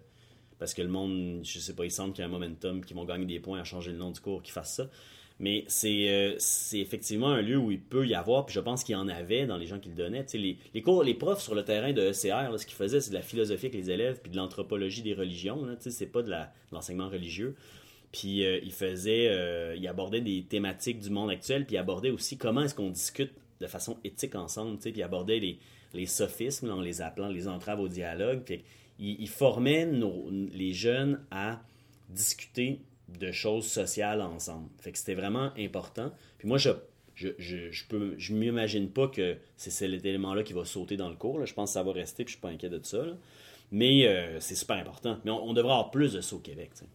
Parce 0.60 0.74
que 0.74 0.82
le 0.82 0.88
monde, 0.88 1.42
je 1.44 1.60
sais 1.60 1.74
pas, 1.74 1.86
ils 1.86 1.92
sentent 1.92 2.14
qu'il 2.14 2.22
y 2.22 2.26
a 2.26 2.28
un 2.28 2.32
momentum, 2.32 2.84
qu'ils 2.84 2.96
vont 2.96 3.06
gagner 3.06 3.26
des 3.26 3.40
points 3.40 3.60
à 3.60 3.64
changer 3.64 3.92
le 3.92 3.98
nom 3.98 4.12
du 4.12 4.20
cours, 4.22 4.42
qu'ils 4.42 4.54
fassent 4.54 4.76
ça. 4.76 4.90
Mais 5.38 5.66
c'est 5.68 6.10
euh, 6.10 6.36
c'est 6.38 6.80
effectivement 6.80 7.28
un 7.28 7.42
lieu 7.42 7.58
où 7.58 7.70
il 7.70 7.82
peut 7.82 8.08
y 8.08 8.16
avoir, 8.16 8.46
puis 8.46 8.56
je 8.56 8.62
pense 8.62 8.86
qu'il 8.86 8.94
y 8.94 8.96
en 8.96 9.10
avait 9.10 9.46
dans 9.46 9.58
les 9.58 9.68
gens 9.68 9.80
qui 9.80 9.90
le 9.90 9.96
donnaient. 9.96 10.26
Les, 10.34 10.58
les, 10.74 10.82
cours, 10.82 11.04
les 11.04 11.14
profs 11.14 11.42
sur 11.42 11.56
le 11.56 11.66
terrain 11.66 11.92
de 11.92 12.02
ECR, 12.02 12.58
ce 12.58 12.66
qu'ils 12.66 12.76
faisaient, 12.76 13.02
c'est 13.02 13.10
de 13.10 13.16
la 13.16 13.22
philosophie 13.22 13.66
avec 13.66 13.76
les 13.78 13.92
élèves, 13.92 14.22
puis 14.22 14.32
de 14.32 14.38
l'anthropologie 14.38 15.02
des 15.02 15.14
religions. 15.14 15.68
C'est 15.80 16.06
pas 16.06 16.22
de 16.22 16.34
l'enseignement 16.72 17.10
religieux. 17.10 17.56
Puis 18.14 18.46
euh, 18.46 18.60
il 18.64 18.72
euh, 18.82 19.76
il 19.78 20.24
des 20.24 20.44
thématiques 20.44 21.00
du 21.00 21.10
monde 21.10 21.30
actuel, 21.30 21.66
puis 21.66 21.76
il 21.76 21.80
abordait 21.80 22.12
aussi 22.12 22.38
comment 22.38 22.62
est-ce 22.62 22.76
qu'on 22.76 22.90
discute 22.90 23.34
de 23.60 23.68
façon 23.68 23.98
éthique 24.06 24.36
ensemble, 24.36 24.78
puis 24.78 24.94
il 24.96 25.04
abordait 25.04 25.40
les, 25.40 25.60
les 25.94 26.06
sophismes, 26.06 26.70
en 26.72 26.80
les 26.80 27.02
appelant 27.02 27.28
les 27.28 27.50
entraves 27.50 27.82
au 27.82 27.90
dialogue. 27.90 28.44
Il, 29.00 29.28
formait 29.30 29.90
les 30.52 30.74
jeunes 30.74 31.22
à 31.32 31.62
discuter 32.10 32.82
de 33.20 33.32
choses 33.32 33.66
sociales 33.68 34.22
ensemble. 34.22 34.70
C'était 34.94 35.16
vraiment 35.16 35.52
important. 35.58 36.12
Puis 36.38 36.48
moi, 36.48 36.58
je 36.58 36.70
je, 37.16 37.30
je, 37.38 37.86
peux 37.88 38.16
je 38.18 38.34
m'imagine 38.34 38.90
pas 38.90 39.08
que 39.08 39.38
c'est 39.56 39.70
cet 39.70 40.06
élément-là 40.06 40.44
qui 40.44 40.52
va 40.54 40.66
sauter 40.66 40.98
dans 40.98 41.10
le 41.10 41.16
cours. 41.16 41.46
Je 41.46 41.54
pense 41.54 41.70
que 41.70 41.74
ça 41.74 41.84
va 41.84 41.94
rester, 41.94 42.26
puis 42.26 42.34
je 42.34 42.38
suis 42.38 42.42
pas 42.42 42.50
inquiet 42.50 42.70
de 42.70 42.80
ça. 42.84 43.06
Mais 43.72 44.06
euh, 44.06 44.40
c'est 44.42 44.56
super 44.56 44.78
important. 44.78 45.18
Mais 45.24 45.32
on, 45.32 45.44
on 45.46 45.54
devrait 45.54 45.72
avoir 45.72 45.92
plus 45.92 46.14
de 46.14 46.22
ça 46.22 46.36
au 46.36 46.40
Québec. 46.40 46.72
sais. 46.74 46.86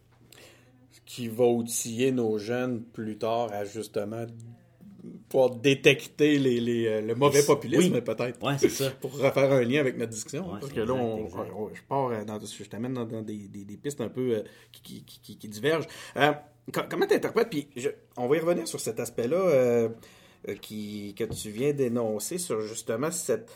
qui 1.05 1.27
va 1.27 1.45
outiller 1.45 2.11
nos 2.11 2.37
jeunes 2.37 2.83
plus 2.83 3.17
tard 3.17 3.51
à 3.51 3.65
justement 3.65 4.25
pouvoir 5.29 5.51
détecter 5.51 6.37
les, 6.37 6.59
les, 6.59 6.85
euh, 6.87 7.01
le 7.01 7.15
mauvais 7.15 7.43
populisme, 7.43 7.93
Oui. 7.95 8.01
peut-être. 8.01 8.43
Ouais, 8.45 8.57
c'est 8.59 8.69
ça. 8.69 8.91
Pour 9.01 9.11
refaire 9.17 9.51
un 9.51 9.63
lien 9.63 9.79
avec 9.79 9.97
notre 9.97 10.11
discussion. 10.11 10.43
Ouais, 10.45 10.59
parce 10.59 10.67
c'est 10.67 10.75
que 10.75 10.81
là, 10.81 10.93
on- 10.93 11.25
on- 11.25 11.69
je 11.73 11.81
pars 11.87 12.07
euh, 12.09 12.23
dans, 12.23 12.39
je 12.39 12.63
t'amène 12.69 12.93
dans, 12.93 13.05
dans 13.05 13.21
des, 13.21 13.47
des- 13.47 13.65
des 13.65 13.77
pistes 13.77 14.01
un 14.01 14.09
peu 14.09 14.35
euh, 14.37 14.41
qui, 14.71 15.03
qui- 15.03 15.19
qui- 15.21 15.37
qui 15.37 15.47
divergent. 15.47 15.87
Euh, 16.17 16.31
co- 16.71 16.81
comment 16.89 17.07
tu 17.07 17.15
interprètes, 17.15 17.49
puis 17.49 17.67
je- 17.75 17.89
on 18.17 18.27
va 18.27 18.37
y 18.37 18.39
revenir 18.39 18.67
sur 18.67 18.79
cet 18.79 18.99
aspect-là 18.99 19.37
euh, 19.37 19.89
qui, 20.61 21.13
que 21.17 21.23
tu 21.25 21.49
viens 21.49 21.71
d'énoncer 21.73 22.37
sur 22.37 22.61
justement 22.61 23.11
cette. 23.11 23.51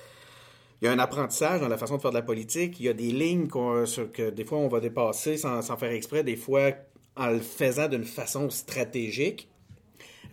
Il 0.81 0.86
y 0.86 0.88
a 0.88 0.91
un 0.91 0.99
apprentissage 0.99 1.62
dans 1.62 1.67
la 1.69 1.77
façon 1.77 1.95
de 1.97 2.01
faire 2.01 2.12
de 2.12 2.15
la 2.17 2.21
politique. 2.21 2.79
Il 2.79 2.86
y 2.86 2.89
a 2.89 2.93
des 2.93 3.12
lignes 3.12 3.47
sur 3.86 4.12
que 4.12 4.29
des 4.29 4.43
fois 4.45 4.58
on 4.58 4.67
va 4.67 4.79
dépasser 4.79 5.38
sans, 5.38 5.62
sans 5.62 5.77
faire 5.77 5.91
exprès, 5.91 6.23
des 6.23 6.36
fois 6.36 6.71
en 7.15 7.27
le 7.29 7.39
faisant 7.39 7.88
d'une 7.88 8.03
façon 8.03 8.49
stratégique. 8.49 9.47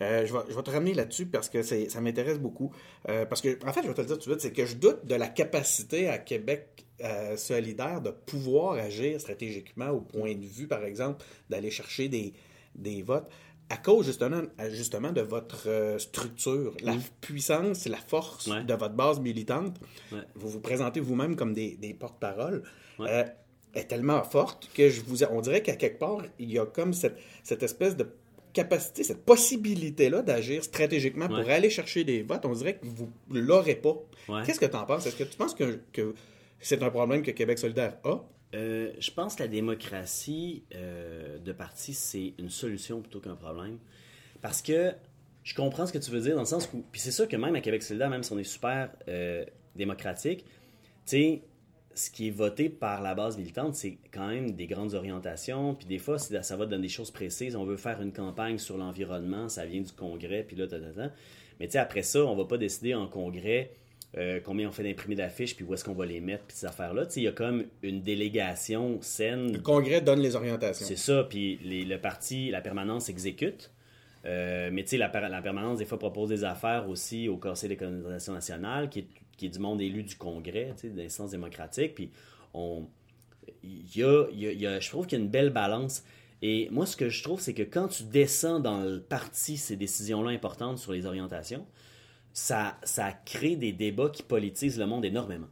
Euh, 0.01 0.25
je, 0.25 0.33
vais, 0.33 0.39
je 0.49 0.55
vais 0.55 0.63
te 0.63 0.69
ramener 0.71 0.93
là-dessus 0.93 1.25
parce 1.25 1.49
que 1.49 1.61
ça 1.61 2.01
m'intéresse 2.01 2.39
beaucoup. 2.39 2.73
Euh, 3.09 3.25
parce 3.25 3.41
que, 3.41 3.57
en 3.67 3.71
fait, 3.73 3.81
je 3.83 3.87
vais 3.87 3.93
te 3.93 4.01
le 4.01 4.07
dire 4.07 4.17
tout 4.17 4.29
de 4.29 4.39
suite, 4.39 4.41
c'est 4.41 4.51
que 4.53 4.65
je 4.65 4.75
doute 4.75 5.05
de 5.05 5.15
la 5.15 5.27
capacité 5.27 6.07
à 6.09 6.17
Québec 6.17 6.85
euh, 7.03 7.35
solidaire 7.37 8.01
de 8.01 8.11
pouvoir 8.11 8.73
agir 8.73 9.19
stratégiquement 9.19 9.89
au 9.89 10.01
point 10.01 10.35
de 10.35 10.45
vue, 10.45 10.67
par 10.67 10.83
exemple, 10.85 11.23
d'aller 11.49 11.71
chercher 11.71 12.07
des, 12.09 12.33
des 12.75 13.01
votes 13.01 13.29
à 13.69 13.77
cause 13.77 14.05
justement, 14.05 14.41
justement 14.69 15.11
de 15.11 15.21
votre 15.21 15.95
structure, 15.97 16.75
la 16.83 16.95
puissance 17.21 17.87
et 17.87 17.89
la 17.89 17.97
force 17.97 18.47
Ouais. 18.47 18.63
de 18.63 18.73
votre 18.73 18.93
base 18.93 19.19
militante. 19.19 19.77
Ouais. 20.11 20.19
Vous 20.35 20.49
vous 20.49 20.59
présentez 20.59 20.99
vous-même 20.99 21.35
comme 21.35 21.53
des, 21.53 21.75
des 21.77 21.93
porte-paroles. 21.93 22.63
Ouais. 22.99 23.07
euh, 23.09 23.23
est 23.73 23.85
tellement 23.85 24.23
forte 24.23 24.69
que 24.75 24.87
je 24.89 25.01
vous, 25.01 25.23
on 25.23 25.41
dirait 25.41 25.63
qu'à 25.63 25.75
quelque 25.75 25.97
part, 25.97 26.19
il 26.37 26.51
y 26.51 26.59
a 26.59 26.65
comme 26.67 26.93
cette, 26.93 27.17
cette 27.41 27.63
espèce 27.63 27.97
de 27.97 28.05
capacité, 28.53 29.03
cette 29.03 29.25
possibilité-là 29.25 30.21
d'agir 30.21 30.63
stratégiquement 30.63 31.27
pour 31.27 31.49
aller 31.49 31.69
chercher 31.69 32.03
des 32.03 32.21
votes. 32.21 32.45
On 32.45 32.53
dirait 32.53 32.75
que 32.75 32.85
vous 32.85 33.11
l'aurez 33.31 33.75
pas. 33.75 33.95
Ouais. 34.29 34.43
Qu'est-ce 34.45 34.59
que 34.59 34.65
tu 34.65 34.75
en 34.75 34.85
penses? 34.85 35.05
Est-ce 35.05 35.15
que 35.15 35.23
tu 35.23 35.35
penses 35.35 35.55
que, 35.55 35.79
que 35.91 36.13
c'est 36.59 36.81
un 36.81 36.89
problème 36.89 37.23
que 37.23 37.31
Québec 37.31 37.59
solidaire 37.59 37.97
a? 38.03 38.19
Euh, 38.55 38.91
je 38.99 39.11
pense 39.11 39.35
que 39.35 39.43
la 39.43 39.49
démocratie 39.49 40.63
euh, 40.75 41.39
de 41.39 41.51
parti, 41.51 41.93
c'est 41.93 42.33
une 42.37 42.49
solution 42.49 43.01
plutôt 43.01 43.19
qu'un 43.19 43.35
problème. 43.35 43.79
Parce 44.41 44.61
que 44.61 44.93
je 45.43 45.55
comprends 45.55 45.85
ce 45.85 45.93
que 45.93 45.97
tu 45.97 46.11
veux 46.11 46.21
dire 46.21 46.35
dans 46.35 46.41
le 46.41 46.47
sens 46.47 46.69
où. 46.73 46.83
Puis 46.91 47.01
c'est 47.01 47.11
sûr 47.11 47.27
que 47.27 47.35
même 47.35 47.55
à 47.55 47.61
Québec 47.61 47.81
solidaire, 47.81 48.09
même 48.09 48.23
si 48.23 48.31
on 48.31 48.37
est 48.37 48.43
super 48.43 48.91
euh, 49.07 49.43
démocratique, 49.75 50.45
tu 50.45 50.51
sais, 51.05 51.41
ce 51.95 52.09
qui 52.09 52.27
est 52.27 52.31
voté 52.31 52.69
par 52.69 53.01
la 53.01 53.13
base 53.15 53.37
militante, 53.37 53.75
c'est 53.75 53.97
quand 54.11 54.27
même 54.27 54.51
des 54.51 54.67
grandes 54.67 54.93
orientations. 54.93 55.75
Puis 55.75 55.85
des 55.87 55.99
fois, 55.99 56.17
ça 56.17 56.57
va 56.57 56.65
dans 56.65 56.79
des 56.79 56.89
choses 56.89 57.11
précises. 57.11 57.55
On 57.55 57.65
veut 57.65 57.77
faire 57.77 58.01
une 58.01 58.11
campagne 58.13 58.57
sur 58.57 58.77
l'environnement, 58.77 59.49
ça 59.49 59.65
vient 59.65 59.81
du 59.81 59.91
congrès, 59.91 60.43
puis 60.43 60.55
là, 60.55 60.67
ta, 60.67 60.79
ta, 60.79 60.89
ta. 60.91 61.11
Mais 61.59 61.67
tu 61.67 61.73
sais, 61.73 61.77
après 61.79 62.01
ça, 62.01 62.25
on 62.25 62.35
va 62.35 62.45
pas 62.45 62.57
décider 62.57 62.95
en 62.95 63.07
congrès 63.07 63.71
euh, 64.17 64.39
combien 64.43 64.67
on 64.69 64.71
fait 64.71 64.83
d'imprimés 64.83 65.15
d'affiches, 65.15 65.55
puis 65.55 65.65
où 65.65 65.73
est-ce 65.73 65.83
qu'on 65.83 65.93
va 65.93 66.05
les 66.05 66.19
mettre, 66.19 66.43
puis 66.45 66.55
ces 66.57 66.65
affaires-là. 66.67 67.05
Tu 67.07 67.13
sais, 67.13 67.19
il 67.21 67.23
y 67.23 67.27
a 67.27 67.31
comme 67.31 67.63
une 67.81 68.01
délégation 68.03 68.99
saine 69.01 69.53
Le 69.53 69.59
Congrès 69.59 70.01
donne 70.01 70.19
les 70.19 70.35
orientations. 70.35 70.85
c'est 70.85 70.95
ça, 70.97 71.23
puis 71.27 71.59
les- 71.63 71.83
le 71.85 71.99
parti, 71.99 72.49
la 72.51 72.61
permanence 72.61 73.09
exécute. 73.09 73.71
Euh, 74.25 74.69
mais 74.71 74.83
tu 74.83 74.89
sais, 74.91 74.97
la 74.97 75.09
permanence, 75.09 75.79
des 75.79 75.85
fois, 75.85 75.99
propose 75.99 76.29
des 76.29 76.43
affaires 76.43 76.87
aussi 76.87 77.27
au 77.27 77.37
Conseil 77.37 77.69
des 77.69 77.75
colonisations 77.75 78.33
nationales, 78.33 78.89
qui 78.89 78.99
est, 78.99 79.07
qui 79.37 79.47
est 79.47 79.49
du 79.49 79.59
monde 79.59 79.81
élu 79.81 80.03
du 80.03 80.15
Congrès, 80.15 80.73
tu 80.75 80.87
sais, 80.87 80.89
d'instance 80.89 81.31
démocratique. 81.31 81.95
Puis 81.95 82.11
on. 82.53 82.87
Y 83.63 84.03
a, 84.03 84.27
y 84.31 84.47
a- 84.47 84.51
y 84.53 84.67
a- 84.67 84.79
je 84.79 84.89
trouve 84.89 85.05
qu'il 85.05 85.17
y 85.17 85.21
a 85.21 85.23
une 85.23 85.31
belle 85.31 85.49
balance. 85.49 86.03
Et 86.41 86.69
moi, 86.71 86.85
ce 86.85 86.95
que 86.97 87.09
je 87.09 87.23
trouve, 87.23 87.39
c'est 87.39 87.53
que 87.53 87.63
quand 87.63 87.87
tu 87.87 88.03
descends 88.03 88.59
dans 88.59 88.81
le 88.81 89.01
parti 89.01 89.57
ces 89.57 89.75
décisions-là 89.77 90.31
importantes 90.31 90.77
sur 90.77 90.91
les 90.91 91.05
orientations, 91.05 91.65
ça, 92.33 92.77
ça 92.83 93.11
crée 93.11 93.55
des 93.55 93.71
débats 93.71 94.09
qui 94.09 94.23
politisent 94.23 94.79
le 94.79 94.85
monde 94.85 95.05
énormément. 95.05 95.47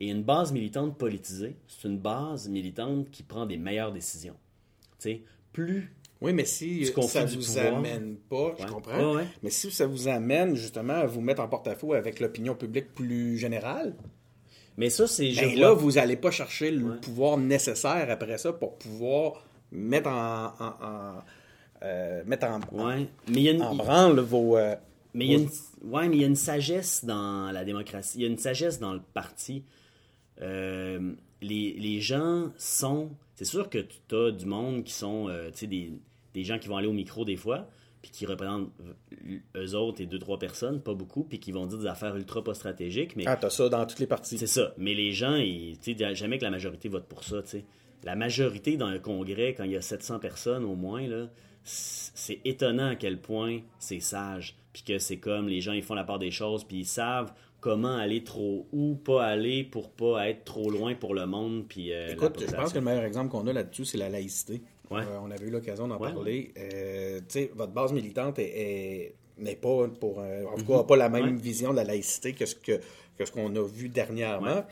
Et 0.00 0.08
une 0.08 0.22
base 0.22 0.52
militante 0.52 0.98
politisée, 0.98 1.56
c'est 1.68 1.86
une 1.88 1.98
base 1.98 2.48
militante 2.48 3.10
qui 3.10 3.22
prend 3.22 3.46
des 3.46 3.56
meilleures 3.56 3.92
décisions. 3.92 4.36
Tu 4.98 5.10
sais, 5.10 5.22
plus 5.52 5.94
Oui, 6.24 6.32
mais 6.32 6.44
si 6.44 6.90
conflit 6.92 7.08
ça 7.10 7.24
du 7.24 7.36
vous 7.36 7.44
pouvoir. 7.44 7.76
amène 7.76 8.16
pas, 8.28 8.54
je 8.58 8.66
comprends, 8.66 9.10
Ouais, 9.12 9.16
ouais. 9.18 9.26
mais 9.42 9.50
si 9.50 9.70
ça 9.70 9.86
vous 9.86 10.08
amène 10.08 10.54
justement 10.56 10.94
à 10.94 11.06
vous 11.06 11.20
mettre 11.20 11.42
en 11.42 11.48
porte-à-faux 11.48 11.92
avec 11.92 12.18
l'opinion 12.20 12.54
publique 12.54 12.94
plus 12.94 13.36
générale, 13.38 13.94
Mais 14.76 14.90
ça, 14.90 15.06
c'est. 15.06 15.30
ben 15.32 15.54
là, 15.58 15.72
vous 15.72 15.92
n'allez 15.92 16.16
pas 16.16 16.30
chercher 16.32 16.70
le 16.70 16.96
pouvoir 16.96 17.36
nécessaire 17.38 18.06
après 18.10 18.38
ça 18.38 18.52
pour 18.52 18.76
pouvoir 18.78 19.44
mettre 19.70 20.08
en, 20.08 20.46
en- 20.58 20.86
en- 20.86 21.22
euh, 21.82 22.22
mettre 22.26 22.46
en. 22.46 22.58
Mais 22.72 23.06
il 23.28 23.40
y 23.42 23.48
a 23.48 23.52
une. 23.52 23.62
en 23.62 23.74
branle 23.74 24.18
vos... 24.20 24.56
euh, 24.56 24.74
Mais 25.14 25.26
il 25.26 25.30
y 25.32 25.34
a 25.34 25.38
une, 25.38 25.48
ouais, 25.90 26.08
mais 26.08 26.16
il 26.16 26.20
y 26.22 26.24
a 26.24 26.26
une 26.26 26.34
sagesse 26.36 27.04
dans 27.04 27.52
la 27.52 27.64
démocratie. 27.64 28.18
Il 28.18 28.22
y 28.22 28.24
a 28.24 28.28
une 28.28 28.38
sagesse 28.38 28.80
dans 28.80 28.94
le 28.94 29.02
parti. 29.12 29.62
Euh, 30.42 31.12
les, 31.40 31.74
les 31.78 32.00
gens 32.00 32.50
sont. 32.58 33.10
C'est 33.36 33.44
sûr 33.44 33.68
que 33.68 33.78
tu 33.78 34.14
as 34.16 34.30
du 34.32 34.46
monde 34.46 34.84
qui 34.84 34.92
sont. 34.92 35.28
euh, 35.28 35.50
tu 35.52 35.58
sais, 35.58 35.66
des, 35.66 35.92
des 36.34 36.44
gens 36.44 36.58
qui 36.58 36.68
vont 36.68 36.76
aller 36.76 36.88
au 36.88 36.92
micro 36.92 37.24
des 37.24 37.36
fois, 37.36 37.68
puis 38.02 38.10
qui 38.10 38.26
représentent 38.26 38.70
eux 39.56 39.74
autres 39.74 40.02
et 40.02 40.06
deux, 40.06 40.18
trois 40.18 40.38
personnes, 40.38 40.80
pas 40.82 40.92
beaucoup, 40.94 41.24
puis 41.24 41.38
qui 41.40 41.52
vont 41.52 41.66
dire 41.66 41.78
des 41.78 41.86
affaires 41.86 42.14
ultra 42.16 42.44
pas 42.44 42.52
stratégiques. 42.54 43.16
Mais 43.16 43.24
Ah, 43.26 43.36
t'as 43.36 43.48
ça 43.50 43.68
dans 43.70 43.86
toutes 43.86 44.00
les 44.00 44.06
parties. 44.06 44.36
C'est 44.36 44.46
ça. 44.46 44.74
Mais 44.76 44.92
les 44.92 45.12
gens, 45.12 45.36
ils, 45.36 45.78
tu 45.80 45.96
sais, 45.96 46.14
jamais 46.14 46.36
que 46.38 46.44
la 46.44 46.50
majorité 46.50 46.88
vote 46.90 47.06
pour 47.06 47.24
ça. 47.24 47.42
tu 47.42 47.48
sais. 47.48 47.64
La 48.02 48.14
majorité 48.16 48.76
dans 48.76 48.88
un 48.88 48.98
congrès, 48.98 49.54
quand 49.54 49.64
il 49.64 49.70
y 49.70 49.76
a 49.76 49.80
700 49.80 50.18
personnes 50.18 50.64
au 50.66 50.74
moins, 50.74 51.06
là, 51.06 51.30
c'est 51.62 52.40
étonnant 52.44 52.88
à 52.88 52.96
quel 52.96 53.18
point 53.18 53.60
c'est 53.78 54.00
sage. 54.00 54.56
Puis 54.74 54.82
que 54.82 54.98
c'est 54.98 55.16
comme 55.18 55.48
les 55.48 55.60
gens, 55.62 55.72
ils 55.72 55.82
font 55.82 55.94
la 55.94 56.04
part 56.04 56.18
des 56.18 56.30
choses, 56.30 56.64
puis 56.64 56.78
ils 56.80 56.84
savent 56.86 57.32
comment 57.60 57.96
aller 57.96 58.22
trop 58.22 58.68
où 58.72 58.94
pas 58.96 59.24
aller 59.24 59.64
pour 59.64 59.90
pas 59.90 60.28
être 60.28 60.44
trop 60.44 60.68
loin 60.70 60.94
pour 60.94 61.14
le 61.14 61.24
monde. 61.24 61.64
Puis, 61.66 61.94
euh, 61.94 62.12
Écoute, 62.12 62.44
je 62.46 62.54
pense 62.54 62.74
que 62.74 62.78
le 62.78 62.84
meilleur 62.84 63.04
exemple 63.04 63.30
qu'on 63.30 63.46
a 63.46 63.52
là-dessus, 63.54 63.86
c'est 63.86 63.96
la 63.96 64.10
laïcité. 64.10 64.60
Ouais. 64.90 65.00
Euh, 65.00 65.18
on 65.22 65.30
avait 65.30 65.46
eu 65.46 65.50
l'occasion 65.50 65.88
d'en 65.88 65.98
Ouais, 65.98 66.12
parler. 66.12 66.52
Euh, 66.58 67.20
votre 67.54 67.72
base 67.72 67.92
militante 67.92 68.38
est, 68.38 68.44
est- 68.44 69.14
n'est 69.38 69.56
pas 69.56 69.88
pour 70.00 70.20
euh, 70.20 70.44
en 70.44 70.56
tout 70.56 70.64
cas 70.66 70.78
a 70.80 70.84
pas 70.84 70.96
la 70.96 71.08
même 71.08 71.24
Mhm. 71.26 71.36
Ouais. 71.36 71.42
vision 71.42 71.70
de 71.72 71.76
la 71.76 71.84
laïcité 71.84 72.32
que 72.34 72.46
ce 72.46 72.54
que, 72.54 72.80
que 73.18 73.24
ce 73.24 73.32
qu'on 73.32 73.54
a 73.56 73.62
vu 73.66 73.88
dernièrement. 73.88 74.64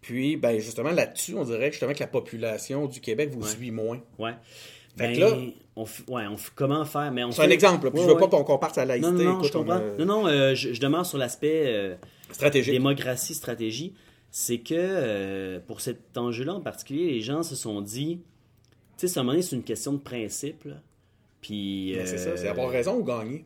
Puis, 0.00 0.36
ben 0.36 0.58
justement 0.60 0.90
là-dessus, 0.90 1.34
on 1.34 1.44
dirait 1.44 1.70
justement 1.72 1.92
que 1.94 2.00
la 2.00 2.06
population 2.06 2.86
du 2.86 3.00
Québec 3.00 3.30
vous 3.32 3.44
suit 3.46 3.70
moins. 3.70 4.00
Ouais. 4.18 4.32
Fait 4.96 5.08
Ben, 5.08 5.14
que 5.14 5.20
là- 5.20 5.36
on, 5.76 5.82
ouais, 5.84 6.26
on 6.28 6.36
comment 6.54 6.84
faire 6.84 7.10
mais 7.10 7.24
on 7.24 7.32
C'est 7.32 7.42
un 7.42 7.50
exemple. 7.50 7.86
là, 7.86 7.90
Puis 7.90 8.02
je 8.02 8.06
veux 8.06 8.16
pas 8.16 8.28
qu'on 8.28 8.44
compare 8.44 8.72
ça 8.74 8.82
à 8.82 8.84
la 8.84 8.98
Non, 8.98 9.08
laïcité. 9.08 9.24
non, 9.24 9.32
non, 9.38 9.42
je 9.42 9.48
Écoute, 9.48 9.56
on 9.56 9.64
comprends. 9.64 9.80
Non, 9.98 10.04
non, 10.04 10.26
euh, 10.28 10.54
je, 10.54 10.72
je 10.74 10.80
demeure 10.80 11.06
sur 11.06 11.18
l'aspect. 11.18 11.96
Stratégique. 12.30 12.72
démocratie, 12.74 13.34
stratégie, 13.34 13.94
c'est 14.30 14.58
que 14.58 15.58
pour 15.66 15.80
cet 15.80 16.16
enjeu-là 16.18 16.54
en 16.54 16.60
particulier, 16.60 17.10
les 17.12 17.20
gens 17.20 17.42
se 17.42 17.54
sont 17.56 17.80
dit, 17.80 18.20
tu 18.96 19.08
sais, 19.08 19.18
à 19.18 19.20
un 19.20 19.24
moment 19.24 19.32
donné, 19.32 19.42
c'est 19.42 19.56
une 19.56 19.64
question 19.64 19.92
de 19.92 19.98
principe. 19.98 20.64
là. 20.64 20.80
Puis, 21.40 21.92
Mais 21.96 22.06
c'est 22.06 22.18
ça, 22.18 22.30
euh, 22.30 22.36
c'est 22.36 22.48
avoir 22.48 22.70
raison 22.70 22.96
ou 22.98 23.04
gagner. 23.04 23.44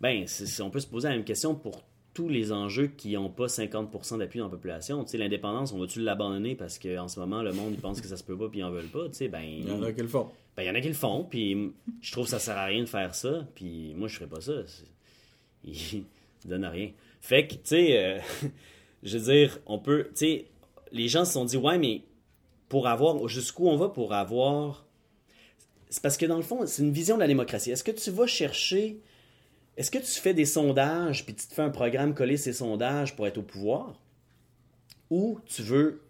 Ben, 0.00 0.26
on 0.60 0.70
peut 0.70 0.80
se 0.80 0.86
poser 0.86 1.08
la 1.08 1.14
même 1.14 1.24
question 1.24 1.54
pour 1.54 1.84
tous 2.12 2.28
les 2.28 2.50
enjeux 2.50 2.88
qui 2.88 3.12
n'ont 3.12 3.28
pas 3.28 3.46
50% 3.46 4.18
d'appui 4.18 4.38
dans 4.38 4.46
la 4.46 4.50
population. 4.50 5.04
Tu 5.04 5.10
sais, 5.10 5.18
l'indépendance, 5.18 5.72
on 5.72 5.78
va-tu 5.78 6.00
l'abandonner 6.00 6.54
parce 6.54 6.78
qu'en 6.78 7.08
ce 7.08 7.20
moment, 7.20 7.42
le 7.42 7.52
monde, 7.52 7.72
il 7.74 7.80
pense 7.80 8.00
que 8.00 8.08
ça 8.08 8.16
se 8.16 8.24
peut 8.24 8.36
pas 8.36 8.48
puis 8.48 8.60
ils 8.60 8.64
en 8.64 8.70
veulent 8.70 8.88
pas? 8.88 9.06
Tu 9.08 9.14
sais, 9.14 9.28
ben, 9.28 9.42
Il 9.42 9.68
y 9.68 9.70
en 9.70 9.82
a 9.82 9.92
qui 9.92 10.00
le 10.00 10.08
font. 10.08 10.30
ben, 10.56 10.62
il 10.62 10.66
y 10.66 10.70
en 10.70 10.74
a 10.74 10.80
qui 10.80 10.88
le 10.88 10.94
font, 10.94 11.24
puis 11.24 11.72
je 12.00 12.12
trouve 12.12 12.24
que 12.24 12.30
ça 12.30 12.38
sert 12.38 12.56
à 12.56 12.64
rien 12.64 12.80
de 12.80 12.88
faire 12.88 13.14
ça, 13.14 13.46
puis 13.54 13.92
moi, 13.94 14.08
je 14.08 14.16
ferais 14.16 14.28
pas 14.28 14.40
ça. 14.40 14.54
Il 15.62 16.04
donne 16.46 16.64
à 16.64 16.70
rien. 16.70 16.90
Fait 17.20 17.46
que, 17.46 17.54
tu 17.54 17.60
sais, 17.64 17.98
euh, 17.98 18.18
je 19.02 19.18
veux 19.18 19.32
dire, 19.32 19.58
on 19.66 19.78
peut, 19.78 20.04
tu 20.08 20.26
sais, 20.26 20.46
les 20.92 21.08
gens 21.08 21.24
se 21.24 21.34
sont 21.34 21.44
dit, 21.44 21.58
ouais, 21.58 21.78
mais 21.78 22.02
pour 22.68 22.88
avoir, 22.88 23.28
jusqu'où 23.28 23.68
on 23.68 23.76
va 23.76 23.88
pour 23.90 24.14
avoir. 24.14 24.85
C'est 25.96 26.02
parce 26.02 26.18
que 26.18 26.26
dans 26.26 26.36
le 26.36 26.42
fond, 26.42 26.66
c'est 26.66 26.82
une 26.82 26.92
vision 26.92 27.14
de 27.14 27.22
la 27.22 27.26
démocratie. 27.26 27.70
Est-ce 27.70 27.82
que 27.82 27.90
tu 27.90 28.10
vas 28.10 28.26
chercher. 28.26 29.00
Est-ce 29.78 29.90
que 29.90 29.96
tu 29.96 30.20
fais 30.20 30.34
des 30.34 30.44
sondages 30.44 31.24
puis 31.24 31.34
tu 31.34 31.46
te 31.46 31.54
fais 31.54 31.62
un 31.62 31.70
programme 31.70 32.14
coller 32.14 32.36
ces 32.36 32.52
sondages 32.52 33.16
pour 33.16 33.26
être 33.26 33.38
au 33.38 33.42
pouvoir? 33.42 33.98
Ou 35.08 35.40
tu 35.46 35.62
veux 35.62 36.02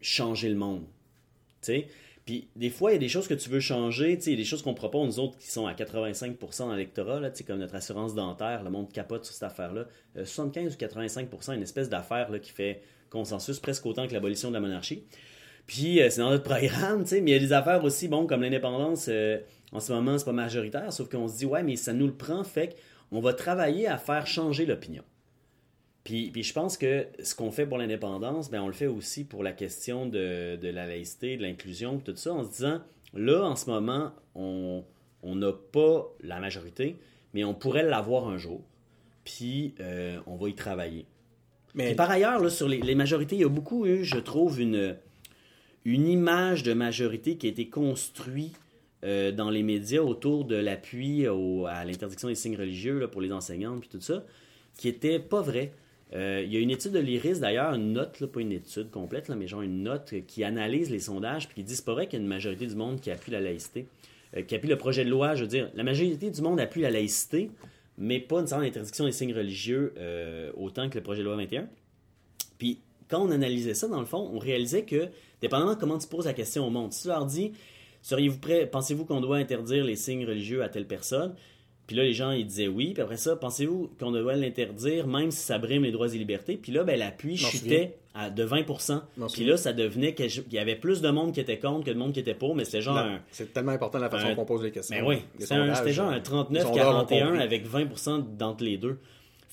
changer 0.00 0.48
le 0.48 0.56
monde? 0.56 0.84
Puis 2.24 2.48
des 2.56 2.70
fois, 2.70 2.90
il 2.90 2.94
y 2.94 2.96
a 2.96 2.98
des 2.98 3.08
choses 3.08 3.28
que 3.28 3.34
tu 3.34 3.50
veux 3.50 3.60
changer, 3.60 4.18
il 4.20 4.30
y 4.30 4.34
a 4.34 4.36
des 4.36 4.44
choses 4.44 4.62
qu'on 4.62 4.74
propose, 4.74 5.06
nous 5.06 5.24
autres, 5.24 5.38
qui 5.38 5.48
sont 5.48 5.68
à 5.68 5.74
85% 5.74 6.58
dans 6.58 6.72
l'électorat, 6.72 7.20
comme 7.46 7.60
notre 7.60 7.76
assurance 7.76 8.16
dentaire, 8.16 8.64
le 8.64 8.70
monde 8.70 8.90
capote 8.90 9.24
sur 9.24 9.32
cette 9.32 9.44
affaire-là. 9.44 9.86
Euh, 10.16 10.24
75 10.24 10.74
ou 10.74 10.76
85%, 10.76 11.54
une 11.54 11.62
espèce 11.62 11.88
d'affaire 11.88 12.28
qui 12.42 12.50
fait 12.50 12.82
consensus 13.10 13.60
presque 13.60 13.86
autant 13.86 14.08
que 14.08 14.12
l'abolition 14.12 14.48
de 14.48 14.54
la 14.54 14.60
monarchie. 14.60 15.04
Puis 15.66 16.00
euh, 16.00 16.10
c'est 16.10 16.20
dans 16.20 16.30
notre 16.30 16.44
programme, 16.44 17.02
tu 17.02 17.10
sais, 17.10 17.20
mais 17.20 17.32
il 17.32 17.34
y 17.34 17.36
a 17.36 17.40
des 17.40 17.52
affaires 17.52 17.84
aussi, 17.84 18.08
bon, 18.08 18.26
comme 18.26 18.42
l'indépendance, 18.42 19.06
euh, 19.08 19.38
en 19.72 19.80
ce 19.80 19.92
moment, 19.92 20.18
c'est 20.18 20.24
pas 20.24 20.32
majoritaire, 20.32 20.92
sauf 20.92 21.08
qu'on 21.08 21.28
se 21.28 21.38
dit, 21.38 21.46
ouais, 21.46 21.62
mais 21.62 21.76
ça 21.76 21.92
nous 21.92 22.06
le 22.06 22.14
prend, 22.14 22.44
fait 22.44 22.76
qu'on 23.10 23.20
va 23.20 23.32
travailler 23.32 23.86
à 23.86 23.96
faire 23.96 24.26
changer 24.26 24.66
l'opinion. 24.66 25.02
Puis, 26.04 26.30
puis 26.30 26.42
je 26.42 26.52
pense 26.52 26.76
que 26.76 27.06
ce 27.22 27.34
qu'on 27.34 27.52
fait 27.52 27.64
pour 27.64 27.78
l'indépendance, 27.78 28.50
ben 28.50 28.60
on 28.60 28.66
le 28.66 28.72
fait 28.72 28.88
aussi 28.88 29.24
pour 29.24 29.44
la 29.44 29.52
question 29.52 30.06
de, 30.06 30.56
de 30.56 30.68
la 30.68 30.86
laïcité, 30.86 31.36
de 31.36 31.42
l'inclusion, 31.42 31.98
tout 31.98 32.16
ça, 32.16 32.32
en 32.32 32.44
se 32.44 32.50
disant, 32.50 32.80
là, 33.14 33.44
en 33.44 33.54
ce 33.54 33.70
moment, 33.70 34.12
on 34.34 34.84
on 35.22 35.36
n'a 35.36 35.52
pas 35.52 36.12
la 36.22 36.40
majorité, 36.40 36.96
mais 37.32 37.44
on 37.44 37.54
pourrait 37.54 37.84
l'avoir 37.84 38.28
un 38.28 38.38
jour. 38.38 38.60
Puis 39.24 39.74
euh, 39.80 40.18
on 40.26 40.36
va 40.36 40.48
y 40.48 40.54
travailler. 40.54 41.06
Mais 41.74 41.86
Puis 41.86 41.94
par 41.94 42.10
ailleurs, 42.10 42.40
là, 42.40 42.50
sur 42.50 42.68
les, 42.68 42.80
les 42.80 42.94
majorités, 42.94 43.36
il 43.36 43.42
y 43.42 43.44
a 43.44 43.48
beaucoup 43.48 43.86
eu, 43.86 44.04
je 44.04 44.18
trouve, 44.18 44.60
une, 44.60 44.96
une 45.84 46.06
image 46.06 46.62
de 46.62 46.72
majorité 46.74 47.36
qui 47.36 47.46
a 47.46 47.50
été 47.50 47.68
construite 47.68 48.58
euh, 49.04 49.32
dans 49.32 49.50
les 49.50 49.62
médias 49.62 50.00
autour 50.00 50.44
de 50.44 50.54
l'appui 50.54 51.26
à 51.26 51.84
l'interdiction 51.84 52.28
des 52.28 52.34
signes 52.34 52.56
religieux 52.56 53.00
là, 53.00 53.08
pour 53.08 53.20
les 53.20 53.32
enseignantes, 53.32 53.80
puis 53.80 53.88
tout 53.88 54.00
ça, 54.00 54.24
qui 54.76 54.88
était 54.88 55.18
pas 55.18 55.42
vrai. 55.42 55.72
Euh, 56.14 56.42
il 56.44 56.52
y 56.52 56.56
a 56.56 56.60
une 56.60 56.70
étude 56.70 56.92
de 56.92 56.98
l'IRIS, 56.98 57.40
d'ailleurs, 57.40 57.74
une 57.74 57.94
note, 57.94 58.20
là, 58.20 58.26
pas 58.26 58.40
une 58.40 58.52
étude 58.52 58.90
complète, 58.90 59.28
là, 59.28 59.34
mais 59.34 59.48
genre 59.48 59.62
une 59.62 59.82
note 59.82 60.14
qui 60.26 60.44
analyse 60.44 60.90
les 60.90 61.00
sondages, 61.00 61.48
puis 61.48 61.56
qui 61.56 61.64
dit 61.64 61.82
pas 61.84 61.94
vrai 61.94 62.06
qu'il 62.06 62.18
y 62.18 62.22
a 62.22 62.22
une 62.22 62.28
majorité 62.28 62.66
du 62.66 62.76
monde 62.76 63.00
qui 63.00 63.10
appuie 63.10 63.32
la 63.32 63.40
laïcité, 63.40 63.86
euh, 64.36 64.42
qui 64.42 64.54
appuie 64.54 64.68
le 64.68 64.76
projet 64.76 65.04
de 65.04 65.10
loi, 65.10 65.34
je 65.34 65.42
veux 65.42 65.48
dire, 65.48 65.70
la 65.74 65.82
majorité 65.82 66.30
du 66.30 66.42
monde 66.42 66.60
appuie 66.60 66.82
la 66.82 66.90
laïcité, 66.90 67.50
mais 67.98 68.20
pas 68.20 68.36
nécessairement 68.40 68.64
l'interdiction 68.64 69.04
des 69.06 69.12
signes 69.12 69.34
religieux 69.34 69.92
autant 70.56 70.88
que 70.88 70.96
le 70.96 71.02
projet 71.02 71.20
de 71.20 71.24
loi 71.24 71.36
21. 71.36 71.68
Puis 72.56 72.78
quand 73.12 73.20
on 73.20 73.30
analysait 73.30 73.74
ça, 73.74 73.88
dans 73.88 74.00
le 74.00 74.06
fond, 74.06 74.30
on 74.32 74.38
réalisait 74.38 74.84
que, 74.84 75.08
dépendamment 75.42 75.74
de 75.74 75.78
comment 75.80 75.98
tu 75.98 76.08
poses 76.08 76.24
la 76.26 76.32
question 76.32 76.66
au 76.66 76.70
monde, 76.70 76.92
si 76.92 77.02
tu 77.02 77.08
leur 77.08 77.26
dis, 77.26 77.52
seriez-vous 78.00 78.38
prêt, 78.38 78.66
pensez-vous 78.66 79.04
qu'on 79.04 79.20
doit 79.20 79.36
interdire 79.36 79.84
les 79.84 79.96
signes 79.96 80.26
religieux 80.26 80.62
à 80.62 80.68
telle 80.70 80.86
personne? 80.86 81.34
Puis 81.86 81.96
là, 81.96 82.04
les 82.04 82.12
gens, 82.14 82.30
ils 82.30 82.46
disaient 82.46 82.68
oui. 82.68 82.92
Puis 82.94 83.02
après 83.02 83.16
ça, 83.16 83.34
pensez-vous 83.36 83.90
qu'on 83.98 84.12
doit 84.12 84.36
l'interdire, 84.36 85.06
même 85.08 85.30
si 85.32 85.40
ça 85.40 85.58
brime 85.58 85.82
les 85.82 85.90
droits 85.90 86.06
et 86.14 86.16
libertés? 86.16 86.56
Puis 86.56 86.70
là, 86.72 86.84
ben, 86.84 86.96
l'appui 86.98 87.36
chutait 87.36 87.96
à, 88.14 88.30
de 88.30 88.44
20 88.44 88.56
m'en 89.16 89.26
Puis 89.26 89.34
souviens. 89.36 89.48
là, 89.48 89.56
ça 89.56 89.72
devenait 89.72 90.14
qu'il 90.14 90.30
y 90.52 90.58
avait 90.58 90.76
plus 90.76 91.00
de 91.00 91.10
monde 91.10 91.32
qui 91.34 91.40
était 91.40 91.58
contre 91.58 91.84
que 91.86 91.90
de 91.90 91.98
monde 91.98 92.12
qui 92.12 92.20
était 92.20 92.34
pour, 92.34 92.54
mais 92.54 92.64
c'était 92.64 92.82
genre 92.82 92.98
un, 92.98 93.20
c'est 93.30 93.52
tellement 93.52 93.72
important 93.72 93.98
la 93.98 94.08
façon 94.10 94.28
un- 94.28 94.34
qu'on 94.36 94.44
pose 94.44 94.62
les 94.62 94.70
questions. 94.70 94.96
mais 94.96 95.02
oui, 95.06 95.16
Les 95.38 95.40
c'était 95.46 95.56
genre 95.92 96.10
euh, 96.10 96.12
un 96.12 96.46
les 96.50 96.60
sondeurs 96.60 96.94
ont 96.96 97.04
39-41 97.04 97.24
compris. 97.26 97.42
avec 97.42 97.66
20% 97.68 98.36
d'entre 98.36 98.62
les 98.64 98.76
deux. 98.78 98.98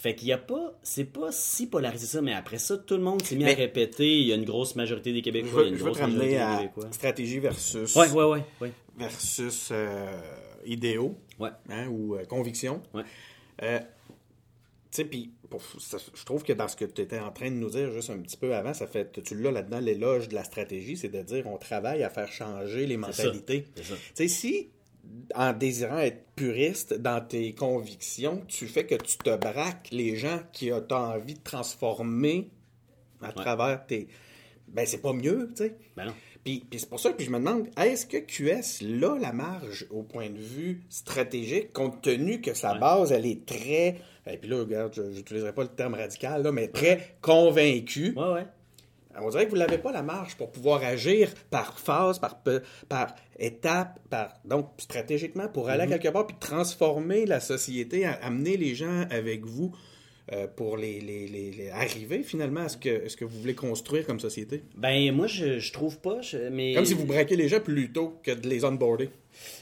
Fait 0.01 0.15
qu'il 0.15 0.29
y 0.29 0.31
a 0.31 0.37
pas, 0.37 0.79
c'est 0.81 1.03
pas 1.03 1.29
si 1.33 1.67
polarisé 1.67 2.07
ça, 2.07 2.21
mais 2.21 2.31
après 2.33 2.57
ça, 2.57 2.77
tout 2.77 2.95
le 2.95 3.01
monde 3.03 3.21
s'est 3.21 3.35
mis 3.35 3.43
Mais- 3.43 3.51
à 3.51 3.55
répéter, 3.55 4.07
il 4.19 4.27
y 4.27 4.31
a 4.31 4.35
une 4.35 4.45
grosse 4.45 4.75
majorité 4.77 5.11
des 5.11 5.19
Je 5.19 5.23
Québécois, 5.25 5.49
il 5.51 5.55
y 5.55 5.59
a 5.59 5.63
veux, 5.63 5.67
une 5.67 5.73
je 5.73 5.79
veux 5.79 5.85
grosse 5.87 5.97
te 5.97 6.03
ramener 6.03 6.37
à 6.37 6.57
Québécois. 6.59 6.87
stratégie 6.91 7.39
versus, 7.39 7.95
Ouais, 7.97 8.09
ouais, 8.11 8.23
ouais, 8.23 8.43
ouais. 8.61 8.71
versus 8.97 9.69
euh, 9.73 10.21
idéaux 10.65 11.17
Ouais. 11.37 11.49
hein, 11.69 11.87
ou 11.89 12.15
euh, 12.15 12.23
convictions. 12.23 12.81
Ouais. 12.93 13.03
Euh, 13.61 13.79
tu 13.79 13.85
sais, 14.91 15.03
puis 15.03 15.33
je 16.17 16.23
trouve 16.23 16.43
que 16.43 16.53
dans 16.53 16.69
ce 16.69 16.77
que 16.77 16.85
tu 16.85 17.01
étais 17.01 17.19
en 17.19 17.31
train 17.31 17.51
de 17.51 17.55
nous 17.55 17.69
dire 17.69 17.91
juste 17.91 18.09
un 18.09 18.19
petit 18.19 18.37
peu 18.37 18.55
avant, 18.55 18.73
ça 18.73 18.87
fait, 18.87 19.21
tu 19.21 19.35
l'as 19.35 19.51
là-dedans, 19.51 19.79
l'éloge 19.81 20.29
de 20.29 20.35
la 20.35 20.45
stratégie, 20.45 20.95
c'est 20.95 21.09
de 21.09 21.21
dire 21.23 21.45
on 21.45 21.57
travaille 21.57 22.03
à 22.03 22.09
faire 22.09 22.31
changer 22.31 22.85
les 22.87 22.95
mentalités. 22.97 23.65
Tu 23.75 23.83
sais, 24.13 24.27
si, 24.29 24.69
en 25.35 25.53
désirant 25.53 25.99
être 25.99 26.23
puriste 26.35 26.93
dans 26.93 27.25
tes 27.25 27.53
convictions, 27.53 28.43
tu 28.47 28.67
fais 28.67 28.85
que 28.85 28.95
tu 28.95 29.17
te 29.17 29.35
braques 29.35 29.89
les 29.91 30.15
gens 30.15 30.39
qui 30.53 30.71
ont 30.71 30.85
envie 30.91 31.33
de 31.35 31.43
transformer 31.43 32.49
à 33.21 33.31
travers 33.31 33.85
tes... 33.85 34.07
Ben, 34.67 34.85
c'est 34.85 35.01
pas 35.01 35.13
mieux, 35.13 35.49
tu 35.55 35.63
sais. 35.63 35.75
Ben 35.97 36.05
non. 36.05 36.13
Puis, 36.43 36.65
puis 36.69 36.79
c'est 36.79 36.89
pour 36.89 36.99
ça 36.99 37.11
que 37.11 37.21
je 37.23 37.29
me 37.29 37.37
demande, 37.37 37.67
est-ce 37.77 38.05
que 38.05 38.17
QS 38.17 38.81
là 38.85 39.17
la 39.19 39.33
marge 39.33 39.87
au 39.89 40.03
point 40.03 40.29
de 40.29 40.37
vue 40.37 40.83
stratégique, 40.89 41.73
compte 41.73 42.01
tenu 42.01 42.39
que 42.39 42.53
sa 42.53 42.73
Ouais. 42.73 42.79
base, 42.79 43.11
elle 43.11 43.25
est 43.25 43.45
très... 43.45 43.97
Et 44.31 44.37
puis 44.37 44.49
là, 44.49 44.59
regarde, 44.59 44.93
je 44.95 45.01
n'utiliserai 45.01 45.53
pas 45.53 45.63
le 45.63 45.69
terme 45.69 45.95
radical, 45.95 46.43
là, 46.43 46.51
mais 46.51 46.67
très 46.67 47.17
convaincue. 47.21 48.13
Ouais, 48.15 48.31
ouais. 48.33 48.45
On 49.23 49.29
dirait 49.29 49.45
que 49.45 49.51
vous 49.51 49.57
n'avez 49.57 49.77
pas 49.77 49.91
la 49.91 50.03
marge 50.03 50.35
pour 50.35 50.51
pouvoir 50.51 50.83
agir 50.83 51.29
par 51.49 51.79
phase, 51.79 52.19
par, 52.19 52.41
par 52.87 53.15
étape, 53.37 53.99
par 54.09 54.33
donc 54.45 54.69
stratégiquement 54.77 55.47
pour 55.47 55.69
aller 55.69 55.83
à 55.83 55.87
quelque 55.87 56.09
part 56.09 56.27
puis 56.27 56.35
transformer 56.39 57.25
la 57.25 57.39
société, 57.39 58.05
amener 58.05 58.57
les 58.57 58.75
gens 58.75 59.05
avec 59.09 59.45
vous 59.45 59.75
euh, 60.31 60.45
pour 60.45 60.77
les, 60.77 60.99
les- 61.01 61.27
les- 61.27 61.51
les- 61.51 61.69
arriver 61.71 62.21
finalement 62.21 62.59
à 62.61 62.69
ce 62.69 62.77
que, 62.77 63.09
ce 63.09 63.17
que 63.17 63.25
vous 63.25 63.39
voulez 63.39 63.55
construire 63.55 64.05
comme 64.05 64.19
société? 64.19 64.61
Ben, 64.77 65.11
moi, 65.11 65.25
je, 65.25 65.57
je 65.57 65.73
trouve 65.73 65.97
pas, 65.99 66.21
je- 66.21 66.49
mais... 66.49 66.73
Comme 66.75 66.85
si 66.85 66.93
vous 66.93 67.05
braquez 67.07 67.35
les 67.35 67.47
gens 67.49 67.59
plutôt 67.61 68.19
que 68.21 68.29
de 68.31 68.47
les 68.47 68.63
onboarder. 68.63 69.09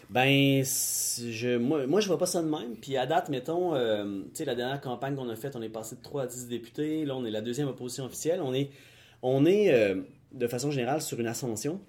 Ben, 0.10 0.64
je, 0.66 1.58
moi, 1.58 1.88
moi, 1.88 2.02
je 2.02 2.08
vois 2.08 2.18
pas 2.18 2.26
ça 2.26 2.42
de 2.42 2.50
même. 2.50 2.76
Puis 2.82 2.98
à 2.98 3.06
date, 3.06 3.30
mettons, 3.30 3.76
euh, 3.76 4.22
tu 4.30 4.40
sais, 4.40 4.46
la 4.46 4.56
dernière 4.56 4.82
campagne 4.82 5.16
qu'on 5.16 5.30
a 5.30 5.36
faite, 5.38 5.56
on 5.56 5.62
est 5.62 5.70
passé 5.70 5.96
de 5.96 6.02
3 6.02 6.24
à 6.24 6.28
10 6.28 6.48
députés. 6.48 7.06
Là, 7.06 7.16
on 7.16 7.26
est 7.26 7.32
la 7.32 7.42
deuxième 7.42 7.68
opposition 7.70 8.04
officielle. 8.06 8.42
On 8.44 8.54
est, 8.54 8.70
on 9.22 9.46
est 9.46 9.74
euh, 9.74 9.96
de 10.32 10.48
façon 10.48 10.72
générale, 10.72 11.02
sur 11.02 11.20
une 11.20 11.28
ascension. 11.28 11.80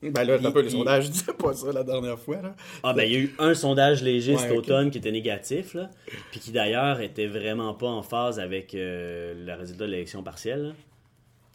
Ben 0.00 0.22
là, 0.24 0.38
t'as 0.40 0.52
pas 0.52 0.62
les 0.62 0.68
il- 0.68 0.78
sondages, 0.78 1.04
je 1.06 1.10
disais 1.10 1.32
pas 1.32 1.52
ça 1.54 1.72
la 1.72 1.82
dernière 1.82 2.18
fois. 2.18 2.40
Là. 2.40 2.54
Ah, 2.84 2.92
ben, 2.92 3.02
il 3.02 3.12
y 3.12 3.16
a 3.16 3.18
eu 3.18 3.34
un 3.40 3.54
sondage 3.54 4.02
léger 4.02 4.34
Ouais, 4.36 4.38
cet 4.42 4.52
automne 4.52 4.90
qui 4.92 4.98
était 4.98 5.10
négatif, 5.10 5.74
là. 5.74 5.90
Puis 6.30 6.38
qui 6.38 6.52
d'ailleurs 6.52 7.00
était 7.00 7.26
vraiment 7.26 7.74
pas 7.74 7.88
en 7.88 8.02
phase 8.02 8.38
avec 8.38 8.74
euh, 8.74 9.34
le 9.44 9.54
résultat 9.54 9.86
de 9.86 9.90
l'élection 9.90 10.22
partielle. 10.22 10.62
là. 10.68 10.72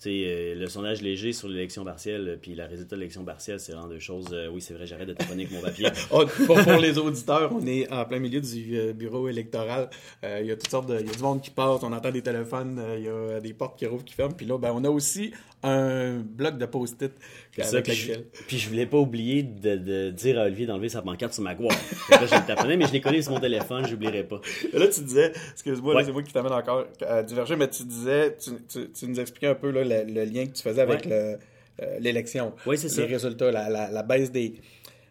Euh, 0.05 0.55
le 0.55 0.67
sondage 0.67 1.01
léger 1.01 1.33
sur 1.33 1.47
l'élection 1.47 1.83
partielle, 1.83 2.27
euh, 2.27 2.37
puis 2.39 2.55
le 2.55 2.63
résultat 2.63 2.95
de 2.95 3.01
l'élection 3.01 3.23
partielle, 3.23 3.59
c'est 3.59 3.71
vraiment 3.71 3.87
deux 3.87 3.99
choses. 3.99 4.27
euh, 4.31 4.49
oui, 4.51 4.61
c'est 4.61 4.73
vrai, 4.73 4.85
j'arrête 4.85 5.07
de 5.07 5.13
taponner 5.13 5.43
avec 5.43 5.51
mon 5.51 5.61
papier. 5.61 5.89
Oh, 6.11 6.25
pour, 6.45 6.57
les 6.57 6.97
auditeurs, 6.97 7.51
on 7.53 7.65
est 7.65 7.91
en 7.91 8.05
plein 8.05 8.19
milieu 8.19 8.39
du 8.41 8.77
euh, 8.77 8.93
bureau 8.93 9.27
électoral. 9.29 9.89
Il 10.23 10.45
y 10.45 10.51
a 10.51 10.55
toutes 10.55 10.69
sortes 10.69 10.87
de. 10.87 10.99
Il 10.99 11.07
y 11.07 11.09
a 11.09 11.13
du 11.13 11.21
monde 11.21 11.41
qui 11.41 11.49
passe, 11.49 11.81
on 11.83 11.91
entend 11.91 12.11
des 12.11 12.21
téléphones, 12.21 12.81
il 12.97 13.05
y 13.05 13.09
a 13.09 13.39
des 13.39 13.53
portes 13.53 13.77
qui 13.77 13.85
rouvrent, 13.85 14.03
qui 14.03 14.13
ferment. 14.13 14.33
Puis 14.33 14.45
là, 14.45 14.57
ben, 14.57 14.71
on 14.73 14.83
a 14.83 14.89
aussi 14.89 15.31
un 15.63 16.19
bloc 16.19 16.57
de 16.57 16.65
post-it 16.65 17.11
C'est 17.55 17.63
ça, 17.63 17.69
avec 17.77 17.85
puis, 17.85 17.93
je, 17.95 18.09
lequel. 18.11 18.25
puis 18.47 18.57
je 18.59 18.69
voulais 18.69 18.85
pas 18.85 18.97
oublier 18.97 19.43
de, 19.43 19.75
de 19.77 20.09
dire 20.11 20.39
à 20.39 20.43
Olivier 20.45 20.65
d'enlever 20.65 20.89
sa 20.89 21.01
pancarte 21.01 21.33
sur 21.33 21.43
ma 21.43 21.55
gouaille. 21.55 21.75
Fait 21.77 22.15
que 22.17 22.21
là, 22.21 22.27
je 22.27 22.35
le 22.35 22.45
taponnais, 22.45 22.77
mais 22.77 22.85
je 22.87 22.91
l'ai 22.93 23.01
collé 23.01 23.21
sur 23.21 23.31
mon 23.31 23.39
téléphone, 23.39 23.85
j'oublierai 23.87 24.23
pas. 24.23 24.41
Là, 24.73 24.87
tu 24.87 25.01
disais, 25.01 25.31
excuse-moi, 25.53 25.93
là, 25.93 25.99
Ouais. 25.99 26.05
c'est 26.05 26.11
moi 26.11 26.21
qui 26.23 26.33
t'amène 26.33 26.51
encore 26.53 26.85
à 27.07 27.23
diverger, 27.23 27.55
mais 27.55 27.69
tu 27.69 27.83
disais, 27.83 28.35
tu, 28.35 28.51
tu- 28.67 28.91
tu 28.91 29.07
nous 29.07 29.19
expliquais 29.19 29.47
un 29.47 29.55
peu 29.55 29.71
là, 29.71 29.83
le, 29.83 30.11
le 30.13 30.25
lien 30.25 30.45
que 30.45 30.51
tu 30.53 30.61
faisais 30.61 30.81
avec 30.81 31.05
Ouais. 31.05 31.37
le, 31.79 31.85
euh, 31.85 31.99
l'élection. 31.99 32.53
Ouais, 32.65 32.77
c'est 32.77 32.89
ça. 32.89 33.01
Les 33.01 33.07
résultats, 33.07 33.51
la, 33.51 33.69
la, 33.69 33.89
la 33.89 34.03
baisse 34.03 34.31
des. 34.31 34.53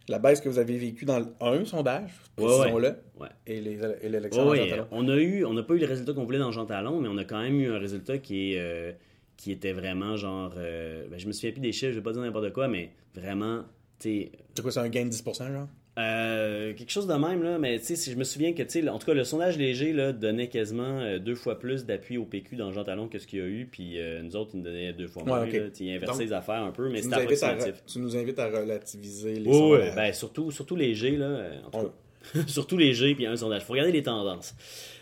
La 0.09 0.19
baisse 0.19 0.41
que 0.41 0.49
vous 0.49 0.59
avez 0.59 0.77
vécue 0.77 1.05
dans 1.05 1.19
le- 1.19 1.27
un 1.39 1.63
sondage, 1.63 2.11
Ouais, 2.37 2.45
précisons-le, 2.45 2.95
Ouais. 3.17 3.29
et, 3.47 3.61
les, 3.61 3.79
et 4.01 4.09
l'élection 4.09 4.49
Ouais, 4.49 4.57
dans 4.57 4.63
ouais, 4.63 4.69
Jean 4.69 4.75
Talon. 4.75 4.87
on 4.91 5.07
a 5.07 5.15
eu, 5.15 5.45
on 5.45 5.53
n'a 5.53 5.63
pas 5.63 5.75
eu 5.75 5.77
le 5.79 5.85
résultat 5.85 6.11
qu'on 6.11 6.25
voulait 6.25 6.39
dans 6.39 6.51
Jean 6.51 6.65
Talon, 6.65 6.99
mais 6.99 7.07
on 7.07 7.17
a 7.17 7.23
quand 7.23 7.41
même 7.41 7.57
eu 7.61 7.71
un 7.71 7.79
résultat 7.79 8.17
qui 8.17 8.51
est, 8.53 8.59
euh, 8.59 8.91
qui 9.37 9.51
était 9.51 9.73
vraiment 9.73 10.15
genre, 10.17 10.53
euh, 10.57 11.05
ben, 11.09 11.19
je 11.19 11.27
me 11.27 11.31
souviens 11.31 11.51
plus 11.51 11.61
des 11.61 11.71
chiffres, 11.71 11.91
je 11.91 11.97
vais 11.97 12.03
pas 12.03 12.13
dire 12.13 12.21
n'importe 12.21 12.53
quoi, 12.53 12.67
mais 12.67 12.91
vraiment, 13.15 13.63
C'est 13.99 14.31
quoi, 14.61 14.71
c'est 14.71 14.79
un 14.79 14.89
gain 14.89 15.05
de 15.05 15.09
10%, 15.11 15.51
genre? 15.53 15.67
euh, 15.99 16.73
quelque 16.73 16.89
chose 16.89 17.05
de 17.05 17.13
même 17.13 17.43
là, 17.43 17.59
mais 17.59 17.77
tu 17.79 17.85
sais, 17.85 17.95
si 17.95 18.11
je 18.11 18.17
me 18.17 18.23
souviens 18.23 18.53
que, 18.53 18.63
tu 18.63 18.81
sais, 18.81 18.89
en 18.89 18.97
tout 18.97 19.05
cas, 19.05 19.13
le 19.13 19.23
sondage 19.23 19.57
léger 19.59 19.93
là 19.93 20.11
donnait 20.11 20.47
quasiment 20.49 20.99
euh, 21.01 21.19
deux 21.19 21.35
fois 21.35 21.59
plus 21.59 21.85
d'appui 21.85 22.17
au 22.17 22.25
PQ 22.25 22.55
dans 22.55 22.71
Jean 22.71 22.83
Talon 22.83 23.07
que 23.07 23.19
ce 23.19 23.27
qu'il 23.27 23.39
y 23.39 23.41
a 23.43 23.45
eu, 23.45 23.67
puis 23.71 23.99
euh, 23.99 24.23
nous 24.23 24.35
autres, 24.35 24.51
ils 24.53 24.57
nous 24.57 24.63
donnaient 24.63 24.91
deux 24.93 25.07
fois 25.07 25.21
Ouais, 25.23 25.29
moins. 25.29 25.43
ok. 25.45 25.53
là. 25.53 25.59
Tu 25.69 25.75
sais, 25.75 25.83
ils 25.85 25.91
inversaient 25.95 26.13
Donc, 26.19 26.21
les 26.29 26.33
affaires 26.33 26.63
un 26.63 26.71
peu, 26.71 26.89
mais 26.89 27.01
c'était 27.03 27.15
approximatif. 27.15 27.83
tu 27.85 27.99
nous 27.99 28.15
invites 28.17 28.39
à 28.39 28.47
relativiser 28.49 29.33
les 29.35 29.49
Oui, 29.49 29.55
oui, 29.55 29.77
sondages. 29.77 29.95
ben, 29.95 30.13
surtout, 30.13 30.49
surtout 30.51 30.75
léger, 30.75 31.11
là. 31.17 31.49
En 31.67 31.69
tout 31.69 31.77
Ouais. 31.79 31.85
cas. 32.33 32.39
surtout 32.47 32.77
léger, 32.77 33.13
puis 33.15 33.25
un 33.27 33.35
sondage. 33.35 33.63
faut 33.63 33.73
regarder 33.73 33.91
les 33.91 34.01
tendances. 34.03 34.55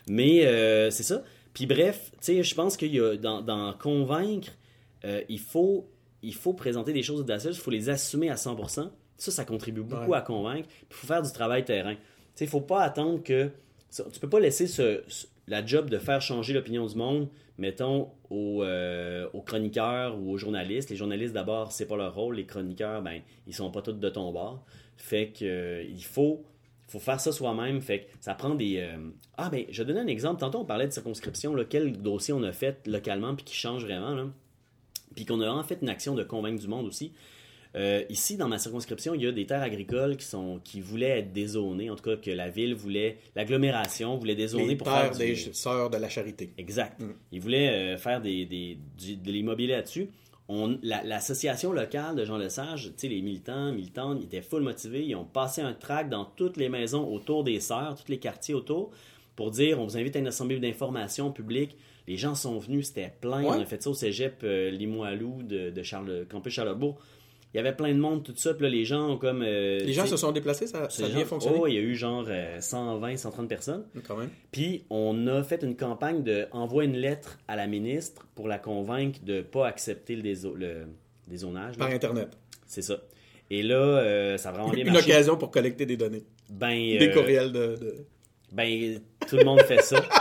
Mais 0.09 0.45
euh, 0.45 0.89
c'est 0.89 1.03
ça. 1.03 1.23
Puis 1.53 1.65
bref, 1.65 2.11
tu 2.13 2.17
sais, 2.21 2.43
je 2.43 2.55
pense 2.55 2.77
qu'il 2.77 2.93
y 2.93 2.99
a, 2.99 3.15
dans, 3.17 3.41
dans 3.41 3.73
convaincre, 3.73 4.51
euh, 5.05 5.21
il, 5.29 5.39
faut, 5.39 5.87
il 6.21 6.33
faut 6.33 6.53
présenter 6.53 6.93
des 6.93 7.03
choses 7.03 7.21
audacieuses, 7.21 7.57
il 7.57 7.61
faut 7.61 7.71
les 7.71 7.89
assumer 7.89 8.29
à 8.29 8.35
100%. 8.35 8.89
Ça, 9.17 9.31
ça 9.31 9.45
contribue 9.45 9.81
beaucoup 9.81 10.11
Ouais. 10.11 10.17
à 10.17 10.21
convaincre. 10.21 10.67
Puis 10.67 10.87
il 10.89 10.95
faut 10.95 11.07
faire 11.07 11.21
du 11.21 11.31
travail 11.31 11.63
terrain. 11.65 11.93
Tu 11.95 12.01
sais, 12.35 12.45
il 12.45 12.49
faut 12.49 12.61
pas 12.61 12.81
attendre 12.83 13.21
que... 13.23 13.49
Tu 14.13 14.19
peux 14.19 14.29
pas 14.29 14.39
laisser 14.39 14.67
ce, 14.67 15.03
ce- 15.07 15.27
la 15.47 15.65
job 15.65 15.89
de 15.89 15.97
faire 15.97 16.21
changer 16.21 16.53
l'opinion 16.53 16.85
du 16.85 16.95
monde, 16.95 17.27
mettons, 17.57 18.07
aux, 18.29 18.63
euh, 18.63 19.27
aux 19.33 19.41
chroniqueurs 19.41 20.17
ou 20.17 20.31
aux 20.31 20.37
journalistes. 20.37 20.89
Les 20.89 20.95
journalistes, 20.95 21.33
d'abord, 21.33 21.73
c'est 21.73 21.85
pas 21.87 21.97
leur 21.97 22.15
rôle. 22.15 22.35
Les 22.37 22.45
chroniqueurs, 22.45 23.01
ben, 23.01 23.21
ils 23.47 23.53
sont 23.53 23.69
pas 23.69 23.81
tous 23.81 23.91
de 23.93 24.09
ton 24.09 24.31
bord. 24.31 24.63
Fait 24.95 25.27
que 25.37 25.43
euh, 25.43 25.83
il 25.83 26.03
faut, 26.03 26.43
faut 26.91 26.99
faire 26.99 27.19
ça 27.19 27.31
soi-même. 27.31 27.81
Fait 27.81 28.01
que 28.01 28.05
ça 28.19 28.33
prend 28.33 28.55
des. 28.55 28.77
euh, 28.77 28.97
Ah, 29.37 29.49
ben, 29.49 29.65
je 29.69 29.81
vais 29.81 29.87
donner 29.93 30.01
un 30.01 30.07
exemple. 30.13 30.39
Tantôt, 30.39 30.59
on 30.59 30.65
parlait 30.65 30.87
de 30.87 30.91
circonscription, 30.93 31.55
là, 31.55 31.63
quel 31.65 31.93
dossier 32.01 32.33
on 32.33 32.43
a 32.43 32.51
fait 32.51 32.85
localement 32.87 33.35
puis 33.35 33.45
qui 33.45 33.55
change 33.55 33.83
vraiment. 33.83 34.13
Là. 34.15 34.27
Puis 35.15 35.25
qu'on 35.25 35.41
a 35.41 35.49
en 35.49 35.63
fait 35.63 35.79
une 35.81 35.89
action 35.89 36.15
de 36.15 36.23
convaincre 36.23 36.61
du 36.61 36.67
monde 36.67 36.85
aussi. 36.85 37.11
Euh, 37.73 38.03
ici, 38.09 38.35
dans 38.35 38.49
ma 38.49 38.59
circonscription, 38.59 39.13
il 39.15 39.21
y 39.21 39.27
a 39.27 39.31
des 39.31 39.45
terres 39.45 39.61
agricoles 39.61 40.17
qui, 40.17 40.25
sont, 40.25 40.59
qui 40.61 40.81
voulaient 40.81 41.19
être 41.19 41.31
dézonées. 41.31 41.89
En 41.89 41.95
tout 41.95 42.03
cas, 42.03 42.17
que 42.17 42.29
la 42.29 42.49
ville 42.49 42.75
voulait, 42.75 43.17
l'agglomération 43.33 44.17
voulait 44.17 44.35
dézoner 44.35 44.67
Les 44.67 44.75
pour 44.75 44.87
terres 44.87 45.15
faire 45.15 45.17
des 45.17 45.35
sœurs 45.53 45.89
de 45.89 45.95
la 45.97 46.09
charité. 46.09 46.51
Exact. 46.57 46.99
Mm. 46.99 47.11
Ils 47.31 47.39
voulaient 47.39 47.69
euh, 47.93 47.97
faire 47.97 48.19
des, 48.21 48.45
des- 48.45 48.77
du- 48.97 49.15
de 49.15 49.31
l'immobilier 49.31 49.71
là-dessus. 49.73 50.09
On- 50.53 50.77
la- 50.83 51.01
L'association 51.03 51.71
locale 51.71 52.15
de 52.17 52.25
Jean 52.25 52.37
Lesage, 52.37 52.87
tu 52.87 52.93
sais, 52.97 53.07
les 53.07 53.21
militants, 53.21 53.71
militantes, 53.71 54.17
ils 54.21 54.25
étaient 54.25 54.41
full 54.41 54.63
motivés. 54.63 55.05
Ils 55.05 55.15
ont 55.15 55.23
passé 55.23 55.61
un 55.61 55.73
tract 55.73 56.09
dans 56.09 56.25
toutes 56.25 56.57
les 56.57 56.67
maisons 56.67 57.07
autour 57.07 57.45
des 57.45 57.61
sœurs, 57.61 57.95
tous 57.95 58.11
les 58.11 58.19
quartiers 58.19 58.53
autour, 58.53 58.91
pour 59.37 59.51
dire 59.51 59.79
on 59.79 59.85
vous 59.85 59.97
invite 59.97 60.15
à 60.17 60.19
une 60.19 60.27
assemblée 60.27 60.59
d'information 60.59 61.31
publique. 61.31 61.77
Les 62.07 62.17
gens 62.17 62.35
sont 62.35 62.57
venus, 62.57 62.87
c'était 62.87 63.13
plein. 63.21 63.43
Ouais. 63.43 63.49
On 63.57 63.61
a 63.61 63.65
fait 63.65 63.81
ça 63.81 63.91
au 63.91 63.93
cégep 63.93 64.41
euh, 64.43 64.71
Limoilou 64.71 65.41
de, 65.43 65.69
de 65.69 65.83
Charles, 65.83 66.25
campus 66.29 66.53
Charlebourg. 66.53 66.99
Il 67.53 67.57
y 67.57 67.59
avait 67.59 67.75
plein 67.75 67.93
de 67.93 67.99
monde, 67.99 68.23
tout 68.23 68.33
ça. 68.35 68.53
Puis 68.53 68.63
là, 68.63 68.69
les 68.69 68.85
gens 68.85 69.09
ont 69.09 69.17
comme. 69.17 69.41
euh, 69.41 69.79
Les 69.79 69.91
gens 69.93 70.05
se 70.05 70.15
sont 70.15 70.31
déplacés, 70.31 70.67
ça, 70.67 70.89
ça 70.89 71.03
a 71.05 71.09
bien 71.09 71.19
gens- 71.19 71.25
fonctionné? 71.25 71.57
Oh, 71.59 71.67
il 71.67 71.73
y 71.73 71.77
a 71.77 71.81
eu 71.81 71.95
genre 71.95 72.23
euh, 72.29 72.61
120, 72.61 73.17
130 73.17 73.49
personnes. 73.49 73.85
Quand 74.07 74.15
même. 74.15 74.29
Puis 74.51 74.85
on 74.89 75.27
a 75.27 75.43
fait 75.43 75.61
une 75.63 75.75
campagne 75.75 76.23
de 76.23 76.47
envoie 76.51 76.85
une 76.85 76.95
lettre 76.95 77.39
à 77.49 77.55
la 77.57 77.67
ministre 77.67 78.25
pour 78.35 78.47
la 78.47 78.57
convaincre 78.57 79.19
de 79.23 79.35
ne 79.37 79.41
pas 79.41 79.67
accepter 79.67 80.15
le, 80.15 80.21
dézo- 80.21 80.55
le 80.55 80.87
dézonage. 81.27 81.77
là. 81.77 81.85
Par 81.85 81.93
Internet. 81.93 82.29
C'est 82.65 82.81
ça. 82.83 82.97
Et 83.49 83.63
là, 83.63 83.75
euh, 83.75 84.37
ça 84.37 84.49
a 84.49 84.51
vraiment 84.53 84.69
bien 84.69 84.85
Une 84.85 84.93
marché. 84.93 85.11
occasion 85.11 85.35
pour 85.35 85.51
collecter 85.51 85.85
des 85.85 85.97
données. 85.97 86.23
Ben, 86.49 86.73
Des 86.97 87.09
euh, 87.09 87.13
courriels 87.13 87.51
de... 87.51 87.75
de- 87.75 88.05
ben, 88.53 88.99
tout 89.27 89.35
le 89.35 89.43
monde 89.43 89.61
fait 89.63 89.81
ça. 89.81 90.01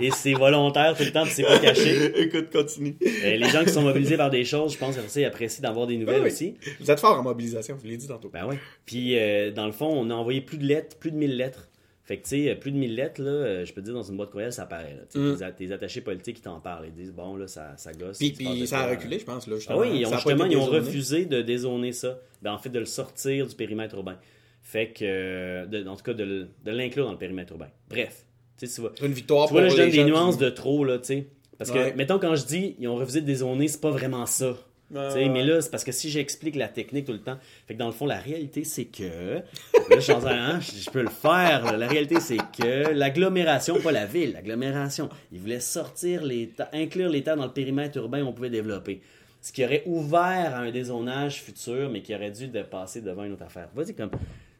Et 0.00 0.10
c'est 0.10 0.34
volontaire 0.34 0.94
tout 0.96 1.04
le 1.04 1.12
temps, 1.12 1.24
c'est 1.24 1.42
pas 1.42 1.58
caché. 1.58 2.12
Écoute, 2.20 2.50
continue. 2.52 2.96
Euh, 3.02 3.36
les 3.36 3.48
gens 3.48 3.64
qui 3.64 3.70
sont 3.70 3.82
mobilisés 3.82 4.16
par 4.16 4.30
des 4.30 4.44
choses, 4.44 4.74
je 4.74 4.78
pense 4.78 4.96
que 4.96 5.02
ça, 5.08 5.20
ils 5.20 5.24
apprécient 5.24 5.62
d'avoir 5.62 5.86
des 5.86 5.96
nouvelles 5.96 6.16
Oui, 6.22 6.26
oui. 6.26 6.32
aussi. 6.32 6.54
Vous 6.80 6.90
êtes 6.90 7.00
fort 7.00 7.18
en 7.18 7.22
mobilisation, 7.22 7.76
je 7.82 7.88
l'ai 7.88 7.96
dit 7.96 8.06
tantôt. 8.06 8.28
Ben 8.28 8.44
ouais. 8.46 8.58
Puis, 8.84 9.18
euh, 9.18 9.50
dans 9.52 9.66
le 9.66 9.72
fond, 9.72 9.86
on 9.88 10.10
a 10.10 10.14
envoyé 10.14 10.40
plus 10.42 10.58
de 10.58 10.64
lettres, 10.66 10.96
plus 10.98 11.10
de 11.12 11.16
1000 11.16 11.36
lettres. 11.36 11.68
Fait 12.04 12.18
que, 12.18 12.22
tu 12.28 12.44
sais, 12.44 12.54
plus 12.54 12.70
de 12.70 12.76
1000 12.76 12.94
lettres, 12.94 13.20
là, 13.22 13.30
euh, 13.30 13.64
je 13.64 13.72
peux 13.72 13.80
te 13.80 13.86
dire, 13.86 13.94
dans 13.94 14.02
une 14.02 14.16
boîte 14.16 14.30
courriel, 14.30 14.52
ça 14.52 14.68
là. 14.70 14.80
Sais, 15.08 15.18
Mm. 15.18 15.52
tes, 15.56 15.72
attachés 15.72 16.00
politiques, 16.02 16.38
ils 16.38 16.42
t'en 16.42 16.60
parlent. 16.60 16.84
Ils 16.86 16.92
disent, 16.92 17.12
bon, 17.12 17.34
là, 17.34 17.48
ça, 17.48 17.72
ça 17.76 17.92
gosse. 17.92 18.18
Puis, 18.18 18.30
puis 18.32 18.66
ça 18.66 18.80
a 18.80 18.90
reculé, 18.90 19.18
je 19.18 19.24
pense. 19.24 19.46
Là, 19.48 19.56
Ah 19.68 19.78
oui, 19.78 19.88
ils 19.94 20.06
ont, 20.06 20.12
justement, 20.12 20.44
ils 20.44 20.56
ont 20.58 20.66
refusé 20.66 21.24
de 21.24 21.40
dézoner 21.42 21.92
ça. 21.92 22.18
Ben, 22.42 22.52
en 22.52 22.58
fait, 22.58 22.68
de 22.68 22.78
le 22.78 22.84
sortir 22.84 23.46
du 23.46 23.54
périmètre 23.56 23.94
urbain. 23.96 24.18
Fait 24.62 24.88
que, 24.88 24.98
euh, 25.04 25.66
de- 25.66 25.86
en 25.88 25.96
tout 25.96 26.02
cas, 26.04 26.12
de, 26.14 26.48
de 26.64 26.70
l'inclure 26.70 27.06
dans 27.06 27.12
le 27.12 27.18
périmètre 27.18 27.52
urbain. 27.52 27.68
Bref. 27.88 28.25
Tu 28.58 28.66
vois. 28.80 28.92
C'est 28.98 29.06
une 29.06 29.12
victoire 29.12 29.46
Tu 29.48 29.52
vois, 29.52 29.62
là, 29.62 29.68
pour 29.68 29.76
je 29.76 29.82
donne 29.82 29.90
des 29.90 30.04
nuances 30.04 30.36
qui- 30.36 30.44
de 30.44 30.50
trop, 30.50 30.84
là, 30.84 30.98
tu 30.98 31.04
sais. 31.06 31.26
Parce 31.58 31.70
que, 31.70 31.94
mettons, 31.96 32.18
quand 32.18 32.34
je 32.36 32.44
dis, 32.46 32.76
ils 32.78 32.86
ont 32.88 32.96
refusé 32.96 33.20
de 33.22 33.26
dézoner, 33.26 33.68
c'est 33.68 33.80
pas 33.80 33.90
vraiment 33.90 34.26
ça. 34.26 34.48
Ouais, 34.48 35.08
Tu 35.08 35.12
sais, 35.14 35.18
ouais. 35.24 35.28
Mais 35.30 35.42
là, 35.44 35.60
c'est 35.60 35.70
parce 35.70 35.82
que 35.84 35.90
si 35.90 36.10
j'explique 36.10 36.54
la 36.54 36.68
technique 36.68 37.06
tout 37.06 37.12
le 37.12 37.18
temps, 37.20 37.38
fait 37.66 37.74
que 37.74 37.78
dans 37.78 37.86
le 37.86 37.92
fond, 37.92 38.06
la 38.06 38.18
réalité, 38.18 38.62
c'est 38.62 38.84
que. 38.84 39.02
Là, 39.90 39.96
je 39.96 40.00
suis 40.00 40.12
en 40.12 40.20
train, 40.20 40.36
hein, 40.36 40.60
je 40.60 40.72
je 40.80 40.90
peux 40.90 41.02
le 41.02 41.08
faire. 41.08 41.64
là. 41.64 41.76
La 41.76 41.88
réalité, 41.88 42.20
c'est 42.20 42.36
que 42.36 42.92
l'agglomération, 42.92 43.80
pas 43.80 43.90
la 43.92 44.06
ville, 44.06 44.32
l'agglomération, 44.34 45.08
ils 45.32 45.40
voulaient 45.40 45.58
sortir 45.60 46.24
les 46.24 46.48
ta- 46.48 46.68
inclure 46.72 47.08
les 47.08 47.22
terres 47.22 47.36
dans 47.36 47.46
le 47.46 47.52
périmètre 47.52 47.96
urbain 47.98 48.22
où 48.22 48.26
on 48.28 48.32
pouvait 48.32 48.50
développer. 48.50 49.00
Ce 49.40 49.52
qui 49.52 49.64
aurait 49.64 49.82
ouvert 49.86 50.54
à 50.54 50.58
un 50.58 50.70
dézonage 50.70 51.42
futur, 51.42 51.88
mais 51.90 52.02
qui 52.02 52.14
aurait 52.14 52.30
dû 52.30 52.46
de 52.48 52.62
passer 52.62 53.00
devant 53.00 53.24
une 53.24 53.32
autre 53.32 53.44
affaire. 53.44 53.68
Vas-y, 53.74 53.94
comme. 53.94 54.10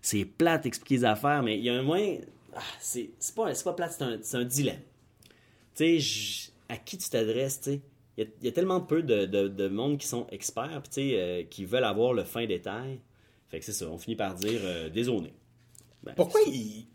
C'est 0.01 0.25
plate 0.25 0.65
d'expliquer 0.65 0.97
les 0.97 1.05
affaires, 1.05 1.43
mais 1.43 1.57
il 1.59 1.65
y 1.65 1.71
a 1.71 1.75
un 1.75 1.83
moyen. 1.83 2.19
Ah, 2.57 2.63
c'est 2.81 3.11
pas, 3.35 3.53
pas 3.53 3.73
plate, 3.75 3.93
c'est 4.23 4.35
un, 4.37 4.41
un 4.41 4.45
dilemme. 4.45 4.81
Tu 5.75 6.01
sais, 6.01 6.53
à 6.69 6.77
qui 6.79 6.97
tu 6.99 7.09
t'adresses, 7.11 7.61
tu 7.61 7.71
sais? 7.73 7.81
Il 8.17 8.25
y, 8.25 8.27
a- 8.27 8.31
il 8.41 8.45
y 8.47 8.49
a 8.49 8.53
tellement 8.53 8.81
peu 8.81 9.03
de, 9.03 9.27
de- 9.27 9.49
de 9.49 9.69
monde 9.69 9.99
qui 9.99 10.07
sont 10.07 10.27
experts, 10.31 10.81
puis 10.83 10.89
tu 10.89 11.11
sais, 11.11 11.21
euh, 11.21 11.43
qui 11.45 11.67
veulent 11.67 11.85
avoir 11.85 12.15
le 12.15 12.25
fin 12.25 12.47
détail. 12.47 13.01
Fait 13.51 13.59
que 13.61 13.65
c'est 13.65 13.73
ça, 13.75 13.87
on 13.89 13.99
finit 13.99 14.17
par 14.17 14.35
dire 14.35 14.61
euh, 14.65 14.89
dézoner. 14.89 15.35
Ben, 16.03 16.15
Pourquoi 16.15 16.41
ils, 16.47 16.87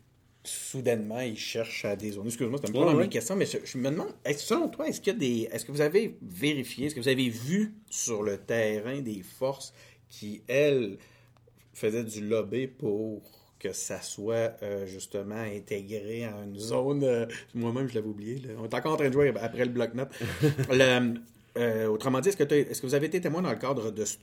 soudainement, 0.42 1.20
ils 1.20 1.38
cherchent 1.38 1.84
à 1.84 1.94
dézoner? 1.94 2.26
Excuse-moi, 2.26 2.58
c'est 2.60 2.70
un 2.70 2.72
peu 2.72 2.78
Ouais, 2.80 2.94
mes 2.94 3.08
questions, 3.08 3.36
mais 3.36 3.46
je, 3.46 3.58
je 3.64 3.78
me 3.78 3.88
demande, 3.90 4.12
selon 4.36 4.68
toi, 4.68 4.88
est-ce 4.88 5.00
qu'il 5.00 5.12
y 5.12 5.16
a 5.16 5.18
des. 5.18 5.48
Est-ce 5.52 5.64
que 5.64 5.70
vous 5.72 5.80
avez 5.80 6.18
vérifié, 6.20 6.86
est-ce 6.86 6.94
que 6.96 7.00
vous 7.00 7.08
avez 7.08 7.28
vu 7.28 7.74
sur 7.88 8.24
le 8.24 8.36
terrain 8.38 9.00
des 9.00 9.22
forces 9.22 9.72
qui, 10.08 10.42
elles, 10.48 10.98
faisaient 11.72 12.04
du 12.04 12.26
lobby 12.26 12.66
pour 12.66 13.22
que 13.62 13.72
ça 13.72 14.00
soit 14.00 14.56
euh, 14.62 14.86
justement 14.86 15.36
intégré 15.36 16.24
à 16.24 16.32
une 16.44 16.58
zone. 16.58 17.04
euh, 17.04 17.26
Moi-même, 17.54 17.88
je 17.88 17.94
l'avais 17.94 18.08
oublié. 18.08 18.36
là. 18.40 18.54
On 18.58 18.64
est 18.64 18.74
encore 18.74 18.94
en 18.94 18.96
train 18.96 19.08
de 19.08 19.12
jouer 19.12 19.32
après 19.40 19.64
le 19.64 19.70
bloc-notes. 19.70 20.10
Euh, 21.58 21.86
autrement 21.86 22.20
dit, 22.20 22.30
est-ce 22.30 22.36
que, 22.38 22.50
est-ce 22.54 22.80
que 22.80 22.86
vous 22.86 22.94
avez 22.94 23.08
été 23.08 23.20
témoin 23.20 23.42
dans 23.42 23.50
le 23.50 23.58
cadre 23.58 23.90
de 23.90 24.06
ce 24.06 24.16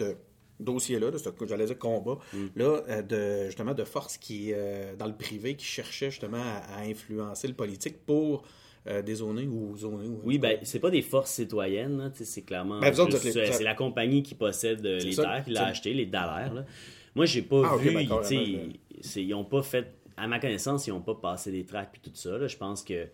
dossier-là, 0.60 1.12
de 1.12 1.20
ce 1.20 1.30
j'allais 1.48 1.68
dire 1.68 1.78
combat, 1.78 2.18
là, 2.56 2.82
euh, 2.90 3.02
de, 3.04 3.46
justement 3.46 3.76
de 3.76 3.84
forces 3.84 4.18
qui, 4.18 4.52
dans 4.98 5.06
le 5.06 5.14
privé, 5.16 5.54
qui 5.56 5.66
cherchaient 5.66 6.10
justement 6.10 6.42
à, 6.42 6.80
à 6.80 6.82
influencer 6.86 7.48
le 7.48 7.54
politique 7.54 8.04
pour 8.04 8.44
euh, 8.88 9.02
ou 9.02 9.78
zoner? 9.78 10.08
Ou, 10.08 10.22
Oui, 10.24 10.38
ben, 10.38 10.58
c'est 10.64 10.80
pas 10.80 10.90
des 10.90 11.02
forces 11.02 11.32
citoyennes, 11.32 11.98
là, 11.98 12.12
c'est 12.14 12.42
clairement. 12.42 12.80
Ben, 12.80 12.94
c'est 12.94 13.64
la 13.64 13.76
compagnie 13.76 14.24
qui 14.24 14.36
possède 14.36 14.86
euh, 14.86 15.00
les 15.00 15.12
ça, 15.12 15.24
terres, 15.24 15.44
qui 15.44 15.52
l'a 15.52 15.68
acheté, 15.68 15.94
les 15.94 16.06
dallaires. 16.06 16.66
Moi, 17.16 17.26
j'ai 17.26 17.41
pas 17.41 17.62
Ah, 17.74 17.78
vu. 17.78 17.91
ben, 17.93 18.01
ils- 18.01 18.07
carrément, 18.07 18.22
tu 18.28 18.28
sais, 18.28 18.51
ben. 18.51 18.74
c'est- 19.01 19.24
ils 19.24 19.34
ont 19.34 19.43
pas 19.45 19.64
fait. 19.64 19.88
À 20.18 20.28
ma 20.28 20.39
connaissance, 20.39 20.86
ils 20.88 20.91
ont 20.91 21.01
pas 21.01 21.16
passé 21.16 21.51
des 21.51 21.66
tracts 21.66 21.91
puis 21.93 22.01
tout 22.12 22.16
ça. 22.16 22.38
là. 22.38 22.47
Je 22.47 22.57
pense 22.57 22.84
que. 22.84 23.07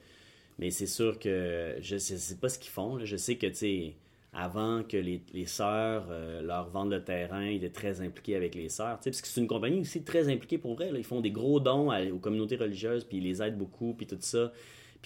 Mais 0.57 0.69
c'est 0.71 0.87
sûr 0.87 1.19
que 1.19 1.75
je 1.81 1.97
sais, 1.97 2.17
sais 2.17 2.35
pas 2.35 2.49
ce 2.49 2.57
qu'ils 2.59 2.71
font. 2.71 2.95
là. 2.97 3.05
Je 3.05 3.17
sais 3.17 3.35
que, 3.35 3.47
tu 3.47 3.55
sais, 3.55 3.93
avant 4.33 4.83
que 4.83 4.97
les, 4.97 5.21
les 5.33 5.45
sœurs 5.45 6.07
euh, 6.09 6.41
leur 6.41 6.69
vendent 6.69 6.91
le 6.91 7.03
terrain, 7.03 7.45
ils 7.45 7.57
étaient 7.57 7.69
très 7.69 8.01
impliqués 8.01 8.35
avec 8.35 8.55
les 8.55 8.69
sœurs. 8.69 8.99
Parce 9.03 9.21
que 9.21 9.27
c'est 9.27 9.39
une 9.41 9.47
compagnie 9.47 9.81
aussi 9.81 10.03
très 10.03 10.27
impliquée 10.29 10.57
pour 10.57 10.75
vrai. 10.75 10.91
là. 10.91 10.97
Ils 10.97 11.03
font 11.05 11.21
des 11.21 11.31
gros 11.31 11.59
dons 11.59 11.89
à- 11.91 12.03
aux 12.05 12.19
communautés 12.19 12.55
religieuses, 12.55 13.03
puis 13.03 13.17
ils 13.17 13.23
les 13.23 13.41
aident 13.41 13.57
beaucoup, 13.57 13.93
puis 13.93 14.07
tout 14.07 14.17
ça. 14.19 14.51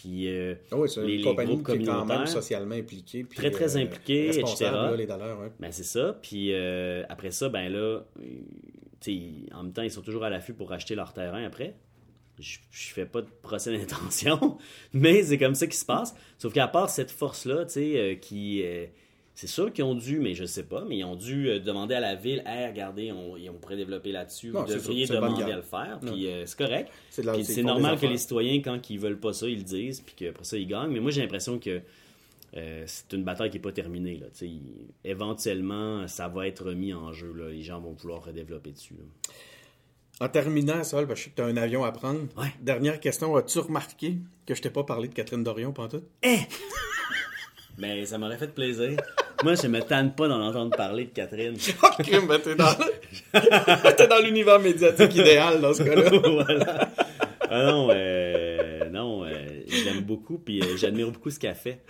Puis. 0.02 0.28
euh, 0.30 0.56
Ah 0.72 0.78
oui, 0.78 0.88
c'est 0.88 1.06
les- 1.06 1.16
une 1.16 1.24
compagnie 1.24 1.54
groupes 1.56 1.66
qui 1.66 1.72
est 1.74 1.86
quand 1.86 1.92
même 2.00 2.08
communautaires. 2.08 2.28
socialement 2.30 2.76
impliquée. 2.76 3.24
puis, 3.26 3.38
Très, 3.38 3.52
très 3.52 3.76
euh, 3.76 3.82
impliquée, 3.82 4.28
responsable, 4.28 4.76
etc. 4.78 4.92
là, 4.92 4.96
les 4.96 5.06
dollars, 5.06 5.40
ouais. 5.42 5.52
Ben 5.60 5.72
c'est 5.72 5.84
ça. 5.84 6.18
Puis 6.22 6.54
euh, 6.54 7.04
après 7.10 7.32
ça, 7.32 7.50
ben 7.50 7.70
là, 7.72 7.78
euh, 7.80 8.04
en 9.54 9.64
même 9.64 9.74
temps, 9.74 9.82
ils 9.82 9.92
sont 9.92 10.02
toujours 10.02 10.24
à 10.24 10.30
l'affût 10.30 10.54
pour 10.54 10.70
racheter 10.70 10.96
leur 10.96 11.12
terrain 11.14 11.44
après. 11.44 11.76
Je, 12.40 12.60
je 12.72 12.94
fais 12.94 13.06
pas 13.06 13.22
de 13.22 13.28
procès 13.42 13.78
d'intention, 13.78 14.58
mais 14.94 15.24
c'est 15.24 15.38
comme 15.38 15.56
ça 15.56 15.68
qui 15.68 15.76
se 15.76 15.86
passe. 15.86 16.16
Sauf 16.38 16.54
qu'à 16.54 16.68
part 16.70 16.90
cette 16.90 17.12
force-là, 17.12 17.66
tu 17.66 17.74
sais, 17.74 18.18
qui. 18.22 18.64
C'est 19.40 19.48
sûr 19.48 19.72
qu'ils 19.72 19.86
ont 19.86 19.96
dû, 19.96 20.20
mais 20.20 20.34
je 20.34 20.44
sais 20.44 20.64
pas, 20.64 20.84
mais 20.86 20.98
ils 20.98 21.06
ont 21.06 21.16
dû 21.16 21.48
euh, 21.48 21.60
demander 21.62 21.96
à 21.96 22.02
la 22.02 22.16
ville, 22.16 22.44
hey, 22.46 22.68
regardez, 22.68 23.14
on, 23.14 23.36
on 23.36 23.54
pourrait 23.54 23.78
développer 23.78 24.12
là-dessus, 24.12 24.50
vous 24.50 24.66
devriez 24.66 25.08
demander 25.08 25.44
à 25.44 25.56
le 25.56 25.62
faire, 25.62 25.98
puis 26.02 26.28
euh, 26.28 26.46
c'est 26.46 26.58
correct. 26.58 26.92
C'est 27.10 27.64
normal 27.64 27.98
que 27.98 28.06
les 28.06 28.18
citoyens, 28.18 28.62
quand 28.62 28.90
ils 28.90 29.00
veulent 29.00 29.18
pas 29.18 29.32
ça, 29.32 29.48
ils 29.48 29.60
le 29.60 29.64
disent, 29.64 30.02
puis 30.02 30.14
qu'après 30.14 30.44
ça, 30.44 30.58
ils 30.58 30.68
gagnent. 30.68 30.92
Mais 30.92 31.00
moi, 31.00 31.12
j'ai 31.12 31.22
l'impression 31.22 31.58
que 31.58 31.80
euh, 32.58 32.84
c'est 32.86 33.14
une 33.14 33.24
bataille 33.24 33.50
qui 33.50 33.56
n'est 33.56 33.62
pas 33.62 33.72
terminée. 33.72 34.18
Là. 34.18 34.26
Éventuellement, 35.06 36.06
ça 36.10 36.28
va 36.28 36.46
être 36.46 36.66
remis 36.66 36.94
en 36.94 37.14
jeu. 37.14 37.32
Là. 37.34 37.48
Les 37.48 37.62
gens 37.62 37.80
vont 37.80 37.94
vouloir 37.94 38.26
redévelopper 38.26 38.72
dessus. 38.72 38.96
là. 38.96 39.34
En 40.20 40.28
terminant, 40.28 40.84
Sol, 40.84 41.08
que 41.08 41.16
je 41.16 41.24
sais 41.24 41.30
que 41.30 41.36
tu 41.38 41.42
as 41.42 41.46
un 41.46 41.56
avion 41.56 41.86
à 41.86 41.94
prendre. 41.94 42.28
Ouais. 42.38 42.52
Dernière 42.60 43.00
question, 43.00 43.38
as-tu 43.38 43.60
remarqué 43.60 44.18
que 44.46 44.54
je 44.54 44.62
t'ai 44.62 44.70
pas 44.70 44.84
parlé 44.84 45.08
de 45.08 45.14
Catherine 45.14 45.46
Dorion 45.46 45.72
pantoute? 45.72 46.04
Mais 47.78 48.06
ça 48.06 48.18
m'aurait 48.18 48.38
fait 48.38 48.54
plaisir. 48.54 48.98
Moi, 49.44 49.56
je 49.56 49.68
me 49.68 49.82
tanne 49.82 50.14
pas 50.14 50.28
d'en 50.28 50.42
entendre 50.42 50.76
parler 50.76 51.06
de 51.06 51.10
Catherine. 51.12 51.56
Crime, 52.00 52.28
ben, 52.28 52.40
t'es 52.40 52.56
dans, 52.56 52.74
t'es 53.98 54.08
dans 54.08 54.20
l'univers 54.24 54.60
médiatique 54.60 55.16
idéal 55.16 55.62
dans 55.62 55.74
ce 55.74 55.84
cas-là. 55.84 56.10
voilà. 56.24 56.90
Ah 57.52 57.64
non, 57.64 57.90
euh, 57.92 58.90
non, 58.90 59.24
euh, 59.26 59.30
je 59.68 59.86
l'aime 59.86 60.04
beaucoup, 60.04 60.38
puis 60.38 60.62
euh, 60.62 60.78
j'admire 60.78 61.12
beaucoup 61.12 61.30
ce 61.30 61.40
qu'elle 61.40 61.56
fait. 61.56 61.82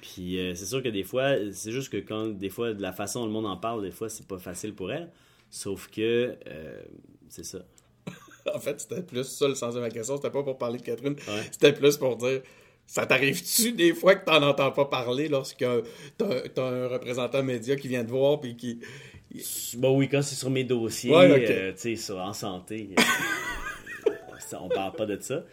Puis 0.00 0.38
euh, 0.38 0.54
c'est 0.54 0.66
sûr 0.66 0.82
que 0.82 0.88
des 0.88 1.02
fois, 1.02 1.34
c'est 1.52 1.72
juste 1.72 1.90
que 1.90 1.96
quand, 1.96 2.26
des 2.28 2.50
fois, 2.50 2.72
de 2.72 2.82
la 2.82 2.92
façon 2.92 3.20
dont 3.20 3.26
le 3.26 3.32
monde 3.32 3.46
en 3.46 3.56
parle, 3.56 3.82
des 3.82 3.90
fois, 3.90 4.08
c'est 4.08 4.26
pas 4.26 4.38
facile 4.38 4.74
pour 4.74 4.92
elle. 4.92 5.10
Sauf 5.50 5.88
que, 5.88 6.36
euh, 6.46 6.82
c'est 7.28 7.44
ça. 7.44 7.58
En 8.54 8.58
fait, 8.58 8.80
c'était 8.80 9.02
plus 9.02 9.24
ça 9.24 9.46
le 9.46 9.54
sens 9.54 9.74
de 9.74 9.80
ma 9.80 9.90
question. 9.90 10.16
C'était 10.16 10.30
pas 10.30 10.42
pour 10.42 10.58
parler 10.58 10.78
de 10.78 10.82
Catherine. 10.82 11.14
Ouais. 11.14 11.42
C'était 11.50 11.72
plus 11.72 11.96
pour 11.96 12.16
dire 12.16 12.42
ça 12.86 13.06
t'arrive-tu 13.06 13.72
des 13.72 13.94
fois 13.94 14.14
que 14.16 14.24
t'en 14.24 14.42
entends 14.42 14.70
pas 14.72 14.84
parler 14.84 15.28
lorsque 15.28 15.64
t'as, 16.18 16.62
un 16.62 16.88
représentant 16.88 17.42
média 17.42 17.76
qui 17.76 17.88
vient 17.88 18.04
te 18.04 18.10
voir 18.10 18.40
puis 18.40 18.56
qui. 18.56 18.80
Bon, 19.78 19.96
oui, 19.96 20.08
quand 20.10 20.20
c'est 20.20 20.34
sur 20.34 20.50
mes 20.50 20.64
dossiers, 20.64 21.10
Ouais, 21.10 21.50
euh, 21.50 21.72
tu 21.72 21.78
sais, 21.78 21.96
sur 21.96 22.18
en 22.18 22.34
santé, 22.34 22.90
euh, 22.98 23.02
on 24.60 24.68
parle 24.68 24.92
pas 24.92 25.06
de 25.06 25.18
ça. 25.20 25.44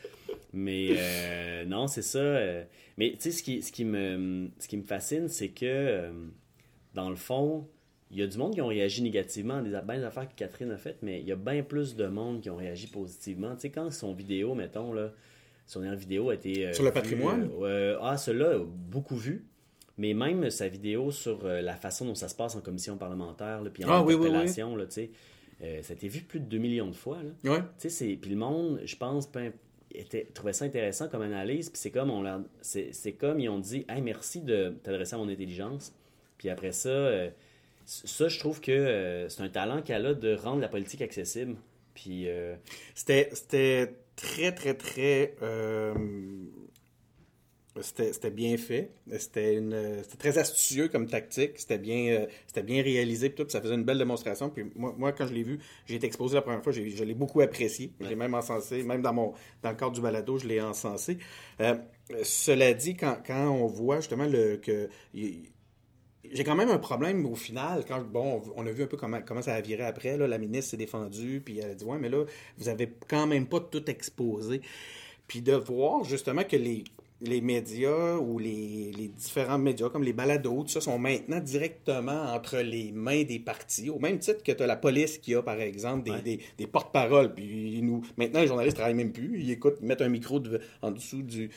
Mais 0.51 0.89
euh, 0.97 1.63
non, 1.65 1.87
c'est 1.87 2.01
ça. 2.01 2.19
euh, 2.19 2.63
mais 2.97 3.11
tu 3.11 3.17
sais, 3.21 3.31
ce 3.31 3.41
qui, 3.43 3.61
ce, 3.61 3.71
qui 3.71 3.85
me, 3.85 4.49
ce 4.59 4.67
qui 4.67 4.75
me 4.75 4.83
fascine, 4.83 5.29
c'est 5.29 5.49
que, 5.49 6.11
dans 6.93 7.09
le 7.09 7.15
fond, 7.15 7.69
il 8.11 8.17
y 8.17 8.23
a 8.23 8.27
du 8.27 8.37
monde 8.37 8.53
qui 8.53 8.61
ont 8.61 8.67
réagi 8.67 9.01
négativement 9.01 9.57
à 9.57 9.61
des 9.61 9.71
belles 9.85 10.03
affaires 10.03 10.27
que 10.27 10.35
Catherine 10.35 10.71
a 10.71 10.77
faites, 10.77 10.97
mais 11.01 11.21
il 11.21 11.27
y 11.27 11.31
a 11.31 11.35
bien 11.35 11.63
plus 11.63 11.95
de 11.95 12.07
monde 12.07 12.41
qui 12.41 12.49
ont 12.49 12.57
réagi 12.57 12.87
positivement. 12.87 13.55
Tu 13.55 13.61
sais, 13.61 13.69
quand 13.69 13.89
son 13.91 14.13
vidéo, 14.13 14.55
mettons, 14.55 14.91
là, 14.91 15.13
son 15.69 15.81
dernière 15.81 15.99
vidéo 15.99 16.29
a 16.29 16.33
été. 16.33 16.67
euh, 16.67 16.73
Sur 16.73 16.83
le 16.83 16.91
patrimoine? 16.91 17.49
euh, 17.61 17.97
ah, 18.01 18.17
celle-là, 18.17 18.59
beaucoup 18.65 19.15
vu. 19.15 19.45
Mais 19.97 20.13
même 20.13 20.49
sa 20.49 20.67
vidéo 20.67 21.11
sur 21.11 21.45
euh, 21.45 21.61
la 21.61 21.75
façon 21.75 22.05
dont 22.05 22.15
ça 22.15 22.27
se 22.29 22.35
passe 22.35 22.55
en 22.55 22.61
commission 22.61 22.97
parlementaire, 22.97 23.61
là, 23.61 23.69
puis 23.69 23.83
en 23.85 23.89
Ah, 23.89 24.01
oui, 24.01 24.13
oui, 24.13 24.21
oui. 24.21 24.27
interpellation, 24.27 24.75
là, 24.75 24.85
euh, 25.61 25.81
ça 25.83 25.93
a 25.93 25.95
été 25.95 26.07
vu 26.07 26.21
plus 26.21 26.39
de 26.39 26.45
2 26.45 26.57
millions 26.57 26.87
de 26.87 26.95
fois. 26.95 27.17
Là. 27.43 27.51
Ouais. 27.51 27.59
C'est- 27.77 28.15
puis 28.15 28.31
le 28.31 28.37
monde, 28.37 28.79
je 28.85 28.95
pense, 28.95 29.29
ben, 29.31 29.51
était, 29.93 30.25
trouvait 30.33 30.53
ça 30.53 30.63
intéressant 30.65 31.09
comme 31.09 31.21
analyse. 31.21 31.69
Puis 31.69 31.79
c'est 31.79 31.91
comme, 31.91 32.09
on 32.11 32.21
leur- 32.21 32.41
c'est, 32.61 32.93
c'est 32.93 33.11
comme 33.13 33.39
ils 33.41 33.49
ont 33.49 33.59
dit, 33.59 33.85
hey, 33.89 34.01
merci 34.01 34.41
de 34.41 34.73
t'adresser 34.83 35.15
à 35.15 35.17
mon 35.17 35.27
intelligence. 35.27 35.93
Puis 36.37 36.49
après 36.49 36.71
ça, 36.71 36.89
euh, 36.89 37.29
ça, 37.85 38.27
je 38.29 38.39
trouve 38.39 38.61
que 38.61 38.71
euh, 38.71 39.27
c'est 39.27 39.41
un 39.43 39.49
talent 39.49 39.81
qu'elle 39.81 40.05
a 40.05 40.13
de 40.13 40.33
rendre 40.35 40.61
la 40.61 40.69
politique 40.69 41.01
accessible. 41.01 41.55
Puis 42.01 42.29
euh, 42.29 42.55
C'était, 42.95 43.29
c'était 43.33 43.93
très, 44.15 44.53
très, 44.53 44.73
très. 44.73 45.35
euh, 45.41 45.93
c'était, 47.81 48.31
bien 48.31 48.57
fait. 48.57 48.91
C'était, 49.17 49.55
une, 49.55 50.01
c'était 50.03 50.17
très 50.17 50.37
astucieux 50.37 50.87
comme 50.87 51.07
tactique. 51.07 51.51
C'était 51.55 51.77
bien, 51.77 52.07
euh, 52.07 52.27
c'était 52.47 52.63
bien 52.63 52.81
réalisé. 52.81 53.29
Puis 53.29 53.43
tout, 53.43 53.49
ça 53.49 53.61
faisait 53.61 53.75
une 53.75 53.83
belle 53.83 53.97
démonstration. 53.97 54.49
Puis 54.49 54.65
moi, 54.75 54.95
moi 54.97 55.11
quand 55.11 55.27
je 55.27 55.33
l'ai 55.33 55.43
vu, 55.43 55.59
j'ai 55.85 55.95
été 55.95 56.07
exposé 56.07 56.35
la 56.35 56.41
première 56.41 56.63
fois. 56.63 56.71
J'ai, 56.71 56.89
je 56.89 57.03
l'ai 57.03 57.13
beaucoup 57.13 57.41
apprécié. 57.41 57.91
Je 57.99 58.07
l'ai 58.07 58.15
même 58.15 58.33
encensé. 58.33 58.83
Même 58.83 59.01
dans, 59.01 59.13
mon, 59.13 59.33
dans 59.61 59.69
le 59.69 59.75
cadre 59.75 59.91
du 59.91 60.01
balado, 60.01 60.37
je 60.37 60.47
l'ai 60.47 60.61
encensé. 60.61 61.17
Euh, 61.61 61.75
cela 62.23 62.73
dit, 62.73 62.95
quand, 62.95 63.17
quand 63.25 63.49
on 63.49 63.67
voit 63.67 63.97
justement 63.97 64.25
le, 64.25 64.57
que. 64.57 64.89
J'ai 66.31 66.43
quand 66.43 66.55
même 66.55 66.69
un 66.69 66.77
problème 66.77 67.25
au 67.25 67.35
final, 67.35 67.83
quand 67.87 68.01
bon, 68.03 68.41
on 68.55 68.65
a 68.67 68.71
vu 68.71 68.83
un 68.83 68.87
peu 68.87 68.97
comment, 68.97 69.19
comment 69.25 69.41
ça 69.41 69.53
a 69.55 69.61
viré 69.61 69.83
après. 69.83 70.17
Là, 70.17 70.27
la 70.27 70.37
ministre 70.37 70.71
s'est 70.71 70.77
défendue, 70.77 71.41
puis 71.43 71.59
elle 71.59 71.71
a 71.71 71.75
dit 71.75 71.83
Ouais, 71.85 71.97
mais 71.99 72.09
là, 72.09 72.23
vous 72.57 72.69
avez 72.69 72.89
quand 73.07 73.27
même 73.27 73.47
pas 73.47 73.59
tout 73.59 73.89
exposé. 73.89 74.61
Puis 75.27 75.41
de 75.41 75.53
voir 75.53 76.03
justement 76.05 76.43
que 76.43 76.55
les, 76.55 76.83
les 77.21 77.41
médias 77.41 78.15
ou 78.17 78.39
les, 78.39 78.91
les 78.97 79.07
différents 79.09 79.59
médias, 79.59 79.89
comme 79.89 80.03
les 80.03 80.13
balados, 80.13 80.63
tout 80.63 80.69
ça, 80.69 80.81
sont 80.81 80.97
maintenant 80.97 81.39
directement 81.39 82.33
entre 82.33 82.57
les 82.59 82.91
mains 82.91 83.23
des 83.23 83.39
partis, 83.39 83.89
au 83.89 83.99
même 83.99 84.19
titre 84.19 84.41
que 84.41 84.51
tu 84.51 84.63
as 84.63 84.67
la 84.67 84.75
police 84.77 85.17
qui 85.19 85.35
a, 85.35 85.41
par 85.43 85.59
exemple, 85.59 86.03
des, 86.05 86.11
Ouais. 86.11 86.21
des, 86.21 86.39
des 86.57 86.65
porte-paroles. 86.67 87.33
Puis 87.35 87.79
nous, 87.83 88.01
maintenant, 88.17 88.41
les 88.41 88.47
journalistes 88.47 88.77
travaillent 88.77 88.95
même 88.95 89.11
plus. 89.11 89.39
Ils 89.39 89.51
écoutent, 89.51 89.77
ils 89.81 89.87
mettent 89.87 90.01
un 90.01 90.09
micro 90.09 90.39
de- 90.39 90.59
en 90.81 90.91
dessous 90.91 91.21
du, 91.21 91.49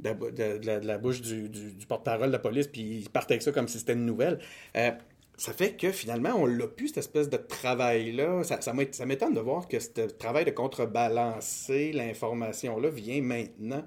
de, 0.00 0.08
la, 0.08 0.14
bou- 0.14 0.30
de- 0.30 0.58
de 0.58 0.66
la- 0.66 0.80
de 0.80 0.86
la 0.86 0.98
bouche 0.98 1.20
du, 1.20 1.48
du- 1.48 1.72
du 1.72 1.86
porte-parole 1.86 2.28
de 2.28 2.32
la 2.32 2.38
police, 2.38 2.66
puis 2.68 2.82
ils 2.82 3.10
partent 3.10 3.30
avec 3.30 3.42
ça 3.42 3.52
comme 3.52 3.68
si 3.68 3.78
c'était 3.78 3.92
une 3.94 4.06
nouvelle. 4.06 4.38
Euh, 4.76 4.90
ça 5.36 5.52
fait 5.52 5.76
que 5.76 5.90
finalement, 5.90 6.30
on 6.36 6.46
l'a 6.46 6.68
plus, 6.68 6.88
cette 6.88 6.98
espèce 6.98 7.28
de 7.28 7.36
travail-là. 7.36 8.44
Ça, 8.44 8.60
ça 8.60 8.72
m'ét- 8.72 8.94
ça 8.94 9.04
m'étonne 9.06 9.34
de 9.34 9.40
voir 9.40 9.66
que 9.68 9.78
ce 9.80 9.90
travail 10.12 10.44
de 10.44 10.50
contrebalancer 10.52 11.92
l'information-là 11.92 12.88
vient 12.90 13.20
maintenant 13.22 13.84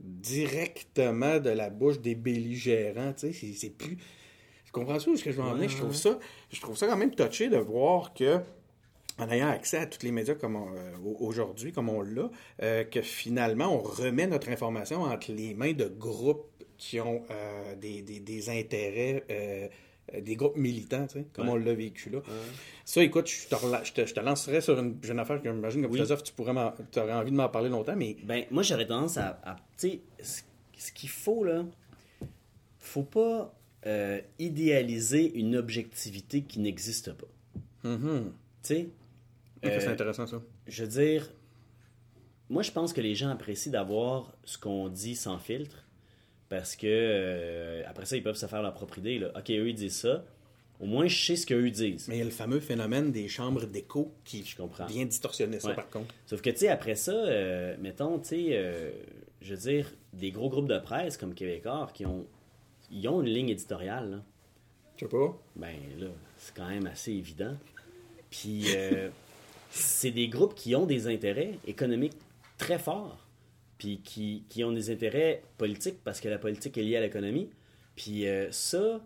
directement 0.00 1.38
de 1.38 1.50
la 1.50 1.70
bouche 1.70 2.00
des 2.00 2.14
belligérants. 2.14 3.12
Tu 3.12 3.32
sais, 3.32 3.52
c'est- 3.54 3.70
plus. 3.70 3.96
Tu 4.64 4.72
comprends 4.72 4.98
ça 4.98 5.10
est-ce 5.10 5.24
que 5.24 5.30
je 5.30 5.36
veux 5.36 5.42
en 5.42 5.54
venir? 5.54 5.68
Je 5.70 5.76
trouve 5.78 5.94
ça, 5.94 6.18
je 6.50 6.60
trouve 6.60 6.76
ça 6.76 6.86
quand 6.86 6.96
même 6.96 7.14
touché 7.14 7.48
de 7.48 7.56
voir 7.56 8.12
que 8.12 8.38
en 9.18 9.28
ayant 9.30 9.48
accès 9.48 9.78
à 9.78 9.86
tous 9.86 10.02
les 10.04 10.12
médias 10.12 10.34
comme 10.34 10.56
euh, 10.56 10.96
au- 11.04 11.26
aujourd'hui, 11.26 11.72
comme 11.72 11.88
on 11.88 12.02
l'a, 12.02 12.30
euh, 12.62 12.84
que 12.84 13.02
finalement, 13.02 13.74
on 13.74 13.78
remet 13.80 14.26
notre 14.26 14.48
information 14.48 15.02
entre 15.02 15.32
les 15.32 15.54
mains 15.54 15.72
de 15.72 15.86
groupes 15.86 16.46
qui 16.76 17.00
ont 17.00 17.22
euh, 17.30 17.74
des, 17.76 18.02
des- 18.02 18.20
des 18.20 18.48
intérêts, 18.50 19.24
euh, 19.30 19.68
des 20.20 20.36
groupes 20.36 20.56
militants, 20.56 21.06
tu 21.06 21.18
sais, 21.18 21.26
comme 21.32 21.48
Ouais. 21.48 21.54
on 21.54 21.56
l'a 21.56 21.74
vécu 21.74 22.08
là. 22.10 22.20
Ça, 22.84 23.02
écoute, 23.02 23.26
je 23.28 23.48
te, 23.48 23.56
je 23.84 23.92
te, 23.92 24.06
je 24.06 24.14
te 24.14 24.20
lancerais 24.20 24.60
sur 24.60 24.78
une, 24.78 24.96
affaire 25.18 25.42
que 25.42 25.52
j'imagine 25.52 25.82
que 25.82 25.86
Oui. 25.88 25.94
philosophe, 25.94 26.22
tu 26.22 26.32
pourrais 26.32 26.52
aurais 26.52 27.12
envie 27.12 27.30
de 27.32 27.36
m'en 27.36 27.48
parler 27.48 27.68
longtemps, 27.68 27.96
mais 27.96 28.16
Ben, 28.24 28.44
moi, 28.50 28.62
j'aurais 28.62 28.86
tendance 28.86 29.16
à. 29.18 29.38
à- 29.44 29.56
tu 29.78 29.88
sais, 29.88 30.00
ce, 30.22 30.92
qu'il 30.92 31.08
faut, 31.10 31.44
là, 31.44 31.66
faut 32.78 33.02
pas 33.02 33.54
idéaliser 34.38 35.32
une 35.38 35.56
objectivité 35.56 36.42
qui 36.42 36.60
n'existe 36.60 37.12
pas. 37.12 37.26
Mhm. 37.88 38.32
Tu 38.62 38.68
sais, 38.74 38.88
Ok, 39.62 39.70
Euh, 39.70 39.80
c'est 39.80 39.88
intéressant 39.88 40.26
ça. 40.26 40.40
je 40.66 40.82
veux 40.82 40.88
dire, 40.88 41.30
moi, 42.48 42.62
je 42.62 42.70
pense 42.70 42.92
que 42.92 43.00
les 43.00 43.14
gens 43.14 43.30
apprécient 43.30 43.72
d'avoir 43.72 44.32
ce 44.44 44.56
qu'on 44.58 44.88
dit 44.88 45.14
sans 45.16 45.38
filtre 45.38 45.84
parce 46.48 46.76
que 46.76 46.86
euh, 46.88 47.82
après 47.86 48.06
ça, 48.06 48.16
ils 48.16 48.22
peuvent 48.22 48.36
se 48.36 48.46
faire 48.46 48.62
leur 48.62 48.72
propre 48.74 48.98
idée. 48.98 49.18
Là. 49.18 49.30
Ok, 49.36 49.50
eux, 49.50 49.68
ils 49.68 49.74
disent 49.74 49.98
ça. 50.00 50.24
Au 50.80 50.86
moins, 50.86 51.08
je 51.08 51.20
sais 51.26 51.34
ce 51.36 51.44
qu'eux 51.44 51.70
disent. 51.70 52.06
Mais 52.08 52.14
il 52.16 52.18
y 52.18 52.22
a 52.22 52.24
le 52.24 52.30
fameux 52.30 52.60
phénomène 52.60 53.10
des 53.10 53.26
chambres 53.26 53.66
d'écho 53.66 54.14
qui 54.24 54.44
Je 54.44 54.56
comprends. 54.56 54.86
vient 54.86 55.04
distorsionner 55.04 55.58
ça, 55.58 55.70
Ouais. 55.70 55.74
par 55.74 55.90
contre. 55.90 56.14
Sauf 56.24 56.40
que, 56.40 56.50
tu 56.50 56.58
sais, 56.58 56.68
après 56.68 56.94
ça, 56.94 57.12
euh, 57.12 57.76
mettons, 57.80 58.18
tu 58.20 58.28
sais, 58.28 58.46
euh, 58.52 58.92
je 59.42 59.54
veux 59.54 59.60
dire, 59.60 59.92
des 60.12 60.30
gros 60.30 60.48
groupes 60.48 60.68
de 60.68 60.78
presse 60.78 61.16
comme 61.16 61.34
Québécois 61.34 61.90
qui 61.92 62.06
ont, 62.06 62.24
ils 62.92 63.06
ont 63.08 63.20
une 63.20 63.28
ligne 63.28 63.48
éditoriale, 63.48 64.10
là. 64.10 64.22
Je 64.96 65.04
sais 65.04 65.08
pas. 65.10 65.36
ben 65.56 65.74
là, 65.98 66.06
c'est 66.38 66.54
quand 66.54 66.68
même 66.68 66.86
assez 66.86 67.12
évident. 67.12 67.56
Puis, 68.30 68.66
c'est 69.70 70.10
des 70.10 70.28
groupes 70.28 70.54
qui 70.54 70.74
ont 70.74 70.86
des 70.86 71.06
intérêts 71.08 71.58
économiques 71.66 72.14
très 72.58 72.78
forts, 72.78 73.26
puis 73.78 74.00
qui, 74.02 74.42
qui 74.48 74.64
ont 74.64 74.72
des 74.72 74.90
intérêts 74.90 75.42
politiques 75.56 75.98
parce 76.04 76.20
que 76.20 76.28
la 76.28 76.38
politique 76.38 76.76
est 76.78 76.82
liée 76.82 76.96
à 76.96 77.00
l'économie. 77.00 77.48
Puis 77.96 78.26
euh, 78.26 78.50
ça, 78.50 79.00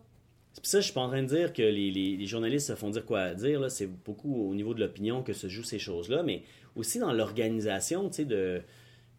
ça 0.63 0.81
je 0.81 0.85
suis 0.85 0.93
pas 0.95 1.01
en 1.03 1.09
train 1.09 1.23
de 1.23 1.29
dire 1.29 1.53
que 1.53 1.63
les, 1.63 1.91
les- 1.91 2.17
les 2.17 2.27
journalistes 2.27 2.69
se 2.69 2.75
font 2.75 2.91
dire 2.91 3.05
quoi 3.05 3.21
à 3.21 3.35
dire. 3.35 3.61
là. 3.61 3.69
C'est 3.69 3.87
beaucoup 3.87 4.49
au 4.51 4.55
niveau 4.55 4.73
de 4.75 4.81
l'opinion 4.81 5.23
que 5.23 5.33
se 5.33 5.49
jouent 5.49 5.65
ces 5.65 5.79
choses-là, 5.79 6.23
mais 6.23 6.43
aussi 6.77 6.99
dans 6.99 7.13
l'organisation, 7.13 8.09
tu 8.09 8.17
sais, 8.17 8.25
de... 8.25 8.63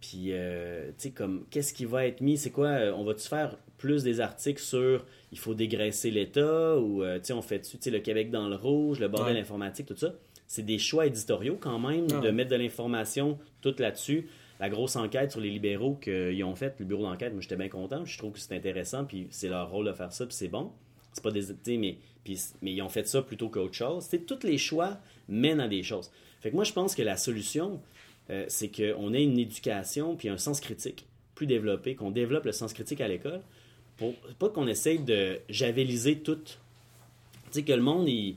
Puis, 0.02 0.32
euh, 0.34 0.88
tu 0.90 0.94
sais, 0.98 1.12
comme, 1.12 1.46
qu'est-ce 1.50 1.74
qui 1.74 1.86
va 1.86 2.06
être 2.08 2.20
mis? 2.20 2.38
C'est 2.38 2.50
quoi? 2.52 2.68
euh, 2.68 2.94
On 2.94 3.06
va-tu 3.06 3.26
faire 3.28 3.58
plus 3.78 4.04
des 4.04 4.20
articles 4.20 4.62
sur 4.62 5.06
il 5.32 5.40
faut 5.40 5.54
dégraisser 5.54 6.12
l'État 6.12 6.78
ou, 6.78 7.04
euh, 7.04 7.20
tu 7.20 7.26
sais, 7.28 7.34
on 7.34 7.42
fait-tu, 7.42 7.78
tu 7.78 7.84
sais, 7.84 7.90
le 7.90 8.00
Québec 8.00 8.30
dans 8.30 8.50
le 8.50 8.56
rouge, 8.56 9.00
le 9.00 9.08
bordel 9.08 9.36
Ouais. 9.36 9.42
informatique, 9.42 9.86
tout 9.86 9.96
ça? 9.96 10.14
C'est 10.54 10.62
des 10.62 10.78
choix 10.78 11.08
éditoriaux 11.08 11.58
quand 11.60 11.80
même 11.80 12.06
Ah 12.14 12.20
de 12.20 12.30
mettre 12.30 12.52
de 12.52 12.56
l'information 12.56 13.40
toute 13.62 13.80
là-dessus. 13.80 14.28
La 14.60 14.70
grosse 14.70 14.96
enquête 14.96 15.32
sur 15.32 15.42
les 15.42 15.50
libéraux 15.50 15.96
qu'ils 15.96 16.44
ont 16.44 16.54
faite, 16.54 16.76
le 16.78 16.86
bureau 16.86 17.02
d'enquête, 17.02 17.34
moi 17.34 17.42
j'étais 17.42 17.56
bien 17.56 17.70
content. 17.70 18.06
Je 18.06 18.16
trouve 18.20 18.34
que 18.34 18.40
c'est 18.40 18.56
intéressant, 18.56 19.04
puis 19.04 19.26
c'est 19.32 19.48
leur 19.48 19.72
rôle 19.72 19.88
de 19.88 19.94
faire 19.94 20.14
ça, 20.14 20.28
puis 20.28 20.36
c'est 20.36 20.50
bon. 20.50 20.72
C'est 21.12 21.24
pas 21.24 21.32
des. 21.32 21.56
Mais, 21.76 21.98
puis, 22.24 22.40
mais 22.62 22.72
ils 22.72 22.84
ont 22.84 22.90
fait 22.90 23.08
ça 23.08 23.24
plutôt 23.24 23.50
qu'autre 23.50 23.74
chose. 23.74 24.06
C'est 24.08 24.28
tous 24.28 24.44
les 24.44 24.60
choix 24.60 25.00
mènent 25.28 25.60
à 25.60 25.68
des 25.68 25.82
choses. 25.82 26.12
Fait 26.42 26.52
que 26.52 26.56
moi, 26.56 26.66
je 26.66 26.74
pense 26.74 26.94
que 26.94 27.02
la 27.02 27.18
solution, 27.18 27.82
euh, 28.30 28.46
c'est 28.48 28.70
qu'on 28.70 29.12
ait 29.12 29.24
une 29.24 29.40
éducation 29.40 30.16
puis 30.16 30.30
un 30.30 30.38
sens 30.38 30.60
critique 30.60 31.08
plus 31.34 31.48
développé, 31.48 31.96
qu'on 31.96 32.12
développe 32.12 32.46
le 32.46 32.52
sens 32.52 32.74
critique 32.74 33.02
à 33.02 33.08
l'école, 33.08 33.42
pour 33.98 34.14
pas 34.38 34.50
qu'on 34.50 34.68
essaye 34.68 35.00
de 35.00 35.40
javeliser 35.50 36.20
tout. 36.20 36.36
Tu 36.36 36.52
sais, 37.50 37.64
que 37.64 37.74
le 37.74 37.82
monde, 37.82 38.08
ils, 38.08 38.36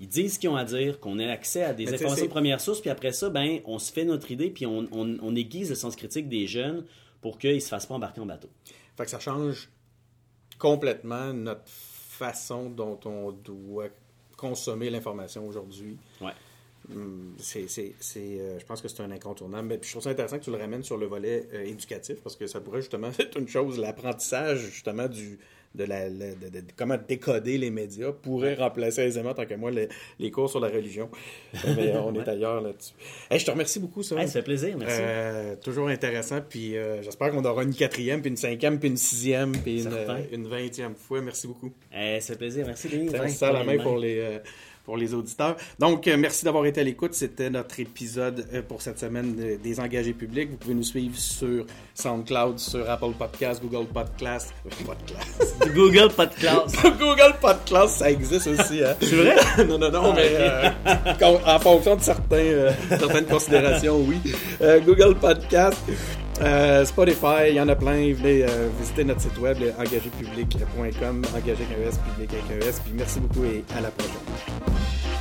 ils 0.00 0.08
disent 0.08 0.34
ce 0.34 0.38
qu'ils 0.38 0.50
ont 0.50 0.56
à 0.56 0.64
dire, 0.64 1.00
qu'on 1.00 1.18
ait 1.18 1.30
accès 1.30 1.62
à 1.62 1.72
des 1.72 1.92
informations 1.92 2.26
de 2.26 2.30
première 2.30 2.60
source, 2.60 2.80
puis 2.80 2.90
après 2.90 3.12
ça, 3.12 3.30
ben, 3.30 3.60
on 3.64 3.78
se 3.78 3.92
fait 3.92 4.04
notre 4.04 4.30
idée, 4.30 4.50
puis 4.50 4.66
on, 4.66 4.86
on, 4.92 5.16
on 5.20 5.34
aiguise 5.34 5.70
le 5.70 5.74
sens 5.74 5.96
critique 5.96 6.28
des 6.28 6.46
jeunes 6.46 6.84
pour 7.20 7.38
qu'ils 7.38 7.62
se 7.62 7.68
fassent 7.68 7.86
pas 7.86 7.94
embarquer 7.94 8.20
en 8.20 8.26
bateau. 8.26 8.48
Fait 8.96 9.04
que 9.04 9.10
ça 9.10 9.18
change 9.18 9.68
complètement 10.58 11.32
notre 11.32 11.62
façon 11.66 12.70
dont 12.70 12.98
on 13.04 13.32
doit 13.32 13.88
consommer 14.36 14.90
l'information 14.90 15.46
aujourd'hui. 15.46 15.96
Ouais. 16.20 16.32
Hum, 16.94 17.34
C'est, 17.38 17.68
c'est, 17.68 17.94
c'est, 17.98 18.40
euh, 18.40 18.58
je 18.58 18.64
pense 18.64 18.80
que 18.80 18.88
c'est 18.88 19.02
un 19.02 19.10
incontournable. 19.10 19.68
Mais 19.68 19.78
puis 19.78 19.88
je 19.88 19.94
trouve 19.94 20.04
ça 20.04 20.10
intéressant 20.10 20.38
que 20.38 20.44
tu 20.44 20.50
le 20.50 20.56
ramènes 20.56 20.84
sur 20.84 20.96
le 20.96 21.06
volet 21.06 21.48
euh, 21.52 21.64
éducatif 21.64 22.22
parce 22.22 22.36
que 22.36 22.46
ça 22.46 22.60
pourrait 22.60 22.80
justement 22.80 23.10
être 23.18 23.36
une 23.38 23.48
chose, 23.48 23.78
l'apprentissage 23.78 24.60
justement 24.60 25.08
du, 25.08 25.38
de, 25.76 25.84
la, 25.84 26.08
de- 26.08 26.14
de- 26.14 26.60
de 26.60 26.62
comment 26.76 26.96
décoder 27.08 27.58
les 27.58 27.70
médias 27.70 28.12
pourrait 28.12 28.54
remplacer 28.54 29.02
aisément, 29.02 29.34
tant 29.34 29.46
que 29.46 29.54
moi, 29.54 29.70
les, 29.70 29.88
les 30.18 30.30
cours 30.30 30.50
sur 30.50 30.60
la 30.60 30.68
religion. 30.68 31.08
Mais 31.76 31.92
euh, 31.94 32.00
on 32.00 32.14
est 32.14 32.28
ailleurs 32.28 32.60
là-dessus. 32.60 32.94
Hey, 33.30 33.38
je 33.38 33.44
te 33.46 33.50
remercie 33.50 33.78
beaucoup, 33.80 34.02
ça. 34.02 34.16
Hey, 34.16 34.26
ça 34.26 34.34
fait 34.34 34.42
plaisir, 34.42 34.76
merci. 34.78 34.98
Euh, 35.00 35.56
toujours 35.56 35.88
intéressant. 35.88 36.40
Puis 36.48 36.76
euh, 36.76 37.02
j'espère 37.02 37.30
qu'on 37.30 37.44
aura 37.44 37.62
une 37.62 37.74
quatrième, 37.74 38.20
puis 38.20 38.30
une 38.30 38.36
cinquième, 38.36 38.78
puis 38.78 38.88
une 38.88 38.96
sixième, 38.96 39.52
puis 39.52 39.84
une, 39.84 39.92
une 40.32 40.48
vingtième 40.48 40.94
fois. 40.94 41.20
Merci 41.20 41.46
beaucoup. 41.46 41.72
Eh, 41.94 42.20
ça 42.20 42.32
fait 42.32 42.38
plaisir, 42.38 42.64
merci 42.66 42.88
Denis. 42.88 43.10
Ça 43.28 43.52
la 43.52 43.64
main 43.64 43.78
pour 43.78 43.98
les, 43.98 44.18
euh, 44.18 44.38
pour 44.86 44.96
les 44.96 45.12
auditeurs. 45.12 45.56
Donc, 45.78 46.06
euh, 46.08 46.16
merci 46.16 46.44
d'avoir 46.46 46.64
été 46.64 46.80
à 46.80 46.84
l'écoute. 46.84 47.12
C'était 47.12 47.50
notre 47.50 47.78
épisode 47.80 48.46
euh, 48.54 48.62
pour 48.62 48.80
cette 48.80 48.98
semaine 48.98 49.34
de- 49.36 49.56
des 49.62 49.80
engagés 49.80 50.12
publics. 50.14 50.48
Vous 50.50 50.56
pouvez 50.56 50.74
nous 50.74 50.82
suivre 50.84 51.18
sur 51.18 51.66
SoundCloud, 51.94 52.58
sur 52.58 52.88
Apple 52.88 53.12
Podcast, 53.18 53.60
Google 53.62 53.86
Podcast. 53.88 54.54
Podcast. 54.86 55.56
même. 55.66 55.74
Google, 55.74 56.08
classe. 56.36 56.72
Google 56.98 57.34
Podcast, 57.40 57.98
ça 57.98 58.10
existe 58.10 58.46
aussi. 58.46 58.82
Hein? 58.82 58.94
C'est 59.00 59.16
vrai? 59.16 59.36
non, 59.66 59.78
non, 59.78 59.90
non, 59.90 60.12
mais 60.14 60.30
euh, 60.34 60.70
en 61.44 61.58
fonction 61.58 61.96
de 61.96 62.00
certains, 62.02 62.36
euh, 62.36 62.70
certaines 62.88 63.26
considérations, 63.26 63.98
oui. 64.00 64.16
Euh, 64.62 64.78
Google 64.80 65.16
Podcast. 65.16 65.78
Euh, 66.40 66.84
Spotify, 66.84 67.48
il 67.50 67.54
y 67.54 67.60
en 67.60 67.68
a 67.68 67.76
plein. 67.76 68.12
Venez 68.12 68.44
euh, 68.44 68.68
visiter 68.78 69.04
notre 69.04 69.20
site 69.20 69.38
web, 69.38 69.58
engagerpublic.com, 69.78 71.22
engager 71.34 71.50
avec 71.50 71.78
un 71.78 71.88
S, 71.88 71.98
public 71.98 72.30
avec 72.32 72.62
un 72.62 72.68
S. 72.68 72.80
Puis 72.84 72.92
merci 72.94 73.20
beaucoup 73.20 73.44
et 73.44 73.64
à 73.76 73.80
la 73.80 73.90
prochaine. 73.90 75.15